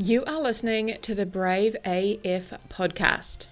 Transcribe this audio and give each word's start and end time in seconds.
You 0.00 0.24
are 0.26 0.40
listening 0.40 0.96
to 1.02 1.12
the 1.12 1.26
Brave 1.26 1.74
AF 1.84 2.52
podcast. 2.68 3.46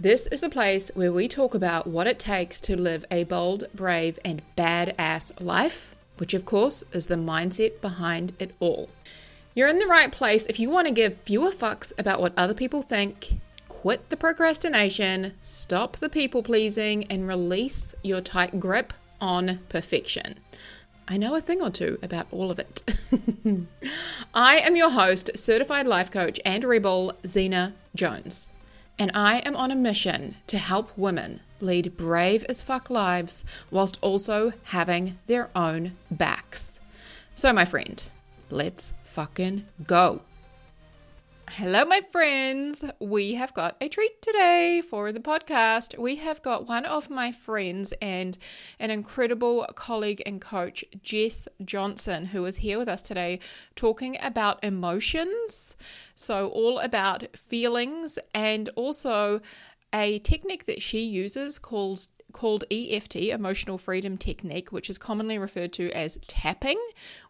This 0.00 0.26
is 0.28 0.40
the 0.40 0.48
place 0.48 0.90
where 0.94 1.12
we 1.12 1.28
talk 1.28 1.54
about 1.54 1.86
what 1.86 2.06
it 2.06 2.18
takes 2.18 2.62
to 2.62 2.80
live 2.80 3.04
a 3.10 3.24
bold, 3.24 3.64
brave, 3.74 4.18
and 4.24 4.40
badass 4.56 5.38
life, 5.38 5.94
which 6.16 6.32
of 6.32 6.46
course 6.46 6.82
is 6.92 7.08
the 7.08 7.16
mindset 7.16 7.82
behind 7.82 8.32
it 8.38 8.56
all. 8.58 8.88
You're 9.54 9.68
in 9.68 9.78
the 9.78 9.86
right 9.86 10.10
place 10.10 10.46
if 10.46 10.58
you 10.58 10.70
want 10.70 10.88
to 10.88 10.94
give 10.94 11.18
fewer 11.18 11.50
fucks 11.50 11.92
about 11.98 12.22
what 12.22 12.32
other 12.38 12.54
people 12.54 12.80
think, 12.80 13.38
quit 13.68 14.08
the 14.08 14.16
procrastination, 14.16 15.34
stop 15.42 15.98
the 15.98 16.08
people 16.08 16.42
pleasing, 16.42 17.04
and 17.10 17.28
release 17.28 17.94
your 18.02 18.22
tight 18.22 18.58
grip 18.58 18.94
on 19.20 19.60
perfection. 19.68 20.36
I 21.08 21.16
know 21.16 21.36
a 21.36 21.40
thing 21.40 21.62
or 21.62 21.70
two 21.70 21.98
about 22.02 22.26
all 22.32 22.50
of 22.50 22.58
it. 22.58 22.82
I 24.34 24.58
am 24.58 24.74
your 24.74 24.90
host, 24.90 25.30
certified 25.36 25.86
life 25.86 26.10
coach 26.10 26.40
and 26.44 26.64
rebel, 26.64 27.12
Zena 27.24 27.74
Jones. 27.94 28.50
And 28.98 29.12
I 29.14 29.38
am 29.40 29.54
on 29.54 29.70
a 29.70 29.76
mission 29.76 30.36
to 30.48 30.58
help 30.58 30.90
women 30.96 31.40
lead 31.60 31.96
brave 31.96 32.44
as 32.48 32.60
fuck 32.60 32.90
lives 32.90 33.44
whilst 33.70 33.98
also 34.02 34.52
having 34.64 35.18
their 35.26 35.48
own 35.56 35.92
backs. 36.10 36.80
So, 37.34 37.52
my 37.52 37.64
friend, 37.64 38.02
let's 38.50 38.92
fucking 39.04 39.66
go. 39.86 40.22
Hello, 41.48 41.86
my 41.86 42.02
friends. 42.10 42.84
We 43.00 43.34
have 43.34 43.54
got 43.54 43.76
a 43.80 43.88
treat 43.88 44.20
today 44.20 44.82
for 44.82 45.10
the 45.10 45.20
podcast. 45.20 45.96
We 45.96 46.16
have 46.16 46.42
got 46.42 46.68
one 46.68 46.84
of 46.84 47.08
my 47.08 47.32
friends 47.32 47.94
and 48.02 48.36
an 48.78 48.90
incredible 48.90 49.66
colleague 49.74 50.22
and 50.26 50.38
coach, 50.40 50.84
Jess 51.02 51.48
Johnson, 51.64 52.26
who 52.26 52.44
is 52.44 52.56
here 52.58 52.76
with 52.78 52.88
us 52.88 53.00
today 53.00 53.38
talking 53.74 54.18
about 54.20 54.62
emotions. 54.62 55.76
So, 56.14 56.48
all 56.48 56.78
about 56.78 57.36
feelings 57.36 58.18
and 58.34 58.68
also 58.76 59.40
a 59.94 60.18
technique 60.18 60.66
that 60.66 60.82
she 60.82 61.04
uses 61.04 61.58
called 61.58 62.06
called 62.36 62.64
EFT, 62.70 63.16
Emotional 63.16 63.78
Freedom 63.78 64.18
Technique, 64.18 64.70
which 64.70 64.90
is 64.90 64.98
commonly 64.98 65.38
referred 65.38 65.72
to 65.72 65.90
as 65.92 66.18
tapping. 66.26 66.78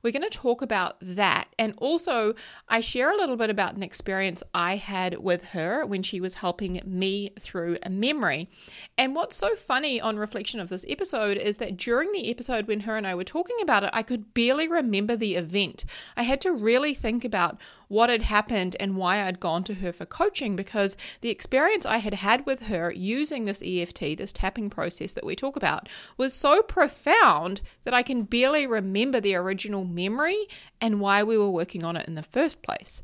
We're 0.03 0.11
going 0.11 0.29
to 0.29 0.37
talk 0.37 0.63
about 0.63 0.97
that. 1.01 1.47
And 1.61 1.75
also, 1.79 2.35
I 2.69 2.81
share 2.81 3.13
a 3.13 3.17
little 3.17 3.37
bit 3.37 3.49
about 3.49 3.77
an 3.77 3.85
experience 3.85 4.43
I 4.53 4.75
had 4.75 5.21
with 5.21 5.45
her 5.47 5.87
when 5.87 6.03
she 6.03 6.21
was 6.21 6.35
helping 6.35 6.81
me 6.85 7.31
through 7.39 7.79
a 7.85 7.89
memory. 7.89 8.51
And 8.99 9.15
what's 9.15 9.37
so 9.37 9.55
funny 9.55 10.01
on 10.01 10.19
reflection 10.19 10.59
of 10.59 10.71
this 10.71 10.85
episode 10.89 11.37
is 11.37 11.59
that 11.59 11.77
during 11.77 12.11
the 12.11 12.29
episode 12.29 12.67
when 12.67 12.81
her 12.81 12.97
and 12.97 13.07
I 13.07 13.15
were 13.15 13.23
talking 13.23 13.59
about 13.63 13.85
it, 13.85 13.91
I 13.93 14.03
could 14.03 14.35
barely 14.35 14.67
remember 14.67 15.15
the 15.15 15.37
event. 15.37 15.85
I 16.17 16.25
had 16.25 16.41
to 16.41 16.51
really 16.51 16.95
think 16.95 17.25
about 17.25 17.61
what 17.89 18.11
had 18.11 18.23
happened 18.23 18.77
and 18.81 18.97
why 18.97 19.23
I'd 19.23 19.41
gone 19.41 19.65
to 19.65 19.75
her 19.75 19.93
for 19.93 20.07
coaching 20.07 20.57
because 20.57 20.97
the 21.21 21.31
experience 21.31 21.87
I 21.87 21.99
had 21.99 22.15
had 22.15 22.47
with 22.47 22.63
her 22.65 22.91
using 22.91 23.45
this 23.45 23.63
EFT, 23.65 24.17
this 24.17 24.33
tapping 24.33 24.71
process, 24.71 25.13
that 25.13 25.25
we 25.25 25.37
talk 25.37 25.57
about 25.57 25.89
was 26.17 26.35
so 26.35 26.63
profound 26.63 27.61
that 27.85 27.95
I 27.95 28.03
can 28.03 28.23
barely 28.23 28.67
remember 28.67 29.21
the 29.21 29.37
original 29.37 29.85
memory 29.85 30.47
and 30.81 31.01
why 31.01 31.23
we 31.23 31.39
were 31.39 31.51
working 31.51 31.85
on 31.85 31.97
it 31.97 32.09
in 32.09 32.15
the 32.15 32.23
first 32.23 32.63
place. 32.63 33.03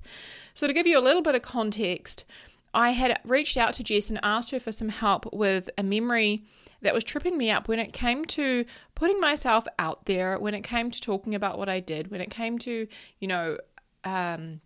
So, 0.55 0.66
to 0.66 0.72
give 0.72 0.86
you 0.86 0.98
a 0.98 1.00
little 1.00 1.22
bit 1.22 1.34
of 1.34 1.42
context, 1.42 2.25
I 2.75 2.91
had 2.91 3.20
reached 3.25 3.56
out 3.56 3.75
to 3.75 3.84
Jess 3.84 4.10
and 4.10 4.19
asked 4.22 4.50
her 4.50 4.60
for 4.60 4.72
some 4.72 4.88
help 4.88 5.33
with 5.33 5.70
a 5.77 5.83
memory 5.83 6.44
that 6.80 6.94
was 6.94 7.05
tripping 7.05 7.38
me 7.38 7.50
up 7.50 7.69
when 7.69 7.78
it 7.78 7.92
came 7.92 8.25
to 8.25 8.64
putting 8.94 9.20
myself 9.20 9.66
out 9.78 10.06
there, 10.06 10.38
when 10.38 10.55
it 10.55 10.62
came 10.62 10.91
to 10.91 11.00
talking 11.00 11.34
about 11.34 11.58
what 11.58 11.69
I 11.69 11.80
did, 11.80 12.10
when 12.10 12.20
it 12.20 12.30
came 12.30 12.58
to, 12.60 12.86
you 13.20 13.28
know, 13.28 13.56
um, 14.05 14.60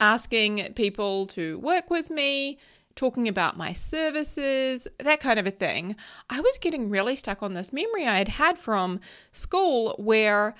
asking 0.00 0.72
people 0.74 1.26
to 1.28 1.58
work 1.58 1.90
with 1.90 2.10
me, 2.10 2.58
talking 2.94 3.28
about 3.28 3.56
my 3.56 3.72
services, 3.72 4.88
that 4.98 5.20
kind 5.20 5.38
of 5.38 5.46
a 5.46 5.52
thing, 5.52 5.96
I 6.28 6.40
was 6.40 6.58
getting 6.58 6.90
really 6.90 7.16
stuck 7.16 7.42
on 7.42 7.54
this 7.54 7.72
memory 7.72 8.06
I 8.06 8.18
had 8.18 8.28
had 8.28 8.58
from 8.58 9.00
school 9.32 9.94
where 9.98 10.54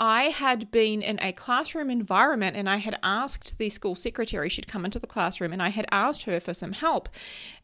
I 0.00 0.24
had 0.24 0.70
been 0.70 1.02
in 1.02 1.18
a 1.20 1.32
classroom 1.32 1.90
environment 1.90 2.56
and 2.56 2.68
I 2.68 2.76
had 2.76 2.98
asked 3.02 3.58
the 3.58 3.68
school 3.68 3.96
secretary, 3.96 4.48
she'd 4.48 4.68
come 4.68 4.84
into 4.84 4.98
the 4.98 5.08
classroom 5.08 5.52
and 5.52 5.62
I 5.62 5.70
had 5.70 5.86
asked 5.90 6.24
her 6.24 6.38
for 6.38 6.54
some 6.54 6.72
help. 6.72 7.08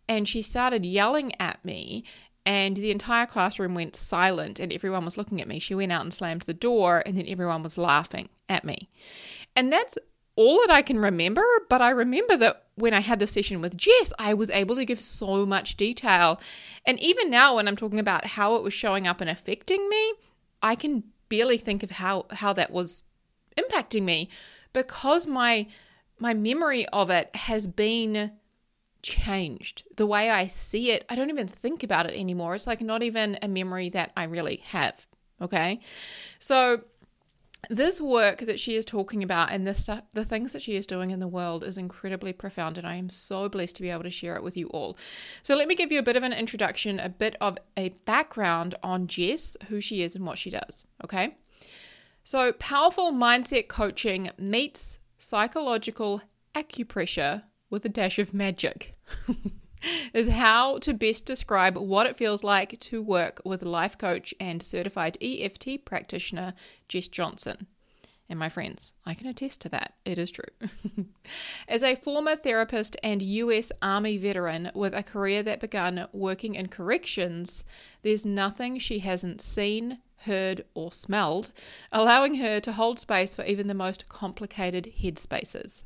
And 0.09 0.27
she 0.27 0.43
started 0.43 0.85
yelling 0.85 1.33
at 1.41 1.65
me 1.65 2.05
and 2.47 2.77
the 2.77 2.91
entire 2.91 3.27
classroom 3.27 3.75
went 3.75 3.95
silent 3.95 4.59
and 4.59 4.73
everyone 4.73 5.05
was 5.05 5.17
looking 5.17 5.41
at 5.41 5.49
me. 5.49 5.59
She 5.59 5.75
went 5.75 5.93
out 5.93 6.03
and 6.03 6.13
slammed 6.13 6.43
the 6.43 6.55
door 6.55 7.03
and 7.07 7.17
then 7.17 7.27
everyone 7.29 7.63
was 7.63 7.79
laughing 7.79 8.29
at 8.49 8.65
me. 8.65 8.89
And 9.55 9.73
that's 9.73 9.97
all 10.37 10.61
that 10.67 10.71
I 10.71 10.83
can 10.83 10.99
remember, 10.99 11.45
but 11.69 11.81
I 11.81 11.91
remember 11.91 12.37
that 12.37 12.65
when 12.75 12.93
I 12.93 13.01
had 13.01 13.19
the 13.19 13.27
session 13.27 13.61
with 13.61 13.77
Jess, 13.77 14.13
I 14.19 14.35
was 14.35 14.51
able 14.51 14.75
to 14.77 14.85
give 14.85 15.01
so 15.01 15.47
much 15.47 15.77
detail. 15.77 16.41
And 16.85 16.99
even 17.01 17.31
now, 17.31 17.57
when 17.57 17.69
I'm 17.69 17.77
talking 17.77 18.01
about 18.01 18.25
how 18.25 18.57
it 18.57 18.63
was 18.63 18.75
showing 18.75 19.07
up 19.07 19.21
and 19.21 19.31
affecting 19.31 19.89
me, 19.89 20.15
I 20.63 20.75
can 20.75 21.05
barely 21.29 21.59
think 21.59 21.83
of 21.83 21.93
how, 21.93 22.27
how 22.31 22.53
that 22.55 22.71
was 22.71 23.03
impacting 23.57 24.03
me 24.03 24.29
because 24.73 25.27
my 25.27 25.67
my 26.19 26.33
memory 26.33 26.87
of 26.87 27.11
it 27.11 27.35
has 27.35 27.67
been 27.67 28.33
changed. 29.03 29.83
The 29.97 30.07
way 30.07 30.31
I 30.31 30.47
see 30.47 30.91
it, 30.93 31.05
I 31.09 31.17
don't 31.17 31.29
even 31.29 31.49
think 31.49 31.83
about 31.83 32.07
it 32.07 32.19
anymore. 32.19 32.55
It's 32.55 32.67
like 32.67 32.81
not 32.81 33.03
even 33.03 33.37
a 33.43 33.49
memory 33.49 33.91
that 33.91 34.13
I 34.17 34.25
really 34.25 34.57
have. 34.69 35.07
Okay. 35.43 35.81
So 36.39 36.83
this 37.71 38.01
work 38.01 38.41
that 38.41 38.59
she 38.61 38.77
is 38.77 38.85
talking 38.85 39.23
about 39.23 39.51
and 39.51 39.67
the 39.67 39.75
stuff 39.75 40.03
the 40.13 40.25
things 40.25 40.53
that 40.53 40.63
she 40.63 40.77
is 40.77 40.87
doing 40.87 41.11
in 41.11 41.19
the 41.19 41.29
world 41.29 41.65
is 41.65 41.79
incredibly 41.79 42.33
profound 42.33 42.79
and 42.79 42.87
I 42.87 42.97
am 42.97 43.11
so 43.11 43.49
blessed 43.49 43.77
to 43.77 43.83
be 43.83 43.91
able 43.91 44.03
to 44.05 44.11
share 44.11 44.37
it 44.37 44.43
with 44.43 44.57
you 44.57 44.69
all. 44.69 44.97
So 45.43 45.55
let 45.55 45.69
me 45.69 45.75
give 45.75 45.93
you 45.93 45.99
a 45.99 46.03
bit 46.03 46.17
of 46.17 46.23
an 46.23 46.33
introduction, 46.33 47.01
a 47.01 47.09
bit 47.09 47.37
of 47.41 47.59
a 47.77 47.91
background 48.05 48.75
on 48.83 49.07
Jess, 49.07 49.57
who 49.69 49.81
she 49.81 50.03
is 50.03 50.15
and 50.15 50.27
what 50.27 50.39
she 50.39 50.51
does, 50.51 50.85
okay? 51.03 51.37
So 52.23 52.53
powerful 52.53 53.13
mindset 53.13 53.69
coaching 53.69 54.31
meets 54.39 54.99
psychological 55.19 56.23
acupressure 56.55 57.43
with 57.71 57.85
a 57.85 57.89
dash 57.89 58.19
of 58.19 58.33
magic. 58.33 58.95
is 60.13 60.29
how 60.29 60.79
to 60.79 60.95
best 60.95 61.27
describe 61.27 61.77
what 61.77 62.07
it 62.07 62.17
feels 62.17 62.45
like 62.45 62.79
to 62.81 63.03
work 63.03 63.41
with 63.45 63.63
life 63.63 63.97
coach 63.99 64.35
and 64.41 64.63
certified 64.63 65.19
EFT 65.21 65.85
practitioner 65.85 66.55
Jess 66.89 67.09
Johnson. 67.09 67.67
And 68.29 68.39
my 68.39 68.49
friends, 68.49 68.95
I 69.05 69.13
can 69.13 69.27
attest 69.27 69.61
to 69.63 69.69
that. 69.71 69.95
It 70.05 70.19
is 70.19 70.31
true. 70.31 70.45
As 71.69 71.83
a 71.83 71.95
former 71.95 72.37
therapist 72.37 72.97
and 73.03 73.21
US 73.21 73.71
Army 73.83 74.17
veteran 74.17 74.71
with 74.75 74.95
a 74.95 75.03
career 75.03 75.43
that 75.43 75.61
began 75.61 76.09
working 76.13 76.55
in 76.55 76.69
corrections, 76.69 77.65
there's 78.03 78.25
nothing 78.25 78.79
she 78.79 79.01
hasn't 79.01 79.43
seen, 79.43 79.99
heard, 80.19 80.65
or 80.73 80.91
smelled, 80.91 81.53
allowing 81.93 82.37
her 82.37 82.61
to 82.61 82.73
hold 82.73 82.99
space 82.99 83.35
for 83.35 83.45
even 83.45 83.69
the 83.69 83.75
most 83.75 84.09
complicated 84.09 84.95
headspaces. 85.03 85.85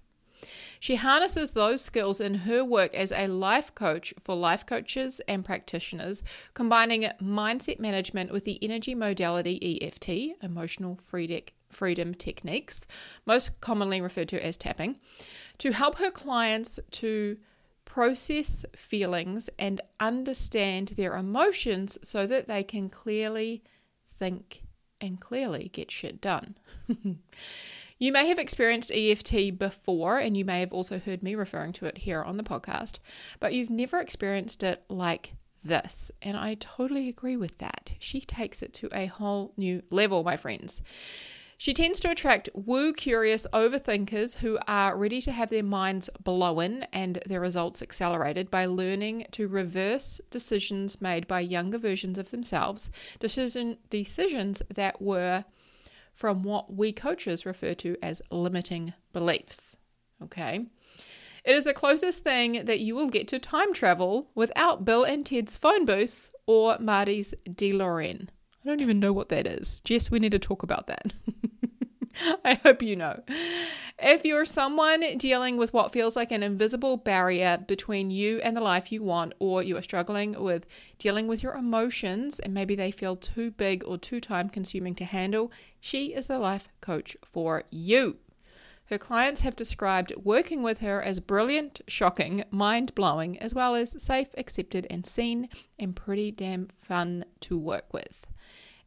She 0.81 0.97
harnesses 0.97 1.53
those 1.53 1.83
skills 1.83 2.21
in 2.21 2.35
her 2.35 2.65
work 2.65 2.95
as 2.95 3.13
a 3.13 3.27
life 3.29 3.75
coach 3.75 4.15
for 4.19 4.35
life 4.35 4.65
coaches 4.67 5.21
and 5.29 5.45
practitioners, 5.45 6.23
combining 6.55 7.03
mindset 7.23 7.79
management 7.79 8.33
with 8.33 8.45
the 8.45 8.63
energy 8.63 8.95
modality 8.95 9.81
EFT, 9.83 10.43
emotional 10.43 10.99
freedom 11.71 12.15
techniques, 12.15 12.87
most 13.27 13.61
commonly 13.61 14.01
referred 14.01 14.29
to 14.29 14.45
as 14.45 14.57
tapping, 14.57 14.97
to 15.59 15.73
help 15.73 15.99
her 15.99 16.11
clients 16.11 16.79
to 16.93 17.37
process 17.85 18.65
feelings 18.77 19.49
and 19.59 19.81
understand 19.99 20.89
their 20.97 21.17
emotions 21.17 21.99
so 22.03 22.27
that 22.27 22.47
they 22.47 22.63
can 22.63 22.89
clearly 22.89 23.63
think 24.19 24.63
and 25.01 25.21
clearly 25.21 25.71
get 25.73 25.91
shit 25.91 26.21
done. 26.21 26.57
You 27.99 28.13
may 28.13 28.29
have 28.29 28.39
experienced 28.39 28.93
EFT 28.93 29.59
before, 29.59 30.19
and 30.19 30.37
you 30.37 30.45
may 30.45 30.61
have 30.61 30.73
also 30.73 31.01
heard 31.01 31.23
me 31.23 31.35
referring 31.35 31.73
to 31.75 31.87
it 31.87 31.99
here 31.99 32.23
on 32.23 32.37
the 32.37 32.45
podcast, 32.45 33.01
but 33.41 33.53
you've 33.53 33.71
never 33.71 33.99
experienced 33.99 34.63
it 34.63 34.85
like 34.89 35.35
this. 35.65 36.13
And 36.23 36.37
I 36.37 36.55
totally 36.55 37.09
agree 37.09 37.37
with 37.37 37.59
that. 37.59 37.95
She 37.99 38.21
takes 38.21 38.63
it 38.63 38.73
to 38.75 38.89
a 38.93 39.07
whole 39.07 39.53
new 39.57 39.83
level, 39.91 40.23
my 40.23 40.37
friends. 40.37 40.81
She 41.61 41.75
tends 41.75 41.99
to 42.01 42.11
attract 42.13 42.49
woo 42.55 42.93
curious 42.93 43.45
overthinkers 43.53 44.37
who 44.37 44.61
are 44.69 44.97
ready 44.97 45.21
to 45.23 45.33
have 45.33 45.51
their 45.51 45.65
minds 45.65 46.09
blown 46.23 46.85
and 46.93 47.19
their 47.27 47.41
results 47.41 47.83
accelerated 47.83 48.49
by 48.49 48.67
learning 48.67 49.27
to 49.33 49.49
reverse 49.49 50.21
decisions 50.31 51.03
made 51.03 51.27
by 51.27 51.41
younger 51.41 51.79
versions 51.79 52.17
of 52.17 52.31
themselves, 52.31 52.93
decision, 53.19 53.79
decisions 53.91 54.63
that 54.73 55.03
were 55.03 55.45
from 56.19 56.43
what 56.43 56.75
we 56.75 56.91
coaches 56.91 57.47
refer 57.47 57.75
to 57.75 57.97
as 58.03 58.21
limiting 58.33 58.93
beliefs. 59.13 59.77
Okay. 60.21 60.67
It 61.45 61.55
is 61.55 61.63
the 61.63 61.73
closest 61.73 62.25
thing 62.25 62.65
that 62.65 62.81
you 62.81 62.97
will 62.97 63.09
get 63.09 63.29
to 63.29 63.39
time 63.39 63.73
travel 63.73 64.29
without 64.35 64.85
Bill 64.85 65.05
and 65.05 65.25
Ted's 65.25 65.55
phone 65.55 65.87
booth 65.87 66.35
or 66.45 66.77
Marty's 66.81 67.35
DeLorean. 67.49 68.23
I 68.65 68.69
don't 68.69 68.81
even 68.81 68.99
know 68.99 69.13
what 69.13 69.29
that 69.29 69.47
is. 69.47 69.81
Jess, 69.85 70.11
we 70.11 70.19
need 70.19 70.33
to 70.33 70.41
talk 70.41 70.65
about 70.65 70.89
that. 70.89 71.13
I 72.45 72.55
hope 72.55 72.83
you 72.83 72.97
know. 72.97 73.23
If 73.99 74.25
you're 74.25 74.45
someone 74.45 75.01
dealing 75.19 75.57
with 75.57 75.73
what 75.73 75.93
feels 75.93 76.15
like 76.15 76.31
an 76.31 76.43
invisible 76.43 76.97
barrier 76.97 77.59
between 77.59 78.11
you 78.11 78.39
and 78.41 78.57
the 78.57 78.61
life 78.61 78.93
you 78.93 79.03
want, 79.03 79.35
or 79.39 79.63
you 79.63 79.77
are 79.77 79.83
struggling 79.83 80.41
with 80.41 80.67
dealing 80.99 81.27
with 81.27 81.43
your 81.43 81.55
emotions 81.55 82.39
and 82.39 82.55
maybe 82.55 82.77
they 82.77 82.91
feel 82.91 83.17
too 83.17 83.51
big 83.51 83.83
or 83.85 83.99
too 83.99 84.21
time 84.21 84.49
consuming 84.49 84.95
to 84.97 85.05
handle, 85.05 85.51
she 85.81 86.15
is 86.15 86.29
the 86.29 86.39
life 86.39 86.69
coach 86.81 87.17
for 87.25 87.65
you. 87.71 88.19
Her 88.87 88.99
clients 88.99 89.43
have 89.43 89.57
described 89.57 90.15
working 90.17 90.63
with 90.63 90.79
her 90.79 91.03
as 91.03 91.21
brilliant, 91.21 91.83
shocking, 91.89 92.45
mind 92.51 92.95
blowing, 92.95 93.39
as 93.39 93.53
well 93.53 93.75
as 93.75 94.03
safe, 94.03 94.29
accepted, 94.39 94.87
and 94.89 95.05
seen, 95.05 95.51
and 95.79 95.95
pretty 95.95 96.31
damn 96.31 96.69
fun 96.69 97.27
to 97.41 97.59
work 97.59 97.93
with. 97.93 98.28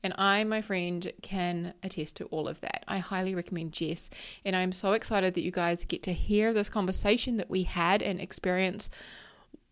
And 0.04 0.14
I, 0.18 0.44
my 0.44 0.62
friend, 0.62 1.12
can 1.22 1.74
attest 1.84 2.16
to 2.18 2.26
all 2.26 2.48
of 2.48 2.60
that. 2.62 2.84
I 2.88 2.98
highly 2.98 3.36
recommend 3.36 3.74
Jess. 3.74 4.10
And 4.44 4.56
I'm 4.56 4.72
so 4.72 4.94
excited 4.94 5.34
that 5.36 5.44
you 5.44 5.52
guys 5.52 5.86
get 5.86 6.02
to 6.04 6.14
hear 6.14 6.54
this 6.54 6.70
conversation 6.70 7.38
that 7.38 7.50
we 7.50 7.64
had 7.64 8.02
and 8.02 8.20
experience 8.20 8.90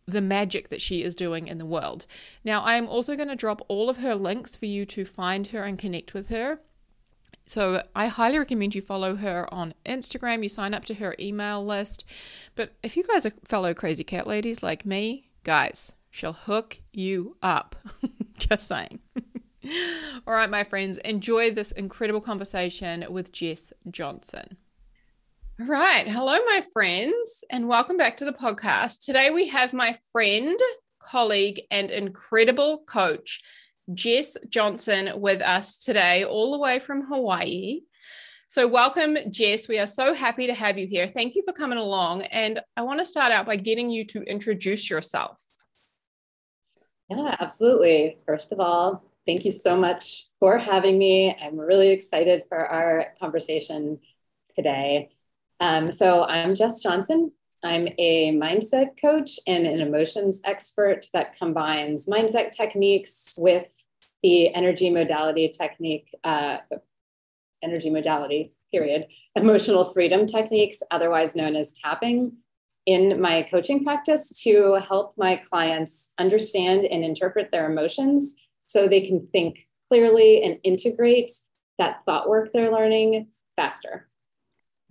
the 0.06 0.22
magic 0.22 0.70
that 0.70 0.82
she 0.82 1.04
is 1.04 1.16
doing 1.16 1.48
in 1.48 1.58
the 1.58 1.66
world. 1.66 2.06
Now, 2.44 2.62
I 2.62 2.76
am 2.76 2.88
also 2.88 3.16
going 3.16 3.30
to 3.30 3.36
drop 3.36 3.62
all 3.68 3.90
of 3.90 3.98
her 3.98 4.16
links 4.16 4.56
for 4.56 4.66
you 4.66 4.86
to 4.88 5.06
find 5.06 5.48
her 5.48 5.64
and 5.64 5.78
connect 5.78 6.14
with 6.14 6.30
her. 6.30 6.60
So 7.46 7.84
I 7.96 8.08
highly 8.08 8.38
recommend 8.38 8.76
you 8.76 8.82
follow 8.82 9.16
her 9.16 9.52
on 9.52 9.74
Instagram, 9.86 10.44
you 10.44 10.50
sign 10.50 10.76
up 10.76 10.86
to 10.86 10.94
her 10.96 11.16
email 11.20 11.66
list. 11.66 12.06
But 12.56 12.76
if 12.84 12.96
you 12.96 13.04
guys 13.04 13.26
are 13.26 13.34
fellow 13.44 13.74
crazy 13.74 14.04
cat 14.04 14.28
ladies 14.28 14.62
like 14.62 14.86
me, 14.86 15.30
guys, 15.44 15.94
she'll 16.12 16.34
hook 16.34 16.80
you 16.92 17.38
up. 17.42 17.76
Just 18.38 18.68
saying. 18.68 19.00
All 20.28 20.34
right, 20.34 20.50
my 20.50 20.64
friends, 20.64 20.98
enjoy 21.00 21.52
this 21.52 21.72
incredible 21.72 22.22
conversation 22.22 23.06
with 23.10 23.34
Jess 23.34 23.74
Johnson. 23.92 24.58
All 25.60 25.66
right. 25.66 26.08
Hello, 26.08 26.38
my 26.46 26.64
friends, 26.72 27.44
and 27.50 27.68
welcome 27.68 27.98
back 27.98 28.16
to 28.18 28.26
the 28.26 28.32
podcast. 28.32 29.04
Today 29.04 29.32
we 29.32 29.48
have 29.48 29.74
my 29.74 29.98
friend, 30.14 30.58
colleague, 31.00 31.62
and 31.72 31.92
incredible 31.92 32.84
coach, 32.88 33.42
Jess 33.94 34.38
Johnson, 34.48 35.20
with 35.20 35.42
us 35.42 35.80
today, 35.80 36.24
all 36.24 36.54
the 36.54 36.60
way 36.60 36.80
from 36.80 37.04
Hawaii. 37.04 37.82
So, 38.48 38.66
welcome, 38.66 39.18
Jess. 39.30 39.68
We 39.68 39.78
are 39.80 39.88
so 39.88 40.14
happy 40.14 40.48
to 40.48 40.54
have 40.54 40.78
you 40.78 40.88
here. 40.88 41.08
Thank 41.08 41.36
you 41.36 41.44
for 41.44 41.52
coming 41.52 41.78
along. 41.78 42.22
And 42.24 42.62
I 42.78 42.84
want 42.84 43.00
to 43.00 43.06
start 43.06 43.34
out 43.34 43.46
by 43.46 43.58
getting 43.58 43.90
you 43.90 44.06
to 44.06 44.22
introduce 44.24 44.90
yourself. 44.90 45.44
Yeah, 47.10 47.36
absolutely. 47.40 48.18
First 48.26 48.54
of 48.54 48.62
all, 48.62 49.09
thank 49.30 49.46
you 49.46 49.52
so 49.52 49.76
much 49.76 50.26
for 50.40 50.58
having 50.58 50.98
me. 50.98 51.38
I'm 51.40 51.56
really 51.56 51.90
excited 51.90 52.46
for 52.50 52.66
our 52.66 53.14
conversation 53.20 54.00
today. 54.56 55.10
Um, 55.60 55.92
so, 55.92 56.24
I'm 56.24 56.56
Jess 56.56 56.82
Johnson. 56.82 57.32
I'm 57.64 57.90
a 58.00 58.32
mindset 58.32 59.00
coach 59.00 59.40
and 59.46 59.68
an 59.68 59.82
emotions 59.82 60.42
expert 60.46 61.06
that 61.14 61.38
combines 61.38 62.08
mindset 62.08 62.50
techniques 62.50 63.36
with 63.38 63.86
the 64.24 64.52
energy 64.56 64.90
modality 64.90 65.48
technique, 65.50 66.10
uh, 66.24 66.58
energy 67.62 67.92
modality, 67.92 68.52
period, 68.72 69.06
emotional 69.36 69.84
freedom 69.84 70.26
techniques, 70.26 70.82
otherwise 70.90 71.36
known 71.36 71.56
as 71.56 71.74
tapping, 71.74 72.32
in 72.88 73.22
my 73.22 73.44
coaching 73.44 73.84
practice 73.84 74.42
to 74.42 74.74
help 74.88 75.14
my 75.18 75.36
clients 75.36 76.14
understand 76.18 76.86
and 76.86 77.06
interpret 77.06 77.52
their 77.52 77.70
emotions 77.70 78.36
so 78.70 78.88
they 78.88 79.02
can 79.02 79.28
think 79.32 79.66
clearly 79.90 80.44
and 80.44 80.60
integrate 80.64 81.32
that 81.80 82.02
thought 82.06 82.30
work 82.30 82.52
they're 82.54 82.72
learning 82.72 83.28
faster. 83.56 84.08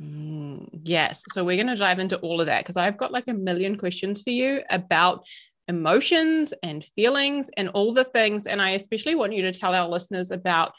Mm, 0.03 0.81
yes. 0.85 1.23
So 1.33 1.45
we're 1.45 1.57
going 1.57 1.69
to 1.69 1.77
dive 1.77 2.01
into 2.01 2.19
all 2.19 2.41
of 2.41 2.47
that 2.47 2.65
because 2.65 2.77
I've 2.77 2.97
got 2.97 3.13
like 3.13 3.29
a 3.29 3.33
million 3.33 3.77
questions 3.77 4.21
for 4.21 4.31
you 4.31 4.63
about 4.69 5.25
emotions 5.69 6.53
and 6.65 6.85
feelings 6.85 7.51
and 7.57 7.69
all 7.69 7.93
the 7.93 8.03
things. 8.03 8.47
And 8.47 8.61
I 8.61 8.71
especially 8.71 9.15
want 9.15 9.33
you 9.33 9.43
to 9.43 9.53
tell 9.53 9.75
our 9.75 9.89
listeners 9.89 10.33
about 10.33 10.73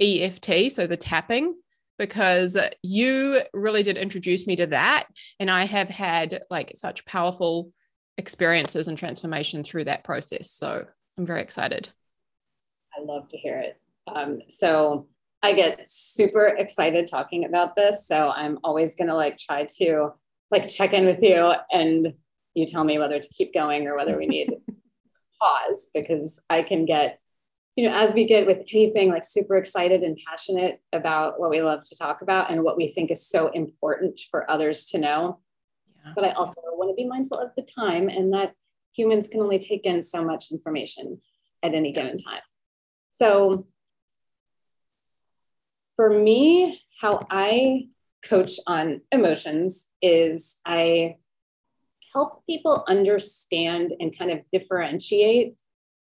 EFT, 0.00 0.70
so 0.70 0.86
the 0.86 0.96
tapping, 0.96 1.56
because 1.98 2.56
you 2.82 3.40
really 3.52 3.82
did 3.82 3.96
introduce 3.96 4.46
me 4.46 4.54
to 4.56 4.68
that. 4.68 5.06
And 5.40 5.50
I 5.50 5.64
have 5.64 5.88
had 5.88 6.42
like 6.50 6.70
such 6.76 7.04
powerful 7.04 7.72
experiences 8.16 8.86
and 8.86 8.96
transformation 8.96 9.64
through 9.64 9.84
that 9.84 10.04
process. 10.04 10.52
So 10.52 10.84
I'm 11.18 11.26
very 11.26 11.40
excited. 11.40 11.88
I 12.96 13.02
love 13.02 13.28
to 13.28 13.38
hear 13.38 13.58
it. 13.58 13.80
Um, 14.06 14.40
so 14.48 15.08
I 15.42 15.52
get 15.52 15.86
super 15.86 16.46
excited 16.46 17.06
talking 17.06 17.44
about 17.44 17.76
this. 17.76 18.06
So 18.06 18.30
I'm 18.30 18.58
always 18.64 18.94
going 18.94 19.08
to 19.08 19.14
like 19.14 19.36
try 19.36 19.66
to 19.78 20.10
like 20.50 20.68
check 20.68 20.92
in 20.92 21.04
with 21.04 21.22
you 21.22 21.52
and 21.70 22.14
you 22.54 22.66
tell 22.66 22.84
me 22.84 22.98
whether 22.98 23.18
to 23.18 23.28
keep 23.28 23.52
going 23.52 23.86
or 23.86 23.96
whether 23.96 24.16
we 24.16 24.26
need 24.26 24.54
pause 25.42 25.90
because 25.92 26.40
I 26.48 26.62
can 26.62 26.86
get, 26.86 27.18
you 27.76 27.86
know, 27.86 27.94
as 27.94 28.14
we 28.14 28.26
get 28.26 28.46
with 28.46 28.62
anything 28.72 29.10
like 29.10 29.24
super 29.24 29.56
excited 29.56 30.02
and 30.02 30.18
passionate 30.26 30.80
about 30.92 31.40
what 31.40 31.50
we 31.50 31.60
love 31.60 31.84
to 31.84 31.96
talk 31.96 32.22
about 32.22 32.50
and 32.50 32.62
what 32.62 32.76
we 32.76 32.88
think 32.88 33.10
is 33.10 33.26
so 33.26 33.48
important 33.48 34.20
for 34.30 34.50
others 34.50 34.86
to 34.86 34.98
know. 34.98 35.40
Yeah. 36.04 36.12
But 36.14 36.24
I 36.24 36.30
also 36.32 36.60
want 36.72 36.90
to 36.90 36.94
be 36.94 37.08
mindful 37.08 37.38
of 37.38 37.50
the 37.56 37.62
time 37.62 38.08
and 38.08 38.32
that 38.32 38.54
humans 38.94 39.28
can 39.28 39.40
only 39.40 39.58
take 39.58 39.84
in 39.84 40.02
so 40.02 40.24
much 40.24 40.52
information 40.52 41.20
at 41.62 41.74
any 41.74 41.92
given 41.92 42.16
time. 42.16 42.40
So 43.14 43.68
for 45.94 46.10
me, 46.10 46.80
how 47.00 47.26
I 47.30 47.86
coach 48.28 48.58
on 48.66 49.02
emotions 49.12 49.86
is 50.02 50.56
I 50.66 51.18
help 52.12 52.44
people 52.46 52.84
understand 52.88 53.92
and 54.00 54.16
kind 54.16 54.32
of 54.32 54.40
differentiate 54.52 55.56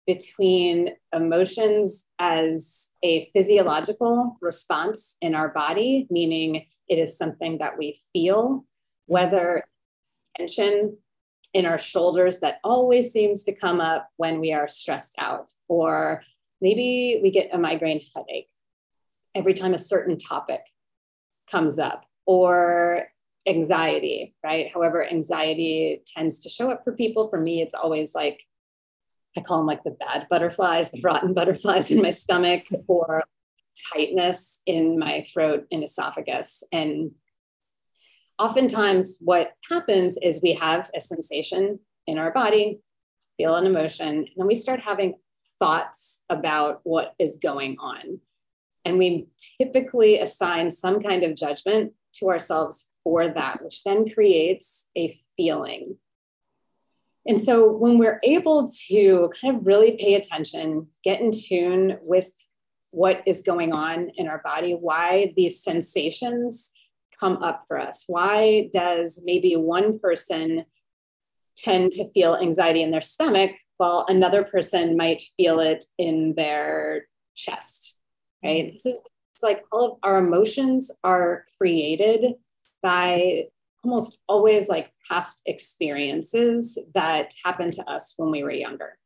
between 0.08 0.92
emotions 1.13 2.08
as 2.18 2.90
a 3.04 3.30
physiological 3.34 4.38
response 4.42 5.18
in 5.22 5.36
our 5.36 5.50
body, 5.50 6.08
meaning 6.10 6.66
it 6.88 6.98
is 6.98 7.18
something 7.18 7.58
that 7.58 7.78
we 7.78 8.00
feel, 8.13 8.66
whether 9.08 9.66
tension 10.38 10.98
in 11.54 11.66
our 11.66 11.78
shoulders 11.78 12.40
that 12.40 12.60
always 12.63 13.12
seems 13.12 13.44
to 13.44 13.54
come 13.54 13.81
up 13.81 14.08
when 14.16 14.40
we 14.40 14.54
are 14.54 14.68
stressed 14.68 15.16
out, 15.19 15.52
or 15.68 16.24
maybe 16.62 17.19
we 17.22 17.31
get 17.31 17.50
a 17.54 17.58
migraine 17.58 18.02
headache 18.16 18.50
every 19.36 19.54
time 19.54 19.74
a 19.74 19.80
certain 19.80 20.18
topic 20.18 20.62
comes 21.50 21.80
up, 21.80 22.06
or 22.25 23.08
anxiety, 23.48 24.36
right? 24.44 24.72
However, 24.72 25.06
anxiety 25.06 26.01
tends 26.06 26.39
to 26.44 26.50
show 26.50 26.70
up 26.70 26.84
for 26.84 26.94
people. 26.94 27.30
For 27.30 27.39
me, 27.39 27.62
it's 27.62 27.74
always 27.74 28.13
like, 28.13 28.44
I 29.38 29.41
call 29.41 29.58
them 29.58 29.68
like 29.68 29.84
the 29.84 29.91
bad 29.91 30.27
butterflies, 30.30 30.91
the 30.91 31.01
rotten 31.01 31.34
butterflies 31.39 31.91
in 31.91 32.01
my 32.01 32.12
stomach, 32.12 32.65
or 32.88 33.24
tightness 33.94 34.62
in 34.65 35.00
my 35.00 35.24
throat 35.24 35.65
and 35.72 35.84
esophagus. 35.84 36.63
And 36.72 37.12
oftentimes, 38.38 39.18
what 39.22 39.53
happens 39.70 40.18
is 40.22 40.41
we 40.41 40.53
have 40.53 40.89
a 40.96 41.00
sensation 41.00 41.80
in 42.08 42.18
our 42.18 42.32
body, 42.32 42.80
feel 43.38 43.56
an 43.56 43.65
emotion, 43.65 44.08
and 44.08 44.27
then 44.36 44.48
we 44.48 44.56
start 44.56 44.82
having 44.82 45.15
thoughts 45.62 46.24
about 46.27 46.82
what 46.84 47.13
is 47.20 47.38
going 47.38 47.77
on. 47.80 48.20
And 48.84 48.98
we 48.98 49.27
typically 49.60 50.20
assign 50.20 50.72
some 50.72 51.01
kind 51.01 51.24
of 51.24 51.36
judgment 51.36 51.94
to 52.15 52.30
ourselves 52.30 52.89
for 53.03 53.27
that, 53.30 53.63
which 53.63 53.84
then 53.84 54.10
creates 54.10 54.88
a 54.98 55.15
feeling. 55.38 55.98
And 57.27 57.39
so 57.39 57.72
when 57.72 58.00
we're 58.00 58.20
able 58.24 58.72
to 58.88 59.32
kind 59.39 59.58
of 59.58 59.68
really 59.68 59.91
pay 59.98 60.15
attention, 60.15 60.88
get 61.03 61.22
in 61.22 61.32
tune 61.32 62.00
with 62.01 62.34
what 62.89 63.22
is 63.27 63.44
going 63.44 63.72
on 63.72 64.10
in 64.18 64.27
our 64.27 64.41
body, 64.44 64.74
why 64.74 65.32
these 65.38 65.63
sensations 65.63 66.72
come 67.20 67.38
up 67.44 67.65
for 67.68 67.80
us. 67.80 68.06
Why 68.08 68.72
does 68.74 69.22
maybe 69.24 69.56
one 69.56 70.00
person 70.00 70.65
tend 71.56 71.91
to 71.91 72.12
feel 72.12 72.36
anxiety 72.36 72.82
in 72.82 72.89
their 72.89 73.01
stomach 73.01 73.51
while 73.81 74.05
another 74.09 74.43
person 74.43 74.95
might 74.95 75.23
feel 75.35 75.59
it 75.59 75.83
in 75.97 76.35
their 76.35 77.07
chest? 77.35 77.97
Right? 78.43 78.71
This 78.71 78.85
is 78.85 79.00
like 79.41 79.63
all 79.71 79.93
of 79.93 79.97
our 80.03 80.19
emotions 80.19 80.91
are 81.03 81.45
created 81.57 82.35
by 82.83 83.45
almost 83.83 84.19
always 84.29 84.69
like 84.69 84.91
past 85.09 85.41
experiences 85.47 86.77
that 86.93 87.33
happened 87.43 87.73
to 87.73 87.89
us 87.89 88.13
when 88.17 88.29
we 88.29 88.43
were 88.43 88.51
younger. 88.51 89.00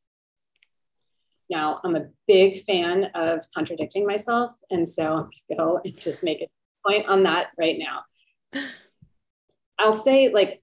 Now, 1.49 1.79
I'm 1.85 1.95
a 1.95 2.09
big 2.27 2.61
fan 2.63 3.05
of 3.15 3.45
contradicting 3.55 4.05
myself. 4.05 4.51
And 4.69 4.85
so 4.85 5.29
and 5.49 5.97
just 5.97 6.21
make 6.21 6.41
a 6.41 6.49
point 6.85 7.07
on 7.07 7.23
that 7.23 7.51
right 7.57 7.79
now. 7.79 8.61
I'll 9.79 9.93
say, 9.93 10.33
like, 10.33 10.61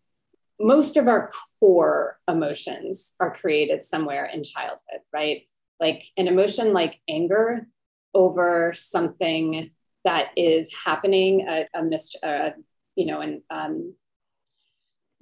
most 0.61 0.99
of 0.99 1.09
our 1.09 1.31
core 1.63 2.19
emotions 2.27 3.15
are 3.21 3.33
created 3.33 3.85
somewhere 3.85 4.27
in 4.27 4.43
childhood, 4.43 5.03
right? 5.13 5.43
Like, 5.79 6.03
an 6.17 6.27
emotion 6.27 6.73
like 6.73 7.01
anger 7.09 7.69
over 8.15 8.73
something 8.75 9.71
that 10.05 10.31
is 10.37 10.75
happening, 10.75 11.47
a, 11.49 11.69
a 11.73 11.85
mis- 11.85 12.17
uh, 12.21 12.51
you 12.97 13.07
know, 13.07 13.21
an 13.21 13.43
um, 13.49 13.95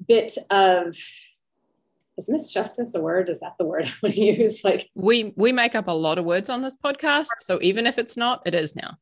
bit 0.09 0.39
of 0.51 0.97
is 2.17 2.29
misjustice 2.29 2.95
a 2.95 3.01
word? 3.01 3.29
Is 3.29 3.41
that 3.41 3.57
the 3.59 3.67
word 3.67 3.85
I 3.85 3.93
want 4.03 4.15
to 4.15 4.21
use? 4.21 4.65
Like 4.65 4.89
we 4.95 5.35
we 5.37 5.53
make 5.53 5.75
up 5.75 5.89
a 5.89 5.93
lot 5.93 6.19
of 6.19 6.25
words 6.25 6.49
on 6.49 6.63
this 6.63 6.77
podcast, 6.77 7.29
so 7.41 7.59
even 7.61 7.87
if 7.87 7.99
it's 7.99 8.17
not, 8.17 8.43
it 8.47 8.55
is 8.55 8.75
now. 8.75 8.97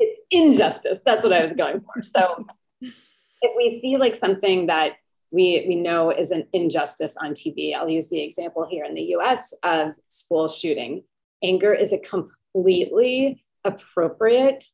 It's 0.00 0.18
injustice. 0.30 1.02
That's 1.04 1.22
what 1.22 1.34
I 1.34 1.42
was 1.42 1.52
going 1.52 1.80
for. 1.80 2.02
So 2.02 2.46
if 2.80 3.52
we 3.56 3.78
see 3.80 3.98
like 3.98 4.16
something 4.16 4.66
that 4.68 4.92
we 5.30 5.64
we 5.68 5.74
know 5.74 6.10
is 6.10 6.30
an 6.30 6.46
injustice 6.52 7.16
on 7.16 7.32
TV, 7.32 7.74
I'll 7.74 7.88
use 7.88 8.08
the 8.08 8.20
example 8.20 8.66
here 8.68 8.84
in 8.84 8.94
the 8.94 9.02
U.S. 9.02 9.54
of 9.62 9.94
school 10.08 10.48
shooting. 10.48 11.04
Anger 11.42 11.72
is 11.72 11.92
a 11.92 11.98
completely 11.98 13.44
appropriate 13.64 14.64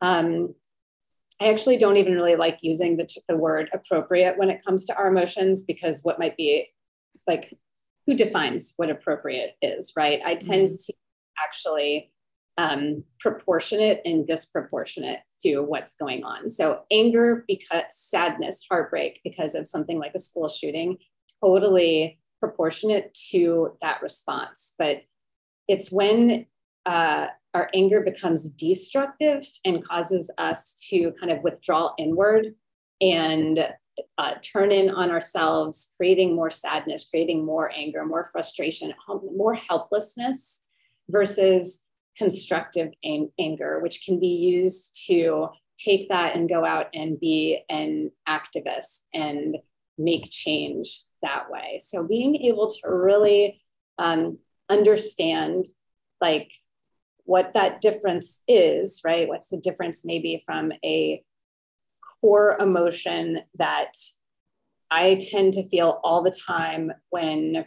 um, 0.00 0.54
I 1.40 1.48
actually 1.48 1.78
don't 1.78 1.96
even 1.96 2.14
really 2.14 2.36
like 2.36 2.58
using 2.62 2.96
the, 2.96 3.08
the 3.28 3.36
word 3.36 3.70
appropriate 3.72 4.38
when 4.38 4.50
it 4.50 4.64
comes 4.64 4.84
to 4.84 4.96
our 4.96 5.08
emotions 5.08 5.62
because 5.62 6.00
what 6.02 6.18
might 6.18 6.36
be 6.36 6.68
like, 7.26 7.52
who 8.06 8.14
defines 8.14 8.74
what 8.76 8.90
appropriate 8.90 9.56
is, 9.62 9.92
right? 9.96 10.20
I 10.24 10.34
tend 10.34 10.68
mm-hmm. 10.68 10.92
to 10.92 10.94
actually 11.42 12.12
um, 12.56 13.04
proportionate 13.18 14.00
and 14.04 14.26
disproportionate 14.26 15.20
to 15.42 15.60
what's 15.60 15.96
going 15.96 16.24
on. 16.24 16.48
So, 16.48 16.82
anger, 16.90 17.44
because 17.48 17.84
sadness, 17.90 18.64
heartbreak 18.70 19.20
because 19.24 19.54
of 19.54 19.66
something 19.66 19.98
like 19.98 20.12
a 20.14 20.18
school 20.18 20.48
shooting, 20.48 20.98
totally 21.42 22.20
proportionate 22.40 23.14
to 23.30 23.76
that 23.80 24.02
response. 24.02 24.74
But 24.78 25.02
it's 25.68 25.90
when 25.90 26.46
uh, 26.86 27.28
our 27.54 27.70
anger 27.74 28.02
becomes 28.02 28.50
destructive 28.50 29.46
and 29.64 29.84
causes 29.84 30.30
us 30.38 30.76
to 30.90 31.12
kind 31.18 31.32
of 31.32 31.42
withdraw 31.42 31.92
inward 31.98 32.54
and 33.00 33.68
uh, 34.18 34.34
turn 34.42 34.72
in 34.72 34.90
on 34.90 35.10
ourselves, 35.10 35.94
creating 35.96 36.34
more 36.34 36.50
sadness, 36.50 37.08
creating 37.08 37.44
more 37.44 37.70
anger, 37.72 38.04
more 38.04 38.24
frustration, 38.32 38.92
more 39.08 39.54
helplessness 39.54 40.60
versus 41.08 41.83
constructive 42.16 42.90
ang- 43.04 43.32
anger, 43.38 43.80
which 43.80 44.04
can 44.04 44.20
be 44.20 44.26
used 44.26 45.04
to 45.06 45.48
take 45.76 46.08
that 46.08 46.36
and 46.36 46.48
go 46.48 46.64
out 46.64 46.86
and 46.94 47.18
be 47.18 47.60
an 47.68 48.10
activist 48.28 49.00
and 49.12 49.56
make 49.98 50.30
change 50.30 51.02
that 51.22 51.50
way. 51.50 51.80
So 51.82 52.04
being 52.04 52.36
able 52.36 52.70
to 52.70 52.88
really 52.88 53.60
um, 53.98 54.38
understand 54.68 55.66
like 56.20 56.52
what 57.24 57.52
that 57.54 57.80
difference 57.80 58.40
is, 58.46 59.00
right? 59.04 59.28
What's 59.28 59.48
the 59.48 59.60
difference 59.60 60.04
maybe 60.04 60.42
from 60.44 60.72
a 60.84 61.22
core 62.20 62.56
emotion 62.60 63.40
that 63.56 63.92
I 64.90 65.16
tend 65.16 65.54
to 65.54 65.68
feel 65.68 66.00
all 66.04 66.22
the 66.22 66.30
time 66.46 66.92
when 67.10 67.64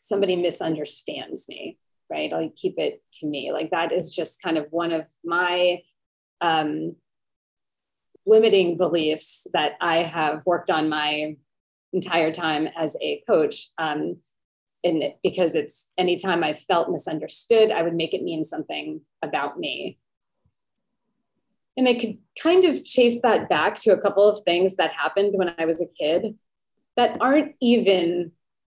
somebody 0.00 0.36
misunderstands 0.36 1.48
me, 1.48 1.78
right? 2.10 2.32
I'll 2.32 2.50
keep 2.54 2.78
it 2.78 3.02
to 3.14 3.26
me. 3.26 3.52
Like 3.52 3.70
that 3.70 3.92
is 3.92 4.10
just 4.10 4.42
kind 4.42 4.58
of 4.58 4.66
one 4.70 4.92
of 4.92 5.08
my 5.24 5.82
um, 6.40 6.96
limiting 8.26 8.76
beliefs 8.76 9.46
that 9.52 9.72
I 9.80 9.98
have 9.98 10.44
worked 10.46 10.70
on 10.70 10.88
my 10.88 11.36
entire 11.92 12.32
time 12.32 12.68
as 12.76 12.96
a 13.00 13.22
coach. 13.26 13.68
Um, 13.78 14.16
and 14.84 15.14
because 15.22 15.54
it's 15.54 15.88
anytime 15.96 16.42
I 16.42 16.54
felt 16.54 16.90
misunderstood, 16.90 17.70
I 17.70 17.82
would 17.82 17.94
make 17.94 18.14
it 18.14 18.22
mean 18.22 18.44
something 18.44 19.00
about 19.22 19.58
me. 19.58 19.98
And 21.76 21.88
I 21.88 21.94
could 21.94 22.18
kind 22.40 22.64
of 22.64 22.84
chase 22.84 23.20
that 23.22 23.48
back 23.48 23.78
to 23.80 23.92
a 23.92 24.00
couple 24.00 24.28
of 24.28 24.44
things 24.44 24.76
that 24.76 24.92
happened 24.92 25.34
when 25.34 25.54
I 25.58 25.64
was 25.64 25.80
a 25.80 25.86
kid 25.86 26.36
that 26.96 27.20
aren't 27.20 27.54
even 27.60 28.32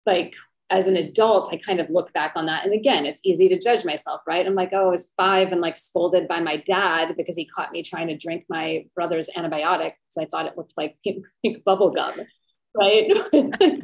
like 0.04 0.34
as 0.72 0.86
an 0.86 0.96
adult, 0.96 1.52
I 1.52 1.58
kind 1.58 1.80
of 1.80 1.90
look 1.90 2.12
back 2.14 2.32
on 2.34 2.46
that. 2.46 2.64
And 2.64 2.72
again, 2.72 3.04
it's 3.04 3.20
easy 3.24 3.46
to 3.50 3.58
judge 3.58 3.84
myself, 3.84 4.22
right? 4.26 4.46
I'm 4.46 4.54
like, 4.54 4.70
oh, 4.72 4.86
I 4.86 4.90
was 4.90 5.12
five 5.18 5.52
and 5.52 5.60
like 5.60 5.76
scolded 5.76 6.26
by 6.26 6.40
my 6.40 6.56
dad 6.66 7.14
because 7.14 7.36
he 7.36 7.44
caught 7.44 7.72
me 7.72 7.82
trying 7.82 8.08
to 8.08 8.16
drink 8.16 8.46
my 8.48 8.86
brother's 8.94 9.28
antibiotic 9.36 9.92
because 9.92 10.18
I 10.18 10.24
thought 10.24 10.46
it 10.46 10.56
looked 10.56 10.72
like 10.78 10.96
pink, 11.04 11.26
pink 11.42 11.62
bubble 11.62 11.90
gum, 11.90 12.22
right? 12.74 13.10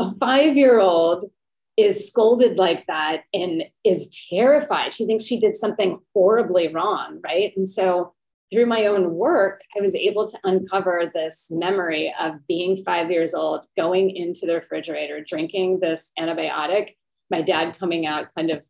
a 0.00 0.14
five 0.18 0.56
year 0.56 0.80
old 0.80 1.30
is 1.76 2.06
scolded 2.06 2.56
like 2.56 2.86
that 2.86 3.24
and 3.34 3.64
is 3.84 4.26
terrified. 4.30 4.94
She 4.94 5.04
thinks 5.04 5.24
she 5.24 5.38
did 5.38 5.54
something 5.54 5.98
horribly 6.14 6.68
wrong, 6.68 7.20
right? 7.22 7.52
And 7.56 7.68
so 7.68 8.14
through 8.52 8.66
my 8.66 8.86
own 8.86 9.14
work, 9.14 9.62
I 9.76 9.80
was 9.80 9.94
able 9.94 10.28
to 10.28 10.38
uncover 10.44 11.10
this 11.12 11.50
memory 11.50 12.12
of 12.18 12.46
being 12.48 12.76
five 12.76 13.10
years 13.10 13.32
old, 13.32 13.66
going 13.76 14.10
into 14.10 14.46
the 14.46 14.56
refrigerator, 14.56 15.22
drinking 15.22 15.80
this 15.80 16.10
antibiotic, 16.18 16.90
my 17.30 17.42
dad 17.42 17.78
coming 17.78 18.06
out 18.06 18.34
kind 18.34 18.50
of 18.50 18.66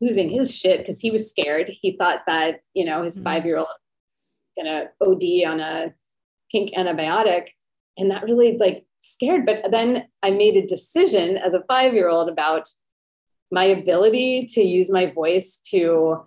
losing 0.00 0.28
his 0.28 0.54
shit 0.54 0.80
because 0.80 1.00
he 1.00 1.10
was 1.10 1.30
scared. 1.30 1.68
He 1.68 1.96
thought 1.96 2.22
that, 2.26 2.60
you 2.74 2.84
know, 2.84 3.02
his 3.02 3.14
mm-hmm. 3.14 3.24
five 3.24 3.46
year 3.46 3.58
old 3.58 3.68
was 4.10 4.42
going 4.56 4.66
to 4.66 4.90
OD 5.00 5.52
on 5.52 5.60
a 5.60 5.94
pink 6.50 6.74
antibiotic. 6.76 7.50
And 7.96 8.10
that 8.10 8.24
really 8.24 8.56
like 8.58 8.84
scared. 9.00 9.46
But 9.46 9.70
then 9.70 10.08
I 10.22 10.30
made 10.30 10.56
a 10.56 10.66
decision 10.66 11.36
as 11.36 11.54
a 11.54 11.62
five 11.68 11.94
year 11.94 12.08
old 12.08 12.28
about 12.28 12.68
my 13.50 13.64
ability 13.64 14.46
to 14.46 14.62
use 14.62 14.90
my 14.90 15.06
voice 15.06 15.58
to 15.70 16.24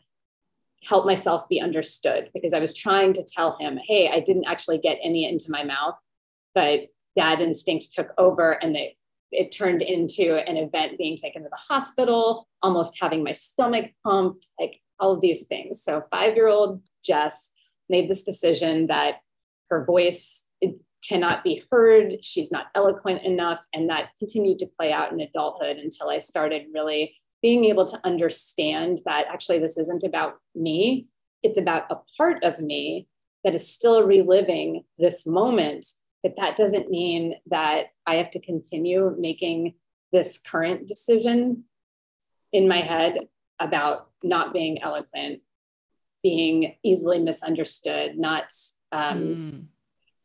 help 0.83 1.05
myself 1.05 1.47
be 1.49 1.59
understood 1.59 2.29
because 2.33 2.53
I 2.53 2.59
was 2.59 2.73
trying 2.73 3.13
to 3.13 3.23
tell 3.23 3.57
him, 3.59 3.79
hey, 3.83 4.09
I 4.09 4.19
didn't 4.19 4.45
actually 4.45 4.77
get 4.77 4.97
any 5.03 5.27
into 5.27 5.51
my 5.51 5.63
mouth, 5.63 5.95
but 6.53 6.87
dad 7.15 7.41
instinct 7.41 7.93
took 7.93 8.13
over 8.17 8.51
and 8.51 8.75
they, 8.75 8.95
it 9.31 9.51
turned 9.51 9.81
into 9.81 10.37
an 10.47 10.55
event 10.55 10.97
being 10.97 11.17
taken 11.17 11.43
to 11.43 11.49
the 11.49 11.57
hospital, 11.57 12.47
almost 12.61 12.97
having 12.99 13.23
my 13.23 13.33
stomach 13.33 13.91
pumped, 14.03 14.47
like 14.59 14.79
all 14.99 15.11
of 15.11 15.21
these 15.21 15.45
things. 15.47 15.83
So, 15.83 16.03
five 16.09 16.35
year 16.35 16.47
old 16.47 16.81
Jess 17.03 17.51
made 17.89 18.09
this 18.09 18.23
decision 18.23 18.87
that 18.87 19.15
her 19.69 19.83
voice 19.83 20.45
cannot 21.07 21.43
be 21.43 21.63
heard. 21.71 22.23
She's 22.23 22.51
not 22.51 22.67
eloquent 22.75 23.23
enough. 23.23 23.63
And 23.73 23.89
that 23.89 24.09
continued 24.19 24.59
to 24.59 24.67
play 24.77 24.91
out 24.91 25.11
in 25.11 25.19
adulthood 25.19 25.77
until 25.77 26.09
I 26.09 26.17
started 26.17 26.63
really 26.73 27.15
being 27.41 27.65
able 27.65 27.85
to 27.85 27.99
understand 28.03 28.99
that 29.05 29.25
actually 29.31 29.59
this 29.59 29.77
isn't 29.77 30.03
about 30.03 30.35
me, 30.55 31.07
it's 31.43 31.57
about 31.57 31.91
a 31.91 31.97
part 32.17 32.43
of 32.43 32.59
me 32.59 33.07
that 33.43 33.55
is 33.55 33.71
still 33.71 34.03
reliving 34.03 34.83
this 34.97 35.25
moment. 35.25 35.85
But 36.23 36.35
that 36.37 36.57
doesn't 36.57 36.89
mean 36.89 37.35
that 37.47 37.87
I 38.05 38.15
have 38.15 38.31
to 38.31 38.39
continue 38.39 39.15
making 39.17 39.75
this 40.11 40.39
current 40.39 40.87
decision 40.87 41.65
in 42.51 42.67
my 42.67 42.79
head 42.79 43.17
about 43.59 44.09
not 44.23 44.53
being 44.53 44.81
eloquent, 44.81 45.41
being 46.23 46.75
easily 46.83 47.19
misunderstood, 47.19 48.17
not 48.17 48.51
um, 48.91 49.19
mm 49.19 49.67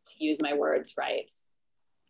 to 0.07 0.25
use 0.25 0.41
my 0.41 0.55
words 0.55 0.95
right. 0.99 1.31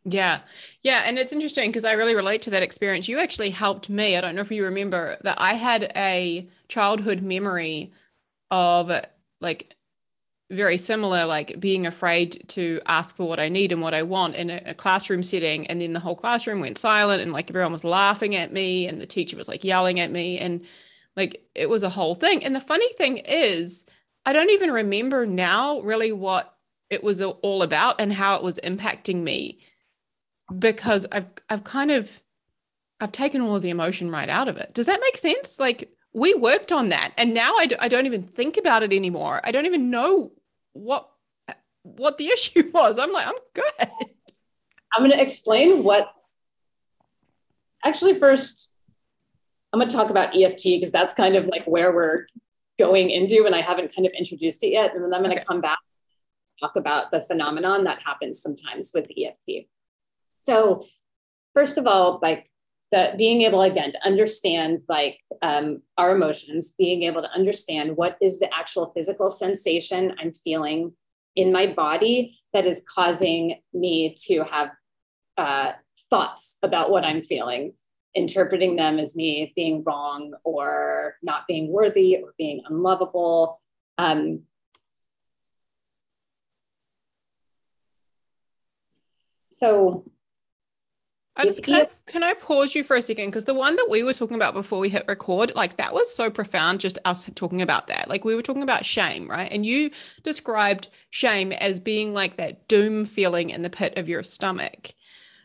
Yeah. 0.05 0.41
Yeah. 0.83 1.03
And 1.05 1.19
it's 1.19 1.33
interesting 1.33 1.71
because 1.71 1.85
I 1.85 1.93
really 1.93 2.15
relate 2.15 2.43
to 2.43 2.51
that 2.51 2.63
experience. 2.63 3.09
You 3.09 3.19
actually 3.19 3.51
helped 3.51 3.89
me. 3.89 4.17
I 4.17 4.21
don't 4.21 4.35
know 4.35 4.41
if 4.41 4.51
you 4.51 4.65
remember 4.65 5.17
that 5.23 5.41
I 5.41 5.55
had 5.55 5.93
a 5.95 6.49
childhood 6.69 7.23
memory 7.23 7.93
of 8.51 8.91
like 9.41 9.77
very 10.51 10.77
similar, 10.77 11.25
like 11.25 11.59
being 11.61 11.87
afraid 11.87 12.45
to 12.49 12.81
ask 12.87 13.17
for 13.17 13.27
what 13.27 13.41
I 13.41 13.49
need 13.49 13.73
and 13.73 13.81
what 13.81 13.95
I 13.95 14.03
want 14.03 14.35
in 14.35 14.51
a, 14.51 14.61
a, 14.67 14.75
classroom 14.75 15.23
setting. 15.23 15.67
And 15.69 15.81
then 15.81 15.95
the 15.95 16.01
whole 16.01 16.15
classroom 16.15 16.61
went 16.61 16.79
silent 16.79 17.23
and 17.23 17.33
like 17.33 17.49
everyone 17.49 17.73
was 17.73 17.85
laughing 17.85 18.37
at 18.37 18.53
me 18.53 18.87
and 18.87 19.01
the 19.01 19.07
teacher 19.07 19.37
was 19.37 19.49
like 19.49 19.65
yelling 19.65 19.99
at 20.01 20.11
me. 20.11 20.39
And 20.39 20.63
like 21.17 21.43
it 21.55 21.71
was 21.71 21.83
a 21.83 21.89
whole 21.89 22.15
thing. 22.15 22.45
And 22.45 22.55
the 22.55 22.61
funny 22.61 22.93
thing 22.95 23.19
is, 23.19 23.85
I 24.27 24.33
don't 24.33 24.51
even 24.51 24.71
remember 24.71 25.27
now 25.27 25.81
really 25.81 26.13
what 26.13 26.55
it 26.91 27.03
was 27.03 27.23
all 27.23 27.63
about 27.63 28.01
and 28.01 28.13
how 28.13 28.37
it 28.37 28.43
was 28.43 28.59
impacting 28.63 29.23
me 29.23 29.61
because 30.59 31.07
I've 31.13 31.27
I've 31.49 31.65
kind 31.65 31.91
of 31.91 32.23
I've 33.01 33.13
taken 33.13 33.41
all 33.41 33.57
of 33.57 33.63
the 33.63 33.71
emotion 33.71 34.11
right 34.11 34.29
out 34.29 34.49
of 34.49 34.57
it. 34.57 34.75
Does 34.75 34.87
that 34.87 35.01
make 35.01 35.17
sense? 35.17 35.59
Like 35.59 35.91
we 36.13 36.35
worked 36.35 36.73
on 36.73 36.91
that 36.91 37.13
and 37.17 37.35
now 37.35 37.55
I 37.57 37.67
d- 37.67 37.77
I 37.79 37.89
don't 37.89 38.07
even 38.07 38.23
think 38.23 38.57
about 38.57 38.83
it 38.83 38.93
anymore. 38.93 39.41
I 39.45 39.51
don't 39.51 39.67
even 39.67 39.91
know 39.91 40.33
what 40.73 41.09
what 41.83 42.19
the 42.19 42.29
issue 42.33 42.71
was. 42.73 42.99
I'm 42.99 43.13
like 43.13 43.27
I'm 43.27 43.35
good. 43.55 43.89
I'm 44.95 45.01
going 45.01 45.11
to 45.11 45.23
explain 45.23 45.83
what 45.85 46.13
actually 47.85 48.19
first 48.19 48.73
I'm 49.73 49.81
going 49.81 49.89
to 49.89 49.97
talk 49.97 50.11
about 50.11 50.37
EFT 50.37 50.65
because 50.65 50.93
that's 50.93 51.15
kind 51.15 51.35
of 51.35 51.49
like 51.49 51.65
where 51.65 51.95
we're 51.95 52.27
going 52.79 53.09
into 53.11 53.47
and 53.47 53.55
I 53.55 53.63
haven't 53.63 53.95
kind 53.95 54.07
of 54.07 54.13
introduced 54.13 54.63
it 54.65 54.73
yet 54.73 54.95
and 54.95 55.03
then 55.03 55.15
I'm 55.15 55.23
going 55.23 55.35
to 55.35 55.41
okay. 55.41 55.47
come 55.47 55.63
back 55.63 55.79
talk 56.63 56.77
about 56.77 57.11
the 57.11 57.21
phenomenon 57.21 57.85
that 57.85 58.01
happens 58.03 58.41
sometimes 58.41 58.93
with 58.95 59.11
EFT. 59.11 59.67
So, 60.43 60.85
first 61.55 61.79
of 61.79 61.87
all, 61.87 62.19
like 62.23 62.51
that 62.91 63.17
being 63.17 63.43
able 63.43 63.63
again 63.63 63.93
to 63.93 64.07
understand 64.07 64.83
like 64.89 65.19
um, 65.41 65.83
our 65.97 66.15
emotions 66.15 66.75
being 66.79 67.03
able 67.03 67.23
to 67.23 67.31
understand 67.31 67.97
what 67.97 68.17
is 68.21 68.39
the 68.39 68.55
actual 68.55 68.93
physical 68.95 69.31
sensation 69.31 70.15
i'm 70.21 70.31
feeling 70.31 70.93
in 71.35 71.51
my 71.51 71.67
body 71.67 72.37
that 72.53 72.67
is 72.67 72.85
causing 72.95 73.59
me 73.73 74.15
to 74.27 74.45
have 74.45 74.71
uh, 75.39 75.73
thoughts 76.11 76.57
about 76.63 76.91
what 76.91 77.03
i'm 77.03 77.23
feeling 77.23 77.73
interpreting 78.15 78.77
them 78.77 78.99
as 78.99 79.17
me 79.17 79.53
being 79.57 79.83
wrong 79.85 80.35
or 80.45 81.17
not 81.23 81.47
being 81.49 81.73
worthy 81.73 82.19
or 82.23 82.35
being 82.37 82.63
unlovable. 82.69 83.59
Um, 83.99 84.43
so 89.51 90.05
I 91.35 91.45
just 91.45 91.63
can 91.63 91.75
I, 91.75 91.89
can 92.07 92.23
I 92.23 92.35
pause 92.35 92.75
you 92.75 92.85
for 92.85 92.95
a 92.97 93.03
second 93.03 93.27
because 93.27 93.47
the 93.47 93.55
one 93.55 93.77
that 93.77 93.89
we 93.89 94.03
were 94.03 94.13
talking 94.13 94.37
about 94.37 94.53
before 94.53 94.79
we 94.79 94.91
hit 94.91 95.05
record, 95.09 95.53
like 95.55 95.77
that 95.77 95.95
was 95.95 96.15
so 96.15 96.31
profound. 96.31 96.81
Just 96.81 96.99
us 97.07 97.29
talking 97.35 97.63
about 97.63 97.87
that, 97.87 98.09
like 98.09 98.25
we 98.25 98.35
were 98.35 98.43
talking 98.43 98.63
about 98.63 98.85
shame, 98.85 99.31
right? 99.31 99.51
And 99.51 99.65
you 99.65 99.91
described 100.23 100.89
shame 101.11 101.53
as 101.53 101.81
being 101.81 102.13
like 102.13 102.37
that 102.37 102.69
doom 102.69 103.07
feeling 103.07 103.51
in 103.51 103.63
the 103.63 103.71
pit 103.71 103.97
of 103.97 104.09
your 104.09 104.23
stomach. 104.23 104.93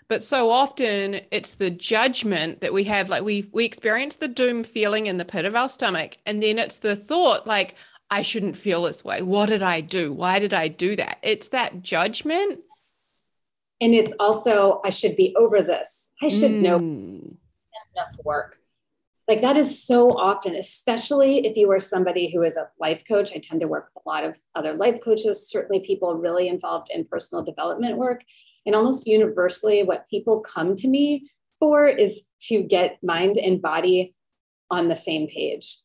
But 0.09 0.23
so 0.23 0.49
often 0.49 1.21
it's 1.31 1.55
the 1.55 1.69
judgment 1.69 2.61
that 2.61 2.73
we 2.73 2.83
have, 2.85 3.07
like 3.07 3.23
we 3.23 3.49
we 3.53 3.63
experience 3.63 4.17
the 4.17 4.27
doom 4.27 4.65
feeling 4.65 5.07
in 5.07 5.17
the 5.17 5.25
pit 5.25 5.45
of 5.45 5.55
our 5.55 5.69
stomach, 5.69 6.17
and 6.25 6.43
then 6.43 6.59
it's 6.59 6.77
the 6.77 6.97
thought 6.97 7.47
like 7.47 7.75
I 8.09 8.21
shouldn't 8.21 8.57
feel 8.57 8.83
this 8.83 9.03
way. 9.05 9.21
What 9.21 9.47
did 9.49 9.63
I 9.63 9.81
do? 9.81 10.13
Why 10.13 10.39
did 10.39 10.53
I 10.53 10.67
do 10.67 10.95
that? 10.97 11.19
It's 11.23 11.49
that 11.49 11.81
judgment 11.81 12.59
and 13.81 13.93
it's 13.93 14.13
also 14.19 14.81
i 14.83 14.89
should 14.89 15.15
be 15.15 15.35
over 15.35 15.61
this. 15.61 16.11
I 16.21 16.29
should 16.29 16.51
mm. 16.51 16.61
know 16.61 16.77
enough 16.77 18.15
work. 18.23 18.57
Like 19.27 19.41
that 19.41 19.57
is 19.57 19.83
so 19.83 20.11
often 20.11 20.55
especially 20.55 21.45
if 21.45 21.57
you 21.57 21.69
are 21.71 21.79
somebody 21.79 22.31
who 22.31 22.43
is 22.43 22.57
a 22.57 22.69
life 22.79 23.03
coach. 23.07 23.33
I 23.35 23.39
tend 23.39 23.61
to 23.61 23.67
work 23.67 23.89
with 23.93 24.03
a 24.05 24.09
lot 24.09 24.23
of 24.23 24.39
other 24.55 24.73
life 24.73 24.99
coaches 25.03 25.49
certainly 25.49 25.81
people 25.81 26.15
really 26.15 26.47
involved 26.47 26.89
in 26.93 27.05
personal 27.05 27.43
development 27.43 27.97
work. 27.97 28.23
And 28.65 28.75
almost 28.75 29.07
universally 29.07 29.83
what 29.83 30.09
people 30.09 30.41
come 30.41 30.75
to 30.77 30.87
me 30.87 31.29
for 31.59 31.87
is 31.87 32.27
to 32.47 32.63
get 32.63 33.01
mind 33.03 33.37
and 33.37 33.61
body 33.61 34.13
on 34.69 34.87
the 34.87 34.95
same 34.95 35.27
page 35.27 35.77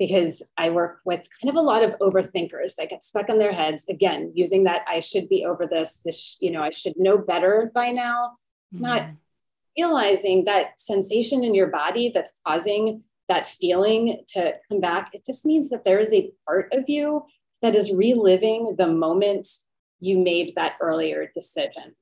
because 0.00 0.42
I 0.56 0.70
work 0.70 1.00
with 1.04 1.28
kind 1.40 1.50
of 1.50 1.56
a 1.56 1.60
lot 1.60 1.84
of 1.84 1.96
overthinkers 1.98 2.74
that 2.76 2.88
get 2.88 3.04
stuck 3.04 3.28
in 3.28 3.38
their 3.38 3.52
heads. 3.52 3.86
Again, 3.86 4.32
using 4.34 4.64
that 4.64 4.80
I 4.88 5.00
should 5.00 5.28
be 5.28 5.44
over 5.44 5.66
this, 5.66 6.00
this, 6.02 6.38
you 6.40 6.50
know, 6.50 6.62
I 6.62 6.70
should 6.70 6.94
know 6.96 7.18
better 7.18 7.70
by 7.74 7.90
now, 7.90 8.32
mm-hmm. 8.74 8.82
not 8.82 9.10
realizing 9.76 10.46
that 10.46 10.80
sensation 10.80 11.44
in 11.44 11.54
your 11.54 11.66
body 11.66 12.10
that's 12.12 12.40
causing 12.46 13.04
that 13.28 13.46
feeling 13.46 14.24
to 14.28 14.54
come 14.70 14.80
back. 14.80 15.10
It 15.12 15.26
just 15.26 15.44
means 15.44 15.68
that 15.68 15.84
there 15.84 16.00
is 16.00 16.14
a 16.14 16.32
part 16.46 16.72
of 16.72 16.88
you 16.88 17.26
that 17.60 17.74
is 17.74 17.92
reliving 17.92 18.76
the 18.78 18.88
moment 18.88 19.46
you 20.00 20.16
made 20.16 20.54
that 20.56 20.76
earlier 20.80 21.30
decision. 21.34 21.94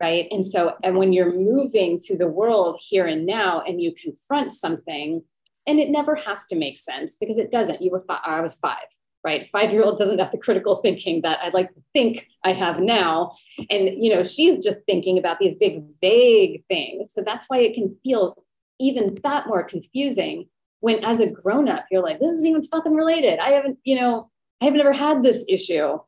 Right. 0.00 0.28
And 0.30 0.44
so, 0.44 0.76
and 0.82 0.96
when 0.96 1.12
you're 1.12 1.32
moving 1.32 2.00
through 2.00 2.16
the 2.16 2.26
world 2.26 2.80
here 2.82 3.06
and 3.06 3.26
now 3.26 3.60
and 3.60 3.80
you 3.82 3.92
confront 3.92 4.50
something, 4.50 5.22
and 5.66 5.78
it 5.78 5.90
never 5.90 6.14
has 6.14 6.46
to 6.46 6.56
make 6.56 6.78
sense 6.78 7.16
because 7.16 7.38
it 7.38 7.52
doesn't. 7.52 7.82
You 7.82 7.90
were 7.90 8.04
five, 8.06 8.20
I 8.24 8.40
was 8.40 8.56
five, 8.56 8.86
right? 9.24 9.46
Five 9.46 9.72
year 9.72 9.82
old 9.82 9.98
doesn't 9.98 10.18
have 10.18 10.32
the 10.32 10.38
critical 10.38 10.76
thinking 10.76 11.22
that 11.22 11.38
I'd 11.42 11.54
like 11.54 11.72
to 11.74 11.82
think 11.92 12.26
I 12.44 12.52
have 12.52 12.80
now. 12.80 13.36
And, 13.70 14.02
you 14.02 14.14
know, 14.14 14.24
she's 14.24 14.64
just 14.64 14.80
thinking 14.86 15.18
about 15.18 15.38
these 15.38 15.56
big, 15.56 15.84
vague 16.00 16.64
things. 16.68 17.12
So 17.14 17.22
that's 17.22 17.46
why 17.48 17.58
it 17.58 17.74
can 17.74 17.96
feel 18.02 18.44
even 18.80 19.18
that 19.22 19.46
more 19.46 19.62
confusing 19.62 20.48
when 20.80 21.04
as 21.04 21.20
a 21.20 21.28
grown 21.28 21.68
up, 21.68 21.86
you're 21.90 22.02
like, 22.02 22.18
this 22.18 22.32
isn't 22.38 22.46
even 22.46 22.64
fucking 22.64 22.94
related. 22.94 23.38
I 23.38 23.52
haven't, 23.52 23.78
you 23.84 23.94
know, 23.94 24.30
I 24.60 24.64
have 24.64 24.74
never 24.74 24.92
had 24.92 25.22
this 25.22 25.46
issue 25.48 25.98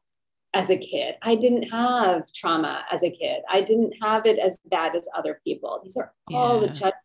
as 0.53 0.71
a 0.71 0.77
kid. 0.77 1.15
I 1.23 1.37
didn't 1.37 1.65
have 1.71 2.33
trauma 2.33 2.85
as 2.91 3.05
a 3.05 3.11
kid. 3.11 3.43
I 3.49 3.61
didn't 3.61 3.95
have 4.03 4.27
it 4.27 4.39
as 4.39 4.59
bad 4.71 4.97
as 4.97 5.09
other 5.17 5.41
people. 5.45 5.81
These 5.83 5.97
are 5.97 6.13
all 6.33 6.61
yeah. 6.61 6.67
the 6.67 6.73
judgments 6.73 6.99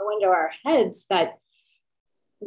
go 0.00 0.10
into 0.10 0.26
our 0.26 0.50
heads 0.64 1.06
that 1.08 1.38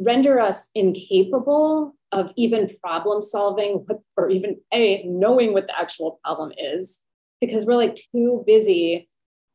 render 0.04 0.40
us 0.40 0.70
incapable 0.74 1.94
of 2.12 2.32
even 2.36 2.70
problem 2.82 3.20
solving 3.20 3.86
or 4.16 4.30
even 4.30 4.58
a 4.72 5.02
knowing 5.04 5.52
what 5.52 5.66
the 5.66 5.78
actual 5.78 6.18
problem 6.24 6.52
is 6.56 7.00
because 7.40 7.66
we're 7.66 7.76
like 7.76 7.96
too 8.12 8.42
busy 8.46 9.08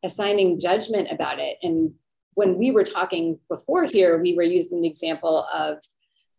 assigning 0.04 0.60
judgment 0.60 1.08
about 1.12 1.40
it. 1.40 1.58
And 1.64 1.94
when 2.36 2.58
we 2.58 2.72
were 2.72 2.84
talking 2.84 3.40
before 3.50 3.86
here 3.86 4.22
we 4.22 4.36
were 4.36 4.44
using 4.44 4.82
the 4.82 4.88
example 4.88 5.48
of 5.54 5.78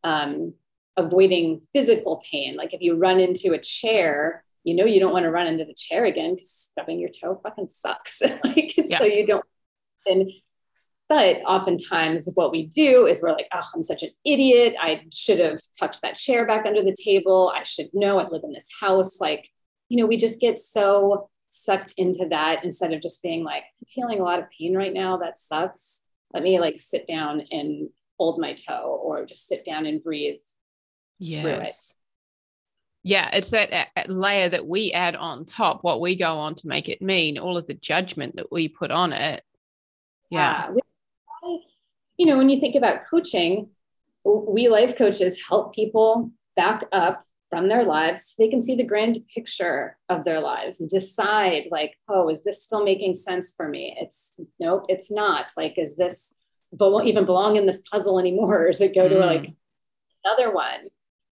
um, 0.05 0.55
avoiding 0.97 1.63
physical 1.73 2.23
pain. 2.31 2.57
Like 2.57 2.75
if 2.75 2.81
you 2.81 2.97
run 2.97 3.21
into 3.21 3.53
a 3.53 3.59
chair 3.59 4.45
you 4.65 4.75
know 4.75 4.87
you 4.87 4.99
don't 4.99 5.13
want 5.13 5.25
to 5.25 5.31
run 5.31 5.47
into 5.47 5.65
the 5.67 5.75
chair 5.75 6.07
again 6.07 6.35
because 6.35 6.51
stubbing 6.51 6.99
your 6.99 7.11
toe 7.11 7.39
fucking 7.43 7.69
sucks. 7.69 8.23
Like 8.45 8.75
yeah. 8.77 8.99
so 8.99 9.05
you 9.05 9.27
don't 9.27 9.45
and 10.07 10.31
but 11.09 11.37
oftentimes, 11.47 12.31
what 12.35 12.51
we 12.51 12.67
do 12.67 13.07
is 13.07 13.21
we're 13.21 13.33
like, 13.33 13.49
oh, 13.53 13.63
I'm 13.75 13.83
such 13.83 14.03
an 14.03 14.11
idiot. 14.25 14.75
I 14.81 15.03
should 15.13 15.39
have 15.39 15.61
tucked 15.79 16.01
that 16.03 16.17
chair 16.17 16.47
back 16.47 16.65
under 16.65 16.83
the 16.83 16.97
table. 16.97 17.53
I 17.55 17.65
should 17.65 17.89
know 17.93 18.19
I 18.19 18.29
live 18.29 18.43
in 18.43 18.53
this 18.53 18.71
house. 18.81 19.21
Like, 19.21 19.49
you 19.91 19.99
know, 19.99 20.07
we 20.07 20.17
just 20.17 20.41
get 20.41 20.59
so 20.59 21.29
sucked 21.49 21.93
into 21.99 22.27
that 22.31 22.65
instead 22.65 22.95
of 22.95 23.03
just 23.03 23.23
being 23.23 23.45
like, 23.45 23.65
I'm 23.81 23.87
feeling 23.87 24.21
a 24.21 24.25
lot 24.25 24.39
of 24.39 24.47
pain 24.51 24.75
right 24.75 24.95
now. 24.95 25.19
That 25.19 25.39
sucks. 25.39 26.01
Let 26.33 26.43
me 26.43 26.59
like 26.59 26.79
sit 26.79 27.07
down 27.07 27.43
and 27.51 27.91
hold 28.19 28.41
my 28.41 28.55
toe 28.55 28.99
or 29.03 29.27
just 29.27 29.47
sit 29.47 29.65
down 29.67 29.85
and 29.85 30.03
breathe. 30.03 30.41
Yes. 31.19 31.91
It. 31.91 31.97
Yeah, 33.07 33.29
it's 33.35 33.51
that 33.51 33.71
uh, 33.71 33.85
uh, 33.95 34.05
layer 34.09 34.49
that 34.49 34.67
we 34.67 34.91
add 34.93 35.15
on 35.15 35.45
top, 35.45 35.85
what 35.85 36.01
we 36.01 36.17
go 36.17 36.39
on 36.39 36.55
to 36.55 36.67
make 36.67 36.89
it 36.89 37.03
mean, 37.03 37.39
all 37.39 37.59
of 37.59 37.67
the 37.67 37.75
judgment 37.75 38.37
that 38.37 38.51
we 38.51 38.67
put 38.67 38.91
on 38.91 39.13
it. 39.13 39.45
Yeah. 40.31 40.71
yeah 40.75 40.81
you 42.17 42.27
know, 42.27 42.39
when 42.39 42.49
you 42.49 42.61
think 42.61 42.75
about 42.75 43.07
coaching, 43.07 43.71
we 44.25 44.69
life 44.69 44.97
coaches 44.97 45.41
help 45.49 45.75
people 45.75 46.31
back 46.57 46.85
up 46.93 47.23
from 47.51 47.69
their 47.69 47.85
lives 47.85 48.27
so 48.27 48.43
they 48.43 48.49
can 48.49 48.63
see 48.63 48.75
the 48.75 48.85
grand 48.85 49.19
picture 49.33 49.97
of 50.09 50.25
their 50.25 50.41
lives 50.41 50.81
and 50.81 50.91
decide 50.91 51.69
like 51.71 51.95
oh 52.09 52.29
is 52.29 52.43
this 52.43 52.63
still 52.63 52.85
making 52.85 53.15
sense 53.15 53.55
for 53.55 53.69
me? 53.69 53.97
It's 54.01 54.39
nope 54.59 54.87
it's 54.89 55.13
not. 55.13 55.53
Like 55.57 55.75
is 55.77 55.97
this 55.97 56.35
be- 56.77 57.03
even 57.05 57.27
belong 57.27 57.57
in 57.57 57.67
this 57.67 57.83
puzzle 57.83 58.19
anymore? 58.19 58.59
Or 58.65 58.67
does 58.69 58.81
it 58.81 58.95
go 58.95 59.07
mm. 59.07 59.11
to 59.11 59.19
like 59.19 59.53
another 60.25 60.53
one 60.53 60.89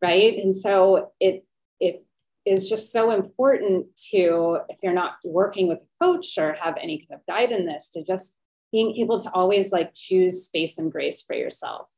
right? 0.02 0.38
And 0.38 0.54
so 0.54 1.12
it 1.20 1.44
it 1.80 2.04
is 2.44 2.68
just 2.68 2.92
so 2.92 3.10
important 3.10 3.86
to 4.10 4.58
if 4.68 4.78
you're 4.82 4.92
not 4.92 5.16
working 5.24 5.68
with 5.68 5.82
a 5.82 6.04
coach 6.04 6.38
or 6.38 6.54
have 6.54 6.76
any 6.80 6.98
kind 6.98 7.20
of 7.20 7.26
guide 7.26 7.52
in 7.52 7.66
this 7.66 7.90
to 7.90 8.04
just 8.04 8.38
being 8.72 8.96
able 8.96 9.18
to 9.18 9.30
always 9.32 9.72
like 9.72 9.92
choose 9.94 10.44
space 10.44 10.78
and 10.78 10.92
grace 10.92 11.22
for 11.22 11.34
yourself, 11.34 11.92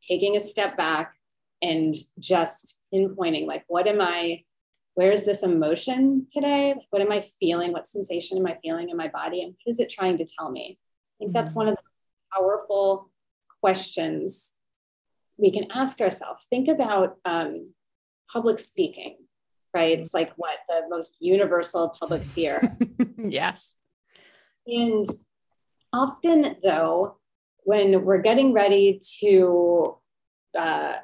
taking 0.00 0.36
a 0.36 0.40
step 0.40 0.76
back 0.76 1.14
and 1.62 1.94
just 2.18 2.80
pinpointing 2.92 3.46
like, 3.46 3.64
what 3.68 3.86
am 3.86 4.00
I, 4.00 4.44
where's 4.94 5.24
this 5.24 5.42
emotion 5.42 6.26
today? 6.32 6.74
What 6.90 7.02
am 7.02 7.12
I 7.12 7.20
feeling? 7.20 7.72
What 7.72 7.86
sensation 7.86 8.38
am 8.38 8.46
I 8.46 8.56
feeling 8.62 8.90
in 8.90 8.96
my 8.96 9.08
body? 9.08 9.42
And 9.42 9.52
what 9.52 9.70
is 9.70 9.80
it 9.80 9.90
trying 9.90 10.18
to 10.18 10.26
tell 10.26 10.50
me? 10.50 10.78
I 10.78 11.24
think 11.24 11.32
that's 11.32 11.52
mm-hmm. 11.52 11.58
one 11.58 11.68
of 11.68 11.76
the 11.76 11.82
powerful 12.32 13.10
questions 13.60 14.54
we 15.36 15.50
can 15.50 15.66
ask 15.72 16.00
ourselves. 16.00 16.46
Think 16.50 16.68
about 16.68 17.16
um, 17.24 17.72
public 18.30 18.58
speaking, 18.58 19.16
right? 19.74 19.98
It's 19.98 20.14
like 20.14 20.32
what 20.36 20.58
the 20.68 20.82
most 20.88 21.18
universal 21.20 21.88
public 21.88 22.22
fear. 22.34 22.76
yes. 23.18 23.74
And 24.66 25.06
Often, 25.92 26.56
though, 26.62 27.16
when 27.64 28.04
we're 28.04 28.22
getting 28.22 28.52
ready 28.52 29.00
to 29.20 29.96
uh, 30.56 30.94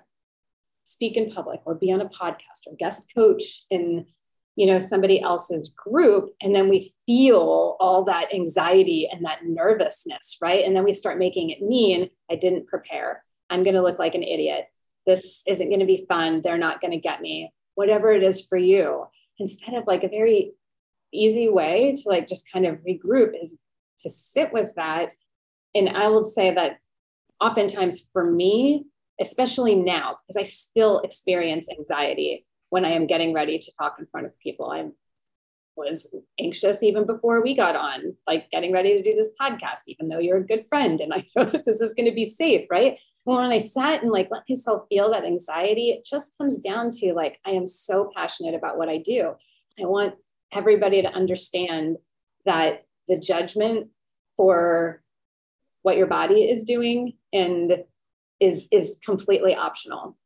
speak 0.85 1.16
in 1.16 1.31
public 1.31 1.61
or 1.64 1.75
be 1.75 1.92
on 1.92 2.01
a 2.01 2.09
podcast 2.09 2.66
or 2.66 2.77
guest 2.79 3.11
coach 3.14 3.64
in 3.70 4.07
you 4.57 4.66
know 4.66 4.79
somebody 4.79 5.20
else's 5.20 5.70
group 5.70 6.31
and 6.40 6.55
then 6.55 6.68
we 6.68 6.92
feel 7.07 7.77
all 7.81 8.05
that 8.05 8.33
anxiety 8.33 9.09
and 9.11 9.25
that 9.25 9.44
nervousness 9.44 10.38
right? 10.40 10.64
And 10.64 10.77
then 10.77 10.85
we 10.85 10.92
start 10.92 11.18
making 11.18 11.51
it 11.51 11.61
mean 11.61 12.09
i 12.31 12.37
didn't 12.37 12.66
prepare. 12.66 13.25
I'm 13.51 13.62
going 13.62 13.75
to 13.75 13.83
look 13.83 13.99
like 13.99 14.14
an 14.14 14.23
idiot. 14.23 14.66
This 15.07 15.42
isn't 15.47 15.68
going 15.68 15.81
to 15.81 15.87
be 15.87 16.07
fun. 16.09 16.40
They're 16.40 16.57
not 16.57 16.81
going 16.81 16.92
to 16.92 16.99
get 16.99 17.20
me. 17.20 17.53
Whatever 17.75 18.12
it 18.12 18.23
is 18.23 18.47
for 18.47 18.57
you. 18.57 19.07
Instead 19.38 19.75
of 19.75 19.87
like 19.87 20.05
a 20.05 20.09
very 20.09 20.53
easy 21.12 21.49
way 21.49 21.94
to 21.94 22.09
like 22.09 22.27
just 22.27 22.51
kind 22.51 22.64
of 22.64 22.79
regroup 22.79 23.33
is 23.40 23.57
to 24.05 24.11
sit 24.11 24.53
with 24.53 24.71
that. 24.77 25.11
And 25.75 25.88
I 25.88 26.09
will 26.09 26.25
say 26.25 26.55
that 26.55 26.79
oftentimes 27.40 28.09
for 28.12 28.31
me, 28.31 28.87
especially 29.21 29.75
now, 29.75 30.19
because 30.27 30.37
I 30.37 30.45
still 30.45 31.01
experience 31.01 31.69
anxiety 31.69 32.47
when 32.71 32.85
I 32.85 32.93
am 32.93 33.07
getting 33.07 33.33
ready 33.33 33.59
to 33.59 33.73
talk 33.79 33.97
in 33.99 34.07
front 34.07 34.27
of 34.27 34.38
people. 34.38 34.71
I'm 34.71 34.93
was 35.77 36.14
anxious 36.38 36.85
even 36.85 37.05
before 37.05 37.43
we 37.43 37.57
got 37.57 37.75
on, 37.75 38.14
like 38.29 38.49
getting 38.53 38.71
ready 38.71 38.97
to 38.97 39.03
do 39.03 39.17
this 39.17 39.33
podcast, 39.40 39.81
even 39.88 40.09
though 40.09 40.21
you're 40.21 40.37
a 40.37 40.47
good 40.47 40.64
friend 40.69 41.01
and 41.01 41.12
I 41.12 41.27
know 41.37 41.45
that 41.45 41.64
this 41.64 41.81
is 41.81 41.95
going 41.95 42.09
to 42.09 42.14
be 42.14 42.27
safe, 42.27 42.69
right? 42.71 42.97
when 43.25 43.53
I 43.53 43.61
sat 43.61 44.03
and 44.03 44.12
like 44.12 44.29
let 44.31 44.43
myself 44.49 44.87
feel 44.88 45.11
that 45.11 45.25
anxiety, 45.25 45.90
it 45.90 46.05
just 46.05 46.37
comes 46.37 46.61
down 46.61 46.90
to 46.99 47.14
like, 47.14 47.40
I 47.47 47.51
am 47.51 47.67
so 47.67 48.11
passionate 48.14 48.55
about 48.55 48.77
what 48.77 48.88
I 48.88 48.99
do. 48.99 49.33
I 49.81 49.87
want 49.87 50.14
everybody 50.53 51.03
to 51.03 51.09
understand 51.09 51.97
that 52.45 52.85
the 53.09 53.19
judgment 53.19 53.88
for 54.37 55.03
what 55.83 55.97
your 55.97 56.07
body 56.07 56.44
is 56.44 56.64
doing 56.64 57.14
and 57.33 57.85
is 58.40 58.68
is 58.70 58.99
completely 59.05 59.55
optional 59.55 60.16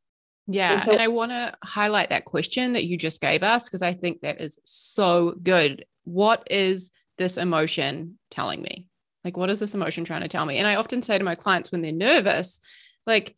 yeah. 0.48 0.72
And, 0.72 0.82
so- 0.82 0.92
and 0.92 1.02
I 1.02 1.08
want 1.08 1.30
to 1.30 1.54
highlight 1.62 2.08
that 2.10 2.24
question 2.24 2.72
that 2.72 2.86
you 2.86 2.96
just 2.96 3.20
gave 3.20 3.42
us 3.42 3.68
because 3.68 3.82
I 3.82 3.92
think 3.92 4.22
that 4.22 4.40
is 4.40 4.58
so 4.64 5.32
good. 5.42 5.84
What 6.04 6.48
is 6.50 6.90
this 7.18 7.36
emotion 7.36 8.18
telling 8.30 8.62
me? 8.62 8.86
Like, 9.24 9.36
what 9.36 9.50
is 9.50 9.58
this 9.58 9.74
emotion 9.74 10.04
trying 10.04 10.22
to 10.22 10.28
tell 10.28 10.46
me? 10.46 10.56
And 10.56 10.66
I 10.66 10.76
often 10.76 11.02
say 11.02 11.18
to 11.18 11.24
my 11.24 11.34
clients 11.34 11.70
when 11.70 11.82
they're 11.82 11.92
nervous, 11.92 12.60
like, 13.06 13.36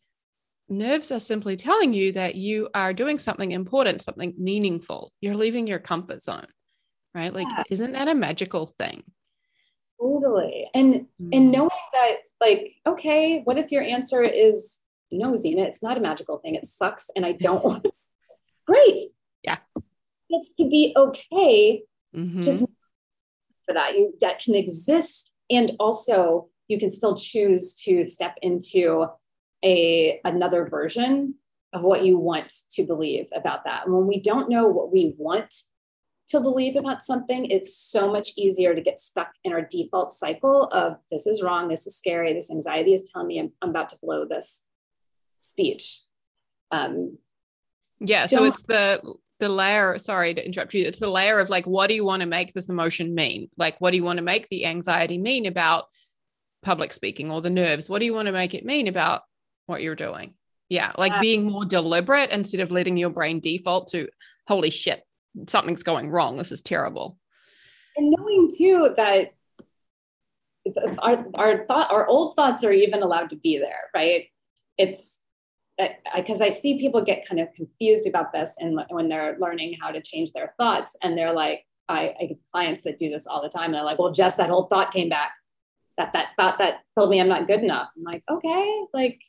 nerves 0.69 1.11
are 1.11 1.19
simply 1.19 1.57
telling 1.57 1.93
you 1.93 2.13
that 2.13 2.35
you 2.35 2.69
are 2.73 2.93
doing 2.93 3.19
something 3.19 3.51
important, 3.51 4.01
something 4.01 4.33
meaningful. 4.37 5.11
You're 5.19 5.35
leaving 5.35 5.67
your 5.67 5.79
comfort 5.79 6.21
zone, 6.21 6.47
right? 7.13 7.33
Like, 7.33 7.47
yeah. 7.49 7.63
isn't 7.69 7.91
that 7.91 8.07
a 8.07 8.15
magical 8.15 8.67
thing? 8.67 9.03
Totally. 10.01 10.67
And 10.73 11.07
mm. 11.21 11.29
and 11.31 11.51
knowing 11.51 11.69
that, 11.93 12.15
like, 12.39 12.71
okay, 12.87 13.41
what 13.43 13.57
if 13.57 13.71
your 13.71 13.83
answer 13.83 14.23
is 14.23 14.81
no, 15.11 15.35
Zena, 15.35 15.63
it's 15.63 15.83
not 15.83 15.97
a 15.97 16.01
magical 16.01 16.37
thing. 16.37 16.55
It 16.55 16.65
sucks 16.65 17.09
and 17.15 17.25
I 17.25 17.33
don't 17.33 17.63
want 17.63 17.85
it. 17.85 17.93
Great. 18.65 18.99
Yeah. 19.43 19.57
It's 20.29 20.55
to 20.55 20.69
be 20.69 20.93
okay. 20.95 21.83
Mm-hmm. 22.15 22.41
Just 22.41 22.65
for 23.65 23.73
that. 23.73 23.93
You 23.95 24.13
that 24.21 24.39
can 24.39 24.55
exist. 24.55 25.35
And 25.49 25.73
also 25.79 26.49
you 26.67 26.79
can 26.79 26.89
still 26.89 27.15
choose 27.15 27.73
to 27.83 28.07
step 28.07 28.37
into 28.41 29.05
a 29.63 30.19
another 30.23 30.67
version 30.67 31.35
of 31.73 31.83
what 31.83 32.03
you 32.03 32.17
want 32.17 32.51
to 32.71 32.83
believe 32.83 33.27
about 33.35 33.65
that. 33.65 33.85
And 33.85 33.93
when 33.93 34.07
we 34.07 34.19
don't 34.19 34.49
know 34.49 34.67
what 34.67 34.91
we 34.91 35.13
want 35.17 35.53
to 36.31 36.41
believe 36.41 36.75
about 36.75 37.03
something, 37.03 37.45
it's 37.45 37.75
so 37.75 38.11
much 38.11 38.31
easier 38.37 38.73
to 38.75 38.81
get 38.81 38.99
stuck 38.99 39.31
in 39.43 39.53
our 39.53 39.61
default 39.61 40.11
cycle 40.11 40.65
of 40.65 40.97
this 41.09 41.27
is 41.27 41.41
wrong, 41.41 41.67
this 41.67 41.87
is 41.87 41.95
scary, 41.95 42.33
this 42.33 42.51
anxiety 42.51 42.93
is 42.93 43.09
telling 43.11 43.27
me 43.27 43.39
I'm, 43.39 43.51
I'm 43.61 43.69
about 43.69 43.89
to 43.89 43.99
blow 44.01 44.25
this 44.25 44.63
speech. 45.37 46.01
Um, 46.71 47.17
yeah, 47.99 48.25
so 48.25 48.45
it's 48.45 48.63
the 48.63 49.01
the 49.39 49.49
layer. 49.49 49.97
Sorry 49.97 50.33
to 50.33 50.45
interrupt 50.45 50.73
you. 50.73 50.85
It's 50.85 50.99
the 50.99 51.09
layer 51.09 51.39
of 51.39 51.49
like, 51.49 51.65
what 51.65 51.87
do 51.87 51.95
you 51.95 52.05
want 52.05 52.21
to 52.21 52.27
make 52.27 52.53
this 52.53 52.69
emotion 52.69 53.13
mean? 53.13 53.49
Like, 53.57 53.75
what 53.79 53.91
do 53.91 53.97
you 53.97 54.03
want 54.03 54.17
to 54.17 54.23
make 54.23 54.47
the 54.49 54.65
anxiety 54.65 55.17
mean 55.17 55.47
about 55.47 55.85
public 56.63 56.93
speaking 56.93 57.31
or 57.31 57.41
the 57.41 57.49
nerves? 57.49 57.89
What 57.89 57.99
do 57.99 58.05
you 58.05 58.13
want 58.13 58.27
to 58.27 58.31
make 58.31 58.53
it 58.53 58.65
mean 58.65 58.87
about 58.87 59.23
what 59.65 59.81
you're 59.81 59.95
doing? 59.95 60.35
Yeah, 60.69 60.93
like 60.97 61.19
being 61.19 61.51
more 61.51 61.65
deliberate 61.65 62.31
instead 62.31 62.61
of 62.61 62.71
letting 62.71 62.95
your 62.95 63.09
brain 63.09 63.41
default 63.41 63.89
to, 63.89 64.07
holy 64.47 64.69
shit, 64.69 65.03
something's 65.47 65.83
going 65.83 66.09
wrong. 66.09 66.35
This 66.37 66.51
is 66.51 66.61
terrible. 66.61 67.17
And 67.97 68.13
knowing 68.17 68.49
too 68.55 68.93
that 68.97 69.33
our 70.99 71.25
our 71.33 71.65
thought 71.65 71.91
our 71.91 72.07
old 72.07 72.35
thoughts 72.35 72.63
are 72.63 72.71
even 72.71 73.01
allowed 73.01 73.29
to 73.31 73.35
be 73.35 73.57
there, 73.57 73.89
right? 73.93 74.25
It's 74.77 75.19
because 76.15 76.41
I, 76.41 76.47
I, 76.47 76.49
see 76.49 76.79
people 76.79 77.03
get 77.03 77.27
kind 77.27 77.39
of 77.39 77.47
confused 77.55 78.07
about 78.07 78.31
this 78.31 78.57
and 78.59 78.79
when 78.89 79.07
they're 79.07 79.37
learning 79.39 79.75
how 79.81 79.89
to 79.91 80.01
change 80.01 80.31
their 80.31 80.53
thoughts 80.59 80.95
and 81.01 81.17
they're 81.17 81.33
like 81.33 81.65
I, 81.89 82.13
I 82.19 82.25
get 82.25 82.37
clients 82.51 82.83
that 82.83 82.99
do 82.99 83.09
this 83.09 83.25
all 83.25 83.41
the 83.41 83.49
time 83.49 83.65
and 83.65 83.75
they're 83.75 83.83
like 83.83 83.97
well 83.97 84.11
just 84.11 84.37
that 84.37 84.49
whole 84.49 84.67
thought 84.67 84.91
came 84.91 85.09
back 85.09 85.31
that 85.97 86.13
that 86.13 86.29
thought 86.37 86.59
that 86.59 86.81
told 86.97 87.09
me 87.09 87.19
i'm 87.19 87.27
not 87.27 87.47
good 87.47 87.61
enough 87.61 87.89
i'm 87.97 88.03
like 88.03 88.23
okay 88.29 88.83
like 88.93 89.19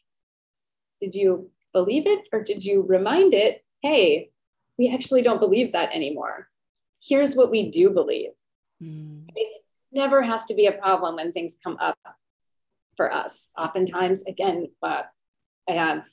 did 1.00 1.14
you 1.14 1.50
believe 1.72 2.06
it 2.06 2.26
or 2.32 2.42
did 2.42 2.64
you 2.64 2.82
remind 2.82 3.34
it 3.34 3.64
hey 3.82 4.31
we 4.78 4.88
actually 4.88 5.22
don't 5.22 5.40
believe 5.40 5.72
that 5.72 5.94
anymore 5.94 6.48
here's 7.02 7.34
what 7.34 7.50
we 7.50 7.70
do 7.70 7.90
believe 7.90 8.30
mm. 8.82 9.24
it 9.34 9.62
never 9.92 10.22
has 10.22 10.44
to 10.46 10.54
be 10.54 10.66
a 10.66 10.72
problem 10.72 11.16
when 11.16 11.32
things 11.32 11.56
come 11.62 11.76
up 11.80 11.98
for 12.96 13.12
us 13.12 13.50
oftentimes 13.56 14.22
again 14.24 14.68
uh, 14.82 15.02
i 15.68 15.72
have 15.72 16.06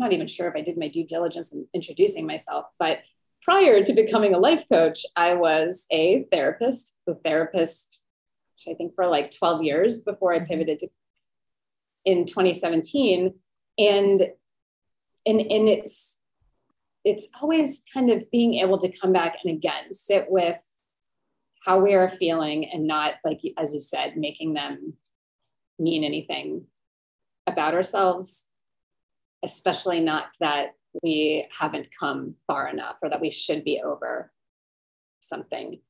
I'm 0.00 0.04
not 0.04 0.12
even 0.12 0.28
sure 0.28 0.48
if 0.48 0.54
I 0.54 0.60
did 0.60 0.78
my 0.78 0.88
due 0.88 1.04
diligence 1.04 1.52
in 1.52 1.66
introducing 1.74 2.26
myself, 2.26 2.66
but 2.78 3.00
prior 3.42 3.82
to 3.82 3.92
becoming 3.92 4.34
a 4.34 4.38
life 4.38 4.64
coach, 4.70 5.04
I 5.16 5.34
was 5.34 5.86
a 5.90 6.24
therapist, 6.30 6.96
a 7.06 7.14
therapist, 7.14 8.02
I 8.68 8.74
think 8.74 8.94
for 8.94 9.06
like 9.06 9.30
12 9.30 9.62
years 9.62 10.02
before 10.02 10.32
I 10.32 10.38
mm-hmm. 10.38 10.46
pivoted 10.46 10.78
to 10.80 10.88
in 12.04 12.26
2017. 12.26 13.34
And 13.78 14.22
and 15.26 15.40
and 15.40 15.68
it's 15.68 16.18
it's 17.04 17.28
always 17.40 17.82
kind 17.92 18.10
of 18.10 18.30
being 18.30 18.54
able 18.54 18.78
to 18.78 18.98
come 18.98 19.12
back 19.12 19.36
and 19.44 19.56
again 19.56 19.92
sit 19.92 20.26
with 20.28 20.58
how 21.64 21.80
we 21.80 21.94
are 21.94 22.08
feeling 22.08 22.68
and 22.70 22.86
not 22.86 23.14
like 23.24 23.40
as 23.58 23.74
you 23.74 23.80
said 23.80 24.16
making 24.16 24.54
them 24.54 24.94
mean 25.78 26.04
anything 26.04 26.64
about 27.46 27.74
ourselves 27.74 28.46
especially 29.42 30.00
not 30.00 30.26
that 30.40 30.72
we 31.02 31.46
haven't 31.56 31.88
come 31.98 32.34
far 32.46 32.68
enough 32.68 32.96
or 33.02 33.10
that 33.10 33.20
we 33.20 33.30
should 33.30 33.64
be 33.64 33.80
over 33.84 34.32
something. 35.20 35.80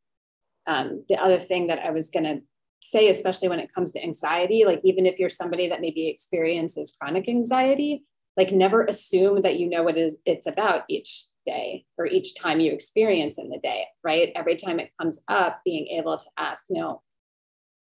Um, 0.67 1.05
the 1.09 1.17
other 1.17 1.39
thing 1.39 1.69
that 1.69 1.81
I 1.81 1.91
was 1.91 2.11
going 2.11 2.25
to 2.25 2.41
say, 2.83 3.09
especially 3.09 3.49
when 3.49 3.61
it 3.61 3.73
comes 3.75 3.93
to 3.93 4.03
anxiety, 4.03 4.65
like 4.65 4.81
even 4.85 5.07
if 5.07 5.19
you're 5.19 5.29
somebody 5.29 5.69
that 5.69 5.81
maybe 5.81 6.09
experiences 6.09 6.97
chronic 6.99 7.29
anxiety, 7.29 8.05
like 8.41 8.53
never 8.53 8.85
assume 8.85 9.43
that 9.43 9.59
you 9.59 9.69
know 9.69 9.83
what 9.83 9.99
is 9.99 10.17
it's 10.25 10.47
about 10.47 10.85
each 10.89 11.27
day 11.45 11.85
or 11.99 12.07
each 12.07 12.35
time 12.35 12.59
you 12.59 12.73
experience 12.73 13.37
in 13.37 13.51
the 13.51 13.59
day, 13.59 13.85
right? 14.03 14.33
Every 14.35 14.57
time 14.57 14.81
it 14.81 14.93
comes 14.99 15.21
up, 15.29 15.61
being 15.63 15.89
able 15.89 16.17
to 16.17 16.25
ask, 16.39 16.65
no, 16.71 17.03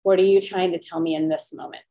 what 0.05 0.19
are 0.19 0.25
you 0.25 0.41
trying 0.41 0.73
to 0.73 0.79
tell 0.79 1.01
me 1.01 1.15
in 1.15 1.29
this 1.29 1.53
moment? 1.53 1.83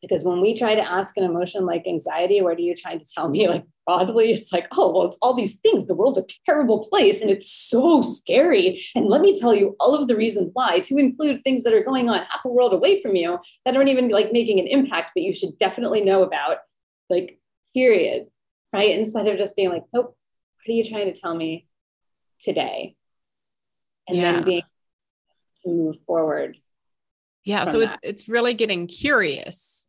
Because 0.00 0.22
when 0.22 0.40
we 0.40 0.56
try 0.56 0.76
to 0.76 0.92
ask 0.92 1.16
an 1.16 1.24
emotion 1.24 1.66
like 1.66 1.88
anxiety, 1.88 2.40
what 2.40 2.56
are 2.56 2.60
you 2.60 2.76
trying 2.76 3.00
to 3.00 3.04
tell 3.04 3.28
me? 3.28 3.48
Like 3.52 3.64
broadly, 3.84 4.32
it's 4.32 4.52
like, 4.52 4.68
oh, 4.76 4.92
well, 4.92 5.08
it's 5.08 5.18
all 5.20 5.34
these 5.34 5.56
things. 5.56 5.88
The 5.88 5.94
world's 5.94 6.18
a 6.18 6.26
terrible 6.46 6.86
place 6.86 7.20
and 7.20 7.32
it's 7.32 7.52
so 7.52 8.00
scary. 8.00 8.80
And 8.94 9.06
let 9.06 9.22
me 9.22 9.36
tell 9.36 9.52
you 9.52 9.74
all 9.80 9.96
of 9.96 10.06
the 10.06 10.14
reasons 10.14 10.50
why, 10.52 10.78
to 10.80 10.98
include 10.98 11.42
things 11.42 11.64
that 11.64 11.72
are 11.72 11.82
going 11.82 12.08
on 12.08 12.18
half 12.18 12.44
a 12.44 12.48
world 12.48 12.72
away 12.72 13.02
from 13.02 13.16
you 13.16 13.40
that 13.64 13.74
aren't 13.74 13.88
even 13.88 14.08
like 14.08 14.32
making 14.32 14.60
an 14.60 14.68
impact, 14.68 15.10
but 15.16 15.24
you 15.24 15.32
should 15.32 15.58
definitely 15.58 16.04
know 16.04 16.22
about, 16.22 16.58
like, 17.10 17.40
period. 17.74 18.26
Right. 18.72 18.98
Instead 18.98 19.28
of 19.28 19.36
just 19.38 19.54
being 19.54 19.68
like, 19.68 19.84
nope, 19.92 20.06
what 20.06 20.72
are 20.72 20.76
you 20.76 20.84
trying 20.84 21.12
to 21.12 21.20
tell 21.20 21.34
me 21.34 21.66
today? 22.40 22.96
And 24.08 24.16
yeah. 24.16 24.32
then 24.32 24.44
being 24.44 24.62
to 25.64 25.70
move 25.70 25.96
forward. 26.06 26.56
Yeah. 27.44 27.64
So 27.64 27.80
that. 27.80 27.88
it's 27.88 27.98
it's 28.02 28.28
really 28.28 28.54
getting 28.54 28.86
curious 28.86 29.82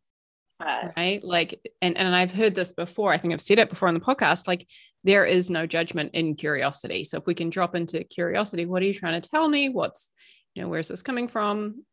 right 0.97 1.23
like 1.23 1.59
and 1.81 1.97
and 1.97 2.15
i've 2.15 2.31
heard 2.31 2.55
this 2.55 2.71
before 2.71 3.13
i 3.13 3.17
think 3.17 3.33
i've 3.33 3.41
said 3.41 3.59
it 3.59 3.69
before 3.69 3.87
on 3.87 3.93
the 3.93 3.99
podcast 3.99 4.47
like 4.47 4.67
there 5.03 5.25
is 5.25 5.49
no 5.49 5.65
judgment 5.65 6.11
in 6.13 6.35
curiosity 6.35 7.03
so 7.03 7.17
if 7.17 7.25
we 7.25 7.33
can 7.33 7.49
drop 7.49 7.75
into 7.75 8.03
curiosity 8.03 8.65
what 8.65 8.81
are 8.81 8.85
you 8.85 8.93
trying 8.93 9.19
to 9.19 9.29
tell 9.29 9.47
me 9.47 9.69
what's 9.69 10.11
you 10.53 10.61
know 10.61 10.69
where's 10.69 10.87
this 10.87 11.01
coming 11.01 11.27
from 11.27 11.83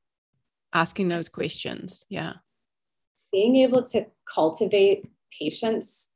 asking 0.72 1.08
those 1.08 1.28
questions 1.28 2.04
yeah 2.08 2.34
being 3.32 3.56
able 3.56 3.82
to 3.82 4.06
cultivate 4.32 5.04
patience 5.36 6.10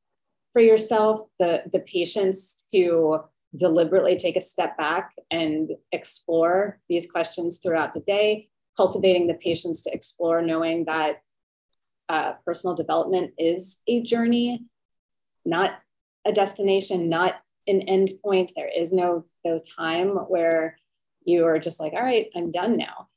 for 0.53 0.61
yourself 0.61 1.21
the 1.39 1.63
the 1.73 1.81
patience 1.81 2.67
to 2.73 3.21
deliberately 3.57 4.17
take 4.17 4.37
a 4.37 4.41
step 4.41 4.77
back 4.77 5.13
and 5.31 5.71
explore 5.93 6.81
these 6.89 7.11
questions 7.11 7.59
throughout 7.59 7.95
the 7.95 8.01
day 8.01 8.49
cultivating 8.77 9.27
the 9.27 9.35
patience 9.35 9.83
to 9.83 9.93
explore 9.93 10.43
knowing 10.43 10.85
that 10.87 11.21
uh, 12.09 12.35
personal 12.45 12.75
development 12.75 13.33
is 13.39 13.79
a 13.87 14.03
journey, 14.03 14.65
not 15.45 15.73
a 16.25 16.33
destination, 16.33 17.09
not 17.09 17.37
an 17.67 17.83
end 17.83 18.11
point. 18.23 18.53
There 18.55 18.71
is 18.75 18.93
no 18.93 19.25
those 19.45 19.63
time 19.69 20.09
where 20.09 20.79
you 21.25 21.47
are 21.47 21.59
just 21.59 21.81
like, 21.81 21.93
all 21.93 22.03
right, 22.03 22.29
I'm 22.35 22.51
done 22.51 22.77
now. 22.77 23.09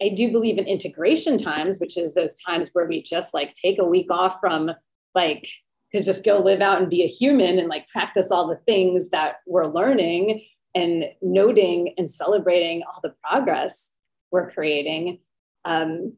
I 0.00 0.10
do 0.10 0.32
believe 0.32 0.58
in 0.58 0.66
integration 0.66 1.38
times, 1.38 1.78
which 1.78 1.96
is 1.96 2.14
those 2.14 2.34
times 2.40 2.70
where 2.72 2.86
we 2.86 3.02
just 3.02 3.34
like 3.34 3.54
take 3.54 3.78
a 3.78 3.84
week 3.84 4.10
off 4.10 4.38
from 4.40 4.70
like 5.14 5.46
to 5.92 6.02
just 6.02 6.24
go 6.24 6.38
live 6.38 6.60
out 6.60 6.80
and 6.80 6.90
be 6.90 7.02
a 7.02 7.08
human 7.08 7.58
and 7.58 7.68
like 7.68 7.88
practice 7.88 8.30
all 8.30 8.48
the 8.48 8.60
things 8.66 9.10
that 9.10 9.36
we're 9.46 9.66
learning 9.66 10.44
and 10.74 11.04
noting 11.20 11.94
and 11.98 12.10
celebrating 12.10 12.82
all 12.82 13.00
the 13.02 13.14
progress 13.22 13.90
we're 14.30 14.50
creating. 14.50 15.18
Um, 15.64 16.14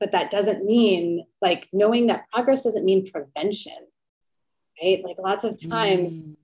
but 0.00 0.12
that 0.12 0.30
doesn't 0.30 0.64
mean 0.64 1.24
like 1.40 1.68
knowing 1.72 2.08
that 2.08 2.24
progress 2.32 2.62
doesn't 2.62 2.84
mean 2.84 3.10
prevention 3.10 3.72
right 4.82 5.02
like 5.04 5.16
lots 5.18 5.44
of 5.44 5.56
times 5.56 6.20
mm. 6.20 6.34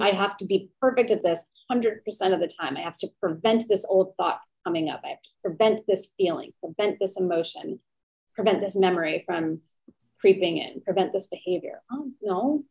I 0.00 0.10
have 0.10 0.36
to 0.38 0.44
be 0.46 0.70
perfect 0.80 1.10
at 1.10 1.22
this 1.22 1.44
100% 1.70 1.98
of 2.32 2.40
the 2.40 2.48
time. 2.60 2.76
I 2.76 2.80
have 2.80 2.96
to 2.98 3.08
prevent 3.20 3.68
this 3.68 3.84
old 3.88 4.14
thought 4.16 4.40
coming 4.64 4.88
up. 4.88 5.00
I 5.04 5.08
have 5.08 5.22
to 5.22 5.30
prevent 5.42 5.86
this 5.86 6.14
feeling, 6.16 6.52
prevent 6.62 6.98
this 7.00 7.18
emotion, 7.18 7.80
prevent 8.34 8.60
this 8.60 8.76
memory 8.76 9.22
from 9.26 9.60
creeping 10.20 10.58
in, 10.58 10.80
prevent 10.82 11.12
this 11.12 11.26
behavior. 11.26 11.82
Oh, 11.90 12.10
no. 12.22 12.64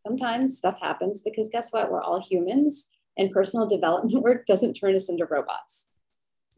Sometimes 0.00 0.58
stuff 0.58 0.78
happens 0.80 1.22
because 1.22 1.48
guess 1.48 1.70
what? 1.72 1.90
We're 1.90 2.02
all 2.02 2.20
humans 2.20 2.88
and 3.16 3.30
personal 3.30 3.66
development 3.68 4.22
work 4.22 4.46
doesn't 4.46 4.74
turn 4.74 4.94
us 4.94 5.08
into 5.08 5.26
robots. 5.26 5.86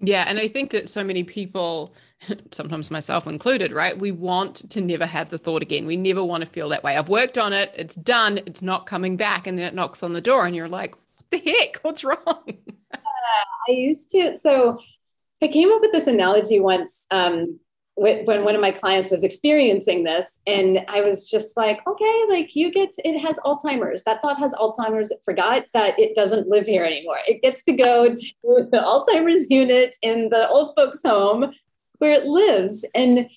Yeah. 0.03 0.25
And 0.27 0.39
I 0.39 0.49
think 0.49 0.71
that 0.71 0.89
so 0.89 1.05
many 1.05 1.25
people, 1.25 1.95
sometimes 2.53 2.91
myself 2.91 3.27
included, 3.27 3.73
right? 3.73 3.99
We 3.99 4.13
want 4.13 4.71
to 4.71 4.81
never 4.81 5.05
have 5.05 5.29
the 5.29 5.37
thought 5.37 5.63
again. 5.63 5.85
We 5.85 5.97
never 5.97 6.25
want 6.25 6.43
to 6.43 6.49
feel 6.49 6.71
that 6.71 6.83
way. 6.83 6.97
I've 6.97 7.11
worked 7.11 7.37
on 7.37 7.53
it, 7.53 7.75
it's 7.77 7.97
done, 7.97 8.39
it's 8.47 8.63
not 8.63 8.87
coming 8.87 9.17
back. 9.17 9.47
And 9.47 9.59
then 9.59 9.67
it 9.67 9.75
knocks 9.75 10.03
on 10.03 10.15
the 10.15 10.21
door, 10.23 10.47
and 10.47 10.57
you're 10.57 10.69
like, 10.69 10.95
what 10.95 11.31
the 11.31 11.39
heck? 11.39 11.79
What's 11.83 12.03
wrong? 12.03 12.45
I 13.69 13.73
used 13.73 14.11
to. 14.11 14.39
So 14.39 14.79
I 15.43 15.49
came 15.49 15.71
up 15.71 15.81
with 15.81 15.93
this 15.93 16.07
analogy 16.07 16.61
once. 16.61 17.07
Um, 17.11 17.61
when 18.01 18.45
one 18.45 18.55
of 18.55 18.61
my 18.61 18.71
clients 18.71 19.11
was 19.11 19.23
experiencing 19.23 20.05
this 20.05 20.41
and 20.47 20.85
i 20.89 21.01
was 21.03 21.29
just 21.29 21.57
like 21.57 21.87
okay 21.87 22.25
like 22.31 22.57
you 22.57 22.71
get 22.73 22.91
it 23.05 23.19
has 23.19 23.39
alzheimer's. 23.41 24.03
That 24.05 24.23
thought 24.23 24.39
has 24.39 24.55
alzheimer's. 24.55 25.11
It 25.11 25.21
forgot 25.25 25.67
that 25.73 25.99
it 25.99 26.15
doesn't 26.15 26.49
live 26.49 26.67
here 26.67 26.85
anymore. 26.85 27.19
It 27.27 27.43
gets 27.43 27.63
to 27.65 27.73
go 27.73 28.09
to 28.15 28.69
the 28.71 28.79
alzheimer's 28.79 29.51
unit 29.51 29.97
in 30.03 30.29
the 30.31 30.49
old 30.49 30.75
folks 30.77 31.01
home 31.05 31.53
where 31.99 32.13
it 32.13 32.27
lives. 32.27 32.85
And 32.95 33.29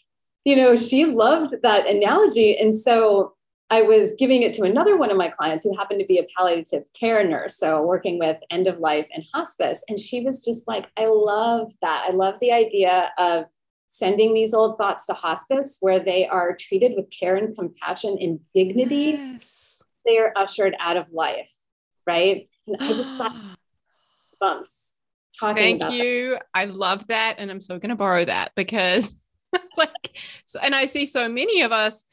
you 0.46 0.56
know 0.56 0.76
she 0.76 1.06
loved 1.06 1.56
that 1.64 1.88
analogy. 1.88 2.58
And 2.58 2.76
so 2.76 3.34
I 3.70 3.82
was 3.82 4.14
giving 4.20 4.44
it 4.44 4.54
to 4.56 4.64
another 4.64 4.98
one 4.98 5.10
of 5.10 5.18
my 5.18 5.30
clients 5.30 5.64
who 5.64 5.76
happened 5.76 6.00
to 6.02 6.06
be 6.06 6.20
a 6.20 6.28
palliative 6.38 6.84
care 6.94 7.28
nurse, 7.28 7.58
so 7.58 7.82
working 7.82 8.20
with 8.20 8.38
end 8.52 8.68
of 8.68 8.78
life 8.80 9.08
and 9.16 9.24
hospice. 9.34 9.84
And 9.90 10.00
she 10.00 10.22
was 10.22 10.46
just 10.46 10.68
like, 10.68 10.86
I 10.96 11.06
love 11.06 11.72
that. 11.82 12.06
I 12.08 12.14
love 12.14 12.36
the 12.40 12.52
idea 12.52 13.12
of 13.18 13.46
sending 13.94 14.34
these 14.34 14.56
old 14.56 14.76
thoughts 14.76 15.06
to 15.06 15.14
hospice 15.14 15.78
where 15.80 16.00
they 16.00 16.26
are 16.28 16.56
treated 16.56 16.94
with 16.96 17.12
care 17.12 17.36
and 17.36 17.56
compassion 17.56 18.18
and 18.20 18.40
dignity. 18.52 19.20
Yes. 19.20 19.84
They 20.04 20.18
are 20.18 20.34
ushered 20.36 20.76
out 20.80 20.98
of 20.98 21.06
life, 21.12 21.54
right? 22.08 22.50
And 22.66 22.78
I 22.80 22.94
just 22.94 23.16
thought 23.16 23.36
bumps 24.40 24.98
talking 25.40 25.80
Thank 25.80 25.94
you. 25.94 26.32
That. 26.32 26.46
I 26.56 26.66
love 26.66 27.06
that. 27.08 27.36
And 27.38 27.52
I'm 27.52 27.60
so 27.60 27.78
going 27.78 27.92
to 27.92 27.96
borrow 27.96 28.26
that 28.26 28.52
because, 28.56 29.28
like, 29.78 30.18
so, 30.48 30.60
and 30.64 30.74
I 30.74 30.88
see 30.88 31.06
so 31.06 31.30
many 31.30 31.62
of 31.62 31.72
us 31.72 32.04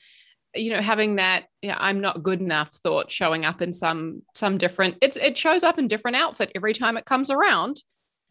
you 0.56 0.72
know 0.72 0.80
having 0.80 1.14
that 1.14 1.46
yeah, 1.62 1.76
i'm 1.78 2.00
not 2.00 2.24
good 2.24 2.40
enough 2.40 2.72
thought 2.72 3.08
showing 3.08 3.44
up 3.44 3.62
in 3.62 3.72
some 3.72 4.20
some 4.34 4.58
different 4.58 4.96
it's 5.00 5.14
it 5.14 5.38
shows 5.38 5.62
up 5.62 5.78
in 5.78 5.86
different 5.86 6.16
outfit 6.16 6.50
every 6.56 6.72
time 6.72 6.96
it 6.96 7.04
comes 7.04 7.30
around 7.30 7.76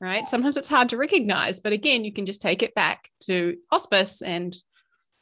right? 0.02 0.28
Sometimes 0.28 0.58
it's 0.58 0.68
hard 0.68 0.90
to 0.90 0.98
recognize, 0.98 1.60
but 1.60 1.74
again, 1.74 2.06
you 2.06 2.14
can 2.14 2.26
just 2.26 2.42
take 2.42 2.64
it 2.64 2.74
back 2.74 3.10
to 3.22 3.58
hospice 3.72 4.22
and 4.22 4.56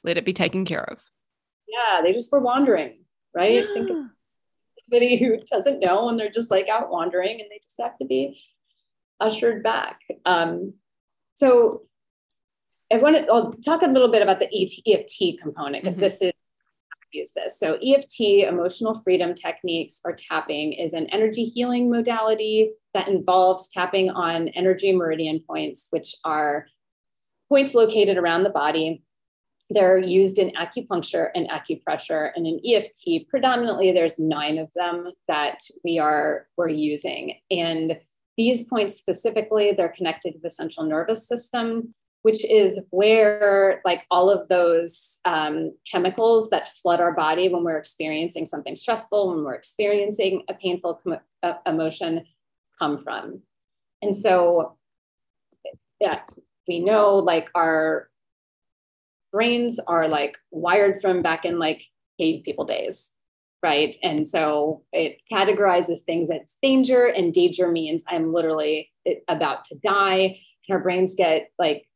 let 0.03 0.17
it 0.17 0.25
be 0.25 0.33
taken 0.33 0.65
care 0.65 0.83
of. 0.83 0.99
Yeah, 1.67 2.01
they 2.01 2.13
just 2.13 2.31
were 2.31 2.39
wandering, 2.39 2.99
right? 3.33 3.65
Yeah. 3.65 3.73
Think 3.73 3.89
of 3.89 3.97
somebody 4.83 5.17
who 5.17 5.37
doesn't 5.49 5.79
know 5.79 6.09
and 6.09 6.19
they're 6.19 6.29
just 6.29 6.51
like 6.51 6.69
out 6.69 6.89
wandering 6.89 7.41
and 7.41 7.49
they 7.49 7.59
just 7.63 7.79
have 7.79 7.97
to 7.97 8.05
be 8.05 8.41
ushered 9.19 9.63
back. 9.63 10.01
Um, 10.25 10.73
so 11.35 11.83
I 12.91 12.97
want 12.97 13.17
to 13.17 13.27
I'll 13.27 13.53
talk 13.53 13.81
a 13.81 13.87
little 13.87 14.09
bit 14.09 14.21
about 14.21 14.39
the 14.39 14.47
EFT 14.47 15.41
component 15.41 15.83
because 15.83 15.95
mm-hmm. 15.95 16.03
this 16.03 16.21
is 16.21 16.31
use 17.11 17.31
this. 17.31 17.59
So 17.59 17.77
EFT, 17.83 18.47
emotional 18.47 18.99
freedom 18.99 19.33
techniques 19.33 20.01
or 20.03 20.13
tapping 20.13 20.73
is 20.73 20.93
an 20.93 21.07
energy 21.07 21.45
healing 21.45 21.89
modality 21.89 22.71
that 22.97 23.07
involves 23.07 23.67
tapping 23.67 24.10
on 24.10 24.47
energy 24.49 24.91
meridian 24.91 25.39
points, 25.39 25.86
which 25.91 26.15
are 26.23 26.65
points 27.47 27.75
located 27.75 28.17
around 28.17 28.41
the 28.41 28.49
body. 28.49 29.03
They're 29.69 29.99
used 29.99 30.39
in 30.39 30.49
acupuncture 30.51 31.29
and 31.36 31.47
acupressure. 31.49 32.31
And 32.36 32.47
in 32.47 32.60
EFT, 32.65 33.29
predominantly 33.29 33.91
there's 33.91 34.17
nine 34.17 34.57
of 34.57 34.71
them 34.75 35.12
that 35.27 35.60
we 35.83 35.99
are 35.99 36.47
we're 36.57 36.69
using. 36.69 37.36
And 37.51 37.99
these 38.36 38.63
points 38.63 38.95
specifically, 38.95 39.73
they're 39.73 39.89
connected 39.89 40.33
to 40.33 40.39
the 40.41 40.49
central 40.49 40.88
nervous 40.88 41.27
system 41.27 41.93
which 42.23 42.43
is 42.43 42.77
where 42.89 43.81
like 43.86 44.05
all 44.12 44.29
of 44.29 44.49
those 44.49 45.19
um, 45.23 45.71
chemicals 45.89 46.49
that 46.49 46.67
flood 46.67 46.99
our 46.99 47.13
body 47.13 47.47
when 47.47 47.63
we're 47.63 47.77
experiencing 47.77 48.45
something 48.45 48.75
stressful 48.75 49.29
when 49.29 49.45
we're 49.45 49.53
experiencing 49.53 50.43
a 50.49 50.53
painful 50.53 50.99
com- 51.01 51.19
uh, 51.43 51.53
emotion 51.65 52.25
come 52.79 52.97
from 52.99 53.41
and 54.01 54.15
so 54.15 54.77
yeah 55.99 56.19
we 56.67 56.79
know 56.79 57.15
like 57.15 57.49
our 57.55 58.09
brains 59.31 59.79
are 59.87 60.07
like 60.07 60.37
wired 60.51 61.01
from 61.01 61.21
back 61.21 61.45
in 61.45 61.59
like 61.59 61.83
cave 62.19 62.43
people 62.43 62.65
days 62.65 63.11
right 63.63 63.95
and 64.03 64.27
so 64.27 64.83
it 64.93 65.17
categorizes 65.31 66.01
things 66.01 66.29
as 66.29 66.55
danger 66.61 67.05
and 67.05 67.33
danger 67.33 67.71
means 67.71 68.03
i'm 68.07 68.33
literally 68.33 68.89
about 69.27 69.65
to 69.65 69.75
die 69.83 70.39
and 70.67 70.75
our 70.75 70.81
brains 70.81 71.15
get 71.15 71.49
like 71.57 71.87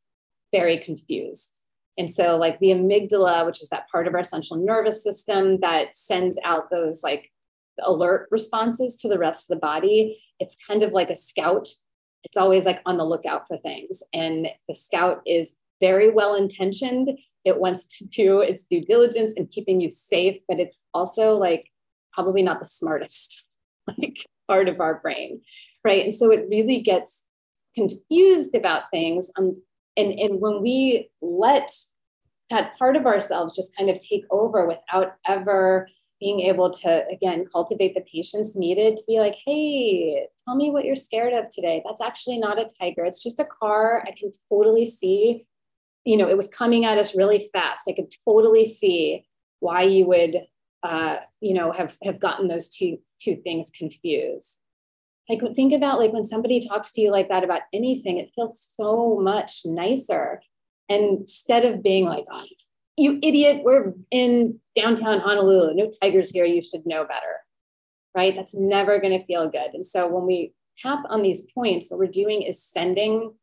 very 0.51 0.79
confused. 0.79 1.57
And 1.97 2.09
so, 2.09 2.37
like 2.37 2.59
the 2.59 2.69
amygdala, 2.69 3.45
which 3.45 3.61
is 3.61 3.69
that 3.69 3.89
part 3.89 4.07
of 4.07 4.15
our 4.15 4.23
central 4.23 4.59
nervous 4.59 5.03
system 5.03 5.59
that 5.61 5.95
sends 5.95 6.39
out 6.43 6.69
those 6.69 7.03
like 7.03 7.30
alert 7.79 8.27
responses 8.31 8.95
to 8.97 9.09
the 9.09 9.17
rest 9.19 9.49
of 9.49 9.55
the 9.55 9.61
body, 9.61 10.21
it's 10.39 10.57
kind 10.67 10.83
of 10.83 10.91
like 10.91 11.09
a 11.09 11.15
scout. 11.15 11.67
It's 12.23 12.37
always 12.37 12.65
like 12.65 12.81
on 12.85 12.97
the 12.97 13.05
lookout 13.05 13.47
for 13.47 13.57
things. 13.57 14.03
And 14.13 14.47
the 14.67 14.75
scout 14.75 15.21
is 15.25 15.55
very 15.79 16.11
well 16.11 16.35
intentioned. 16.35 17.17
It 17.43 17.59
wants 17.59 17.85
to 17.97 18.05
do 18.05 18.41
its 18.41 18.63
due 18.63 18.85
diligence 18.85 19.33
and 19.35 19.49
keeping 19.49 19.81
you 19.81 19.91
safe, 19.91 20.41
but 20.47 20.59
it's 20.59 20.79
also 20.93 21.37
like 21.37 21.69
probably 22.13 22.43
not 22.43 22.59
the 22.59 22.65
smartest 22.65 23.45
like 23.97 24.25
part 24.47 24.69
of 24.69 24.79
our 24.79 24.99
brain. 24.99 25.41
Right. 25.83 26.03
And 26.03 26.13
so 26.13 26.31
it 26.31 26.45
really 26.51 26.81
gets 26.81 27.23
confused 27.75 28.53
about 28.53 28.83
things 28.91 29.31
um, 29.37 29.61
and 29.97 30.11
and 30.19 30.39
when 30.39 30.61
we 30.61 31.09
let 31.21 31.69
that 32.49 32.77
part 32.77 32.95
of 32.95 33.05
ourselves 33.05 33.55
just 33.55 33.75
kind 33.77 33.89
of 33.89 33.97
take 33.99 34.25
over 34.29 34.65
without 34.65 35.13
ever 35.25 35.87
being 36.21 36.41
able 36.41 36.69
to 36.69 37.05
again 37.11 37.45
cultivate 37.51 37.93
the 37.95 38.01
patience 38.01 38.55
needed 38.55 38.95
to 38.95 39.03
be 39.07 39.19
like 39.19 39.35
hey 39.45 40.27
tell 40.45 40.55
me 40.55 40.69
what 40.69 40.85
you're 40.85 40.95
scared 40.95 41.33
of 41.33 41.49
today. 41.49 41.81
That's 41.85 42.01
actually 42.01 42.37
not 42.37 42.59
a 42.59 42.69
tiger. 42.79 43.03
It's 43.03 43.21
just 43.21 43.39
a 43.39 43.45
car. 43.45 44.03
I 44.07 44.11
can 44.11 44.31
totally 44.49 44.85
see 44.85 45.45
you 46.05 46.17
know 46.17 46.29
it 46.29 46.37
was 46.37 46.47
coming 46.47 46.85
at 46.85 46.97
us 46.97 47.17
really 47.17 47.49
fast. 47.51 47.89
I 47.89 47.93
could 47.93 48.13
totally 48.25 48.63
see 48.63 49.25
why 49.59 49.83
you 49.83 50.05
would 50.05 50.37
uh, 50.83 51.17
you 51.41 51.53
know 51.53 51.71
have 51.71 51.97
have 52.03 52.19
gotten 52.19 52.47
those 52.47 52.69
two 52.69 52.99
two 53.19 53.35
things 53.35 53.71
confused. 53.75 54.59
Like 55.27 55.41
think 55.55 55.73
about 55.73 55.99
like 55.99 56.13
when 56.13 56.23
somebody 56.23 56.59
talks 56.59 56.91
to 56.93 57.01
you 57.01 57.11
like 57.11 57.29
that 57.29 57.43
about 57.43 57.61
anything 57.73 58.17
it 58.17 58.31
feels 58.35 58.71
so 58.79 59.19
much 59.19 59.61
nicer. 59.65 60.41
And 60.89 61.19
instead 61.19 61.65
of 61.65 61.81
being 61.81 62.05
like 62.05 62.25
oh 62.29 62.43
you 62.43 62.55
idiot 62.97 63.61
we're 63.63 63.93
in 64.11 64.59
downtown 64.75 65.19
honolulu. 65.19 65.73
No 65.73 65.91
tigers 66.01 66.29
here 66.29 66.45
you 66.45 66.61
should 66.61 66.85
know 66.85 67.03
better 67.03 67.41
right? 68.15 68.35
That's 68.35 68.55
never 68.55 68.99
going 68.99 69.17
to 69.17 69.25
feel 69.25 69.49
good. 69.49 69.73
And 69.73 69.85
so 69.85 70.07
when 70.07 70.25
we 70.25 70.53
tap 70.77 71.03
on 71.09 71.21
these 71.21 71.43
points 71.53 71.89
what 71.89 71.99
we're 71.99 72.07
doing 72.07 72.41
is 72.41 72.63
sending 72.63 73.33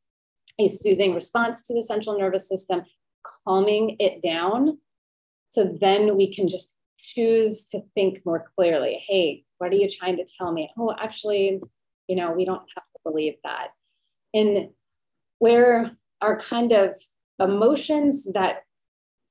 a 0.58 0.68
soothing 0.68 1.14
response 1.14 1.62
to 1.62 1.74
the 1.74 1.82
central 1.82 2.18
nervous 2.18 2.48
system 2.48 2.82
calming 3.46 3.96
it 4.00 4.22
down. 4.22 4.78
So 5.50 5.76
then 5.80 6.16
we 6.16 6.32
can 6.32 6.48
just 6.48 6.78
choose 6.98 7.64
to 7.66 7.80
think 7.94 8.24
more 8.24 8.50
clearly. 8.56 9.02
Hey 9.06 9.44
what 9.58 9.72
are 9.72 9.76
you 9.76 9.88
trying 9.88 10.16
to 10.16 10.26
tell 10.38 10.52
me? 10.52 10.70
Oh 10.78 10.94
actually 10.98 11.60
you 12.08 12.16
know, 12.16 12.32
we 12.32 12.46
don't 12.46 12.62
have 12.74 12.84
to 12.84 13.00
believe 13.04 13.34
that. 13.44 13.68
And 14.32 14.70
where 15.38 15.90
our 16.22 16.38
kind 16.38 16.72
of 16.72 16.96
emotions 17.38 18.32
that 18.32 18.62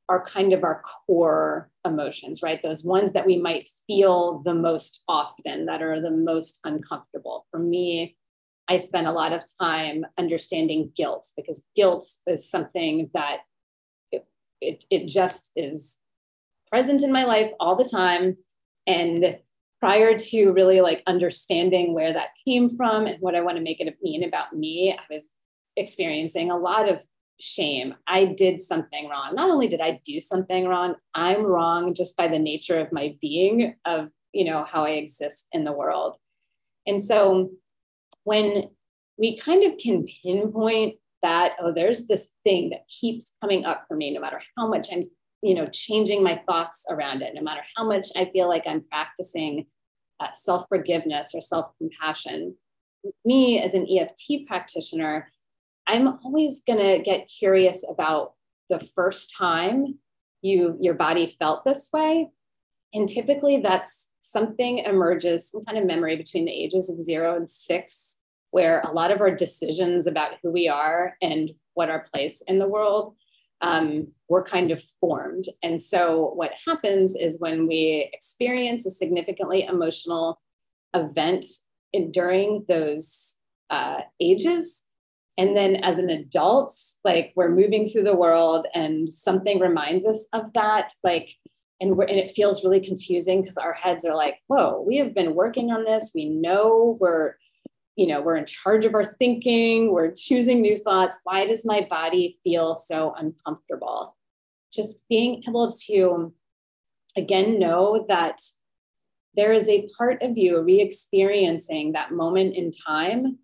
are 0.10 0.24
kind 0.24 0.54
of 0.54 0.64
our 0.64 0.82
core 0.82 1.70
emotions, 1.86 2.42
right? 2.42 2.62
Those 2.64 2.84
ones 2.84 3.12
that 3.14 3.26
we 3.26 3.38
might 3.38 3.70
feel 3.88 4.42
the 4.46 4.54
most 4.54 5.04
often, 5.08 5.66
that 5.66 5.82
are 5.82 6.00
the 6.00 6.12
most 6.12 6.60
uncomfortable. 6.64 7.46
For 7.52 7.60
me, 7.60 8.16
I 8.70 8.78
spend 8.78 9.08
a 9.08 9.12
lot 9.12 9.34
of 9.34 9.42
time 9.62 10.06
understanding 10.18 10.92
guilt 10.96 11.28
because 11.36 11.64
guilt 11.76 12.06
is 12.26 12.50
something 12.50 13.10
that 13.14 13.42
it, 14.12 14.26
it, 14.62 14.86
it 14.90 15.08
just 15.08 15.52
is 15.56 15.98
present 16.70 17.04
in 17.04 17.12
my 17.12 17.24
life 17.24 17.52
all 17.60 17.76
the 17.76 17.90
time. 17.90 18.38
And 18.86 19.40
prior 19.80 20.18
to 20.18 20.52
really 20.52 20.82
like 20.82 21.04
understanding 21.06 21.94
where 21.94 22.14
that 22.14 22.30
came 22.46 22.70
from 22.70 23.08
and 23.08 23.20
what 23.22 23.36
I 23.36 23.42
want 23.42 23.58
to 23.58 23.64
make 23.64 23.80
it 23.80 23.98
mean 24.02 24.24
about 24.24 24.54
me, 24.54 24.98
I 24.98 25.14
was 25.14 25.32
experiencing 25.76 26.50
a 26.50 26.58
lot 26.58 26.90
of 26.90 27.06
shame. 27.40 27.96
I 28.08 28.26
did 28.26 28.60
something 28.60 29.08
wrong. 29.10 29.36
Not 29.36 29.50
only 29.50 29.68
did 29.68 29.82
I 29.82 30.02
do 30.06 30.20
something 30.20 30.68
wrong, 30.68 30.96
I'm 31.14 31.44
wrong 31.44 31.94
just 31.94 32.18
by 32.18 32.28
the 32.28 32.40
nature 32.40 32.80
of 32.80 32.92
my 32.92 33.16
being 33.22 33.76
of 33.86 34.10
you 34.38 34.46
know, 34.46 34.64
how 34.66 34.86
I 34.86 34.92
exist 34.92 35.48
in 35.52 35.64
the 35.64 35.72
world. 35.72 36.18
And 36.86 37.04
so 37.04 37.50
when 38.24 38.70
we 39.18 39.36
kind 39.36 39.64
of 39.64 39.80
can 39.80 40.06
pinpoint 40.06 40.98
that, 41.24 41.54
oh, 41.60 41.74
there's 41.74 42.06
this 42.06 42.34
thing 42.44 42.70
that 42.70 42.88
keeps 42.88 43.34
coming 43.42 43.66
up 43.66 43.86
for 43.88 43.98
me, 43.98 44.14
no 44.14 44.20
matter 44.22 44.40
how 44.56 44.68
much 44.68 44.90
I'm, 44.92 45.02
you 45.42 45.56
know, 45.56 45.68
changing 45.68 46.24
my 46.24 46.40
thoughts 46.48 46.86
around 46.90 47.24
it, 47.24 47.34
no 47.34 47.42
matter 47.42 47.62
how 47.76 47.84
much 47.84 48.10
I 48.16 48.26
feel 48.26 48.48
like 48.48 48.68
I'm 48.68 48.84
practicing 48.92 49.66
uh, 50.20 50.28
self 50.34 50.66
forgiveness 50.70 51.32
or 51.34 51.42
self 51.42 51.72
compassion. 51.80 52.56
Me 53.26 53.60
as 53.60 53.74
an 53.74 53.88
EFT 53.90 54.46
practitioner, 54.48 55.32
I'm 55.88 56.08
always 56.24 56.62
going 56.66 56.80
to 56.80 57.02
get 57.02 57.30
curious 57.40 57.86
about 57.90 58.34
the 58.70 58.80
first 58.80 59.34
time 59.36 60.00
you 60.42 60.78
your 60.80 60.94
body 60.94 61.26
felt 61.26 61.66
this 61.66 61.90
way 61.92 62.30
and 62.94 63.10
typically 63.10 63.60
that's 63.60 64.08
something 64.22 64.80
emerges 64.80 65.50
some 65.50 65.64
kind 65.66 65.78
of 65.78 65.86
memory 65.86 66.16
between 66.16 66.46
the 66.46 66.52
ages 66.52 66.90
of 66.90 67.00
0 67.00 67.36
and 67.36 67.50
6 67.50 68.20
where 68.52 68.82
a 68.82 68.92
lot 68.92 69.12
of 69.12 69.22
our 69.22 69.34
decisions 69.34 70.08
about 70.08 70.34
who 70.42 70.52
we 70.52 70.68
are 70.68 71.16
and 71.22 71.52
what 71.74 71.90
our 71.90 72.06
place 72.14 72.42
in 72.48 72.60
the 72.60 72.68
world 72.68 73.16
um, 73.62 74.08
were 74.30 74.44
kind 74.44 74.72
of 74.72 74.82
formed. 75.00 75.46
And 75.64 75.82
so, 75.82 76.32
what 76.36 76.52
happens 76.66 77.16
is 77.16 77.40
when 77.40 77.68
we 77.68 78.10
experience 78.14 78.86
a 78.86 78.92
significantly 78.92 79.64
emotional 79.64 80.40
event 80.94 81.46
in, 81.94 82.12
during 82.12 82.66
those 82.68 83.36
uh, 83.70 84.02
ages, 84.20 84.84
and 85.38 85.56
then 85.56 85.78
as 85.78 86.00
an 86.00 86.10
adult, 86.10 86.76
like 87.04 87.34
we're 87.36 87.50
moving 87.50 87.86
through 87.88 88.04
the 88.04 88.16
world 88.16 88.66
and 88.74 89.08
something 89.08 89.60
reminds 89.60 90.06
us 90.06 90.28
of 90.34 90.52
that, 90.54 90.92
like, 91.04 91.30
and, 91.80 91.96
we're, 91.96 92.06
and 92.06 92.18
it 92.18 92.32
feels 92.32 92.64
really 92.64 92.80
confusing 92.80 93.42
because 93.42 93.58
our 93.58 93.74
heads 93.74 94.04
are 94.04 94.16
like, 94.16 94.42
whoa, 94.48 94.84
we 94.88 94.98
have 94.98 95.14
been 95.14 95.36
working 95.36 95.72
on 95.72 95.84
this. 95.84 96.12
We 96.16 96.26
know 96.26 96.98
we're 97.00 97.36
you 97.98 98.06
know, 98.06 98.22
we're 98.22 98.36
in 98.36 98.46
charge 98.46 98.86
of 98.86 98.94
our 98.94 99.04
thinking, 99.04 99.92
we're 99.92 100.12
choosing 100.12 100.62
new 100.62 100.78
thoughts. 100.78 101.18
Why 101.24 101.48
does 101.48 101.66
my 101.66 101.88
body 101.90 102.38
feel 102.44 102.76
so 102.76 103.16
uncomfortable? 103.18 104.16
Just 104.72 105.04
being 105.10 105.44
able 105.48 105.72
to, 105.88 106.32
again, 107.16 107.58
know 107.60 108.06
that 108.08 108.40
there 109.36 109.52
is 109.52 109.68
a 109.68 109.90
part 109.98 110.22
of 110.22 110.38
you 110.38 110.62
re 110.62 110.80
experiencing 110.80 111.94
that 111.94 112.12
moment 112.12 112.56
in 112.56 112.70
time 112.72 113.40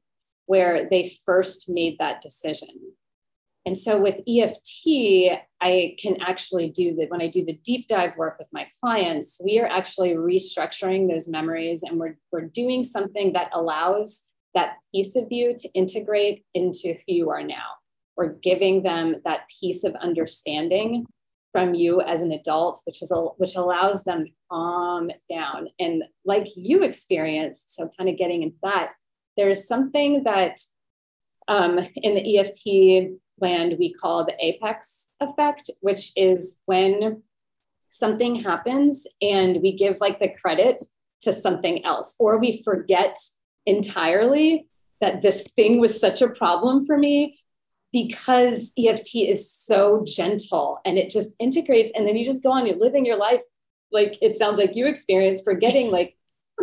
where 0.54 0.88
they 0.88 1.12
first 1.26 1.68
made 1.68 1.98
that 1.98 2.22
decision. 2.22 2.70
And 3.66 3.76
so 3.76 4.00
with 4.00 4.22
EFT, 4.28 5.40
I 5.60 5.96
can 5.98 6.22
actually 6.22 6.70
do 6.70 6.94
that 6.98 7.10
when 7.10 7.24
I 7.24 7.28
do 7.28 7.44
the 7.44 7.60
deep 7.64 7.88
dive 7.88 8.16
work 8.18 8.38
with 8.38 8.50
my 8.52 8.68
clients, 8.80 9.42
we 9.44 9.60
are 9.60 9.66
actually 9.66 10.12
restructuring 10.14 11.10
those 11.10 11.28
memories 11.28 11.82
and 11.82 12.00
we're, 12.00 12.18
we're 12.32 12.46
doing 12.46 12.84
something 12.84 13.34
that 13.34 13.50
allows 13.52 14.22
that 14.54 14.76
piece 14.94 15.16
of 15.16 15.26
you 15.32 15.56
to 15.58 15.70
integrate 15.74 16.46
into 16.54 16.94
who 16.94 17.14
you 17.20 17.30
are 17.32 17.42
now. 17.42 17.70
We're 18.16 18.34
giving 18.34 18.84
them 18.84 19.16
that 19.26 19.50
piece 19.60 19.84
of 19.84 19.96
understanding 19.96 21.08
from 21.52 21.74
you 21.74 22.00
as 22.02 22.22
an 22.22 22.32
adult, 22.32 22.80
which 22.86 23.02
is 23.02 23.10
a, 23.10 23.16
which 23.16 23.56
allows 23.56 24.04
them 24.04 24.26
to 24.26 24.32
calm 24.52 25.10
down. 25.32 25.70
And 25.80 26.04
like 26.26 26.46
you 26.56 26.84
experienced, 26.84 27.76
so 27.76 27.90
kind 27.98 28.08
of 28.08 28.20
getting 28.20 28.44
into 28.44 28.58
that, 28.62 28.92
there's 29.38 29.68
something 29.68 30.24
that 30.24 30.60
um, 31.48 31.80
in 31.96 32.16
the 32.16 32.38
EFT 32.38 33.20
land 33.40 33.76
we 33.80 33.94
call 33.94 34.26
the 34.26 34.36
apex 34.44 35.10
effect, 35.20 35.70
which 35.82 36.12
is 36.16 36.60
when 36.66 37.24
something 37.90 38.36
happens 38.36 39.06
and 39.22 39.62
we 39.62 39.76
give 39.76 40.00
like 40.00 40.20
the 40.20 40.30
credit 40.30 40.82
to 41.22 41.34
something 41.34 41.86
else, 41.86 42.16
or 42.20 42.38
we 42.38 42.62
forget 42.64 43.18
entirely 43.66 44.68
that 45.02 45.22
this 45.22 45.44
thing 45.56 45.80
was 45.80 46.00
such 46.00 46.22
a 46.22 46.30
problem 46.30 46.86
for 46.86 46.98
me 46.98 47.40
because 47.92 48.74
EFT 48.78 49.16
is 49.16 49.52
so 49.52 50.04
gentle 50.06 50.80
and 50.86 50.98
it 50.98 51.10
just 51.10 51.36
integrates. 51.40 51.92
And 51.96 52.08
then 52.08 52.16
you 52.18 52.26
just 52.26 52.44
go 52.44 52.52
on, 52.52 52.66
you're 52.66 52.76
living 52.76 53.06
your 53.06 53.18
life 53.18 53.42
like 53.94 54.18
it 54.22 54.36
sounds 54.36 54.58
like 54.58 54.76
you 54.76 54.88
experienced, 54.88 55.46
forgetting 55.46 55.92
like 55.92 56.18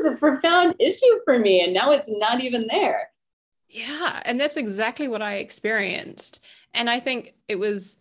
a 0.07 0.17
profound 0.17 0.75
issue 0.79 1.21
for 1.25 1.39
me. 1.39 1.63
And 1.63 1.75
now 1.75 1.93
it's 1.93 2.09
not 2.11 2.41
even 2.43 2.67
there. 2.69 3.11
Yeah. 3.69 4.21
And 4.25 4.41
that's 4.41 4.57
exactly 4.57 5.09
what 5.09 5.23
I 5.23 5.37
experienced. 5.37 6.41
And 6.75 6.91
I 6.91 7.01
think 7.01 7.35
it 7.49 7.59
was 7.59 7.97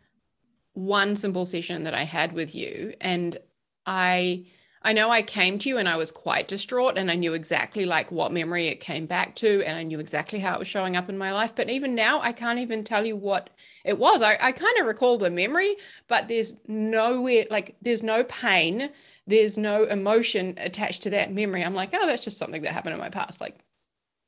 one 0.73 1.15
simple 1.15 1.45
session 1.45 1.83
that 1.83 1.93
I 1.93 2.03
had 2.03 2.33
with 2.33 2.55
you. 2.55 2.93
And 3.01 3.38
I, 3.85 4.45
I 4.81 4.93
know 4.93 5.09
I 5.09 5.21
came 5.21 5.57
to 5.59 5.69
you 5.69 5.77
and 5.77 5.89
I 5.89 5.97
was 5.97 6.12
quite 6.12 6.47
distraught 6.47 6.97
and 6.97 7.12
I 7.12 7.15
knew 7.15 7.33
exactly 7.33 7.85
like 7.85 8.12
what 8.12 8.31
memory 8.31 8.67
it 8.67 8.79
came 8.79 9.05
back 9.05 9.35
to 9.35 9.62
and 9.63 9.77
I 9.77 9.83
knew 9.83 9.99
exactly 9.99 10.39
how 10.39 10.55
it 10.55 10.59
was 10.59 10.69
showing 10.69 10.95
up 10.95 11.09
in 11.09 11.17
my 11.17 11.31
life. 11.31 11.53
But 11.53 11.69
even 11.69 11.95
now, 11.95 12.21
I 12.21 12.31
can't 12.31 12.59
even 12.59 12.83
tell 12.83 13.05
you 13.05 13.15
what 13.15 13.49
it 13.83 13.99
was. 13.99 14.21
I, 14.21 14.38
I 14.39 14.51
kind 14.53 14.77
of 14.79 14.88
recall 14.88 15.17
the 15.17 15.29
memory, 15.29 15.75
but 16.07 16.27
there's 16.29 16.55
nowhere, 16.67 17.45
like, 17.51 17.75
there's 17.81 18.03
no 18.03 18.23
pain, 18.23 18.89
there's 19.29 19.57
no 19.57 19.85
emotion 19.85 20.55
attached 20.57 21.03
to 21.03 21.11
that 21.11 21.33
memory. 21.33 21.63
I'm 21.63 21.75
like, 21.75 21.89
oh, 21.93 22.05
that's 22.05 22.23
just 22.23 22.37
something 22.37 22.61
that 22.63 22.73
happened 22.73 22.93
in 22.93 22.99
my 22.99 23.09
past. 23.09 23.39
Like, 23.39 23.55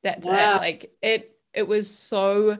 that's 0.02 0.26
wow. 0.26 0.56
it. 0.56 0.58
Like, 0.58 0.92
it, 1.02 1.36
it 1.54 1.68
was 1.68 1.90
so 1.90 2.58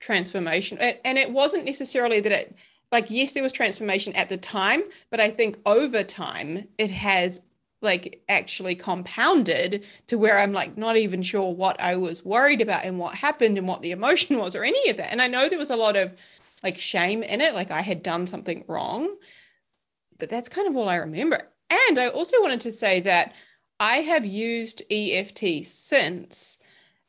transformational. 0.00 0.96
and 1.04 1.18
it 1.18 1.30
wasn't 1.30 1.64
necessarily 1.64 2.20
that 2.20 2.32
it, 2.32 2.56
like 2.92 3.10
yes 3.10 3.32
there 3.32 3.42
was 3.42 3.52
transformation 3.52 4.14
at 4.14 4.28
the 4.28 4.36
time 4.36 4.82
but 5.10 5.20
i 5.20 5.30
think 5.30 5.58
over 5.66 6.02
time 6.02 6.66
it 6.78 6.90
has 6.90 7.42
like 7.82 8.22
actually 8.28 8.74
compounded 8.74 9.84
to 10.06 10.16
where 10.16 10.38
i'm 10.38 10.52
like 10.52 10.76
not 10.78 10.96
even 10.96 11.22
sure 11.22 11.52
what 11.52 11.78
i 11.80 11.94
was 11.94 12.24
worried 12.24 12.62
about 12.62 12.84
and 12.84 12.98
what 12.98 13.14
happened 13.14 13.58
and 13.58 13.68
what 13.68 13.82
the 13.82 13.90
emotion 13.90 14.38
was 14.38 14.56
or 14.56 14.64
any 14.64 14.88
of 14.88 14.96
that 14.96 15.12
and 15.12 15.20
i 15.20 15.26
know 15.26 15.48
there 15.48 15.58
was 15.58 15.70
a 15.70 15.76
lot 15.76 15.96
of 15.96 16.14
like 16.62 16.76
shame 16.76 17.22
in 17.22 17.40
it 17.40 17.54
like 17.54 17.70
i 17.70 17.82
had 17.82 18.02
done 18.02 18.26
something 18.26 18.64
wrong 18.68 19.14
but 20.18 20.30
that's 20.30 20.48
kind 20.48 20.66
of 20.66 20.76
all 20.76 20.88
i 20.88 20.96
remember 20.96 21.46
and 21.70 21.98
i 21.98 22.08
also 22.08 22.40
wanted 22.40 22.60
to 22.60 22.72
say 22.72 23.00
that 23.00 23.32
i 23.78 23.96
have 23.96 24.24
used 24.24 24.82
eft 24.90 25.44
since 25.64 26.58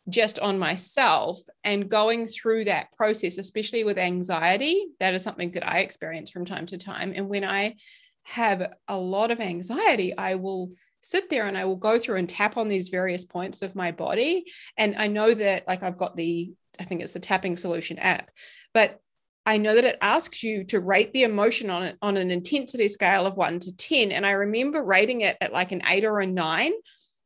just 0.09 0.39
on 0.39 0.57
myself 0.57 1.39
and 1.63 1.89
going 1.89 2.27
through 2.27 2.65
that 2.65 2.91
process, 2.93 3.37
especially 3.37 3.83
with 3.83 3.97
anxiety. 3.97 4.87
That 4.99 5.13
is 5.13 5.23
something 5.23 5.51
that 5.51 5.67
I 5.67 5.79
experience 5.79 6.29
from 6.29 6.45
time 6.45 6.65
to 6.67 6.77
time. 6.77 7.13
And 7.15 7.29
when 7.29 7.43
I 7.43 7.75
have 8.23 8.73
a 8.87 8.97
lot 8.97 9.31
of 9.31 9.39
anxiety, 9.39 10.15
I 10.17 10.35
will 10.35 10.71
sit 11.01 11.29
there 11.29 11.47
and 11.47 11.57
I 11.57 11.65
will 11.65 11.77
go 11.77 11.97
through 11.97 12.17
and 12.17 12.29
tap 12.29 12.57
on 12.57 12.67
these 12.67 12.89
various 12.89 13.25
points 13.25 13.61
of 13.61 13.75
my 13.75 13.91
body. 13.91 14.45
And 14.77 14.95
I 14.97 15.07
know 15.07 15.33
that, 15.33 15.67
like, 15.67 15.83
I've 15.83 15.97
got 15.97 16.15
the, 16.15 16.53
I 16.79 16.83
think 16.83 17.01
it's 17.01 17.13
the 17.13 17.19
tapping 17.19 17.55
solution 17.55 17.97
app, 17.97 18.29
but 18.73 18.99
I 19.45 19.57
know 19.57 19.73
that 19.73 19.85
it 19.85 19.97
asks 20.01 20.43
you 20.43 20.63
to 20.65 20.79
rate 20.79 21.13
the 21.13 21.23
emotion 21.23 21.69
on 21.69 21.83
it 21.83 21.97
on 22.01 22.17
an 22.17 22.29
intensity 22.29 22.87
scale 22.87 23.25
of 23.25 23.37
one 23.37 23.59
to 23.59 23.75
10. 23.75 24.11
And 24.11 24.25
I 24.25 24.31
remember 24.31 24.83
rating 24.83 25.21
it 25.21 25.37
at 25.41 25.53
like 25.53 25.71
an 25.71 25.81
eight 25.87 26.05
or 26.05 26.19
a 26.19 26.27
nine 26.27 26.73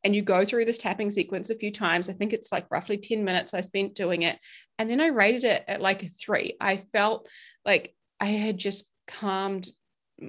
and 0.05 0.15
you 0.15 0.21
go 0.21 0.45
through 0.45 0.65
this 0.65 0.77
tapping 0.77 1.09
sequence 1.11 1.49
a 1.49 1.55
few 1.55 1.71
times. 1.71 2.09
I 2.09 2.13
think 2.13 2.31
it's 2.31 2.51
like 2.51 2.69
roughly 2.69 2.97
10 2.97 3.23
minutes 3.23 3.53
I 3.53 3.61
spent 3.61 3.95
doing 3.95 4.21
it. 4.21 4.37
And 4.77 4.89
then 4.89 5.01
I 5.01 5.07
rated 5.07 5.43
it 5.43 5.63
at 5.67 5.81
like 5.81 6.03
a 6.03 6.09
three. 6.09 6.55
I 6.61 6.77
felt 6.77 7.27
like 7.65 7.95
I 8.21 8.27
had 8.27 8.57
just 8.57 8.85
calmed 9.07 9.67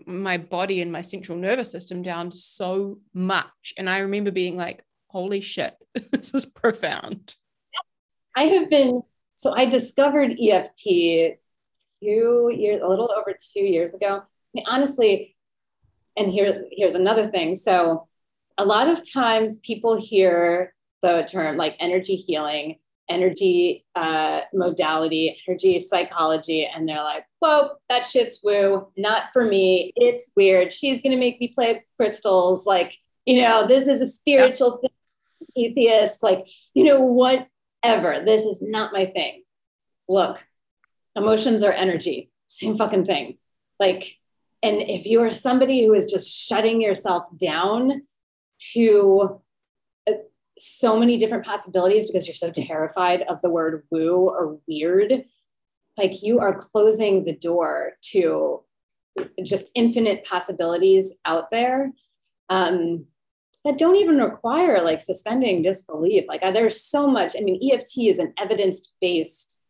my 0.07 0.39
body 0.39 0.81
and 0.81 0.91
my 0.91 1.03
central 1.03 1.39
nervous 1.39 1.71
system 1.71 2.03
down 2.03 2.33
so 2.33 2.99
much. 3.15 3.75
And 3.77 3.89
I 3.89 3.99
remember 3.99 4.31
being 4.31 4.57
like, 4.57 4.83
holy 5.09 5.43
shit, 5.43 5.77
this 6.11 6.35
is 6.35 6.47
profound. 6.47 7.35
I 8.35 8.45
have 8.45 8.71
been, 8.71 9.03
so 9.37 9.55
I 9.55 9.67
discovered 9.67 10.37
EFT 10.41 11.39
two 12.03 12.53
years, 12.55 12.83
a 12.83 12.89
little 12.89 13.11
over 13.17 13.35
two 13.53 13.65
years 13.65 13.93
ago. 13.93 14.23
I 14.23 14.23
mean, 14.55 14.65
honestly, 14.69 15.37
and 16.17 16.33
here's 16.33 16.59
here's 16.73 16.95
another 16.95 17.29
thing. 17.29 17.55
So 17.55 18.09
a 18.59 18.65
lot 18.65 18.89
of 18.89 19.01
times 19.11 19.57
people 19.61 19.97
hear 19.97 20.75
the 21.03 21.29
term 21.31 21.57
like 21.57 21.77
energy 21.79 22.17
healing, 22.17 22.79
energy 23.09 23.85
uh, 23.95 24.41
modality, 24.53 25.39
energy 25.47 25.79
psychology, 25.79 26.67
and 26.67 26.89
they're 26.89 27.03
like, 27.03 27.25
whoa, 27.41 27.71
that 27.89 28.07
shit's 28.07 28.41
woo, 28.43 28.89
not 28.97 29.25
for 29.33 29.47
me. 29.47 29.93
It's 29.97 30.33
weird. 30.37 30.73
She's 30.73 31.03
going 31.03 31.13
to 31.13 31.19
make 31.19 31.41
me 31.41 31.53
play 31.55 31.75
with 31.75 31.85
crystals. 31.97 32.67
Like, 32.67 32.97
you 33.25 33.43
know, 33.43 33.67
this 33.67 33.87
is 33.87 34.01
a 34.01 34.07
spiritual 34.07 34.79
thing, 34.79 34.91
atheist, 35.57 36.23
like, 36.23 36.47
you 36.75 36.85
know, 36.85 37.01
whatever. 37.01 38.25
This 38.25 38.45
is 38.45 38.63
not 38.63 38.93
my 38.93 39.07
thing. 39.07 39.43
Look, 40.09 40.39
emotions 41.17 41.63
are 41.63 41.73
energy, 41.73 42.31
same 42.47 42.77
fucking 42.77 43.07
thing. 43.07 43.39
Like, 43.81 44.19
and 44.63 44.83
if 44.83 45.07
you 45.07 45.23
are 45.23 45.31
somebody 45.31 45.85
who 45.85 45.95
is 45.95 46.11
just 46.11 46.29
shutting 46.49 46.81
yourself 46.81 47.27
down 47.39 48.03
to 48.73 49.41
uh, 50.09 50.13
so 50.59 50.99
many 50.99 51.17
different 51.17 51.45
possibilities 51.45 52.07
because 52.07 52.27
you're 52.27 52.35
so 52.35 52.51
terrified 52.51 53.23
of 53.23 53.41
the 53.43 53.51
word 53.51 53.85
woo 53.91 54.29
or 54.29 54.59
weird. 54.67 55.25
Like 55.97 56.23
you 56.23 56.41
are 56.41 56.55
closing 56.55 57.25
the 57.25 57.37
door 57.37 57.93
to 58.13 58.63
just 59.43 59.71
infinite 59.75 60.25
possibilities 60.25 61.17
out 61.25 61.51
there. 61.51 61.93
Um, 62.49 63.07
that 63.65 63.79
don't 63.79 63.97
even 63.97 64.19
require 64.19 64.81
like 64.83 65.01
suspending 65.01 65.61
disbelief. 65.61 66.25
Like 66.29 66.41
there's 66.41 66.81
so 66.81 67.09
much. 67.09 67.35
I 67.37 67.41
mean, 67.41 67.61
EFT 67.73 67.99
is 67.99 68.21
an 68.21 68.33
evidence-based 68.39 69.61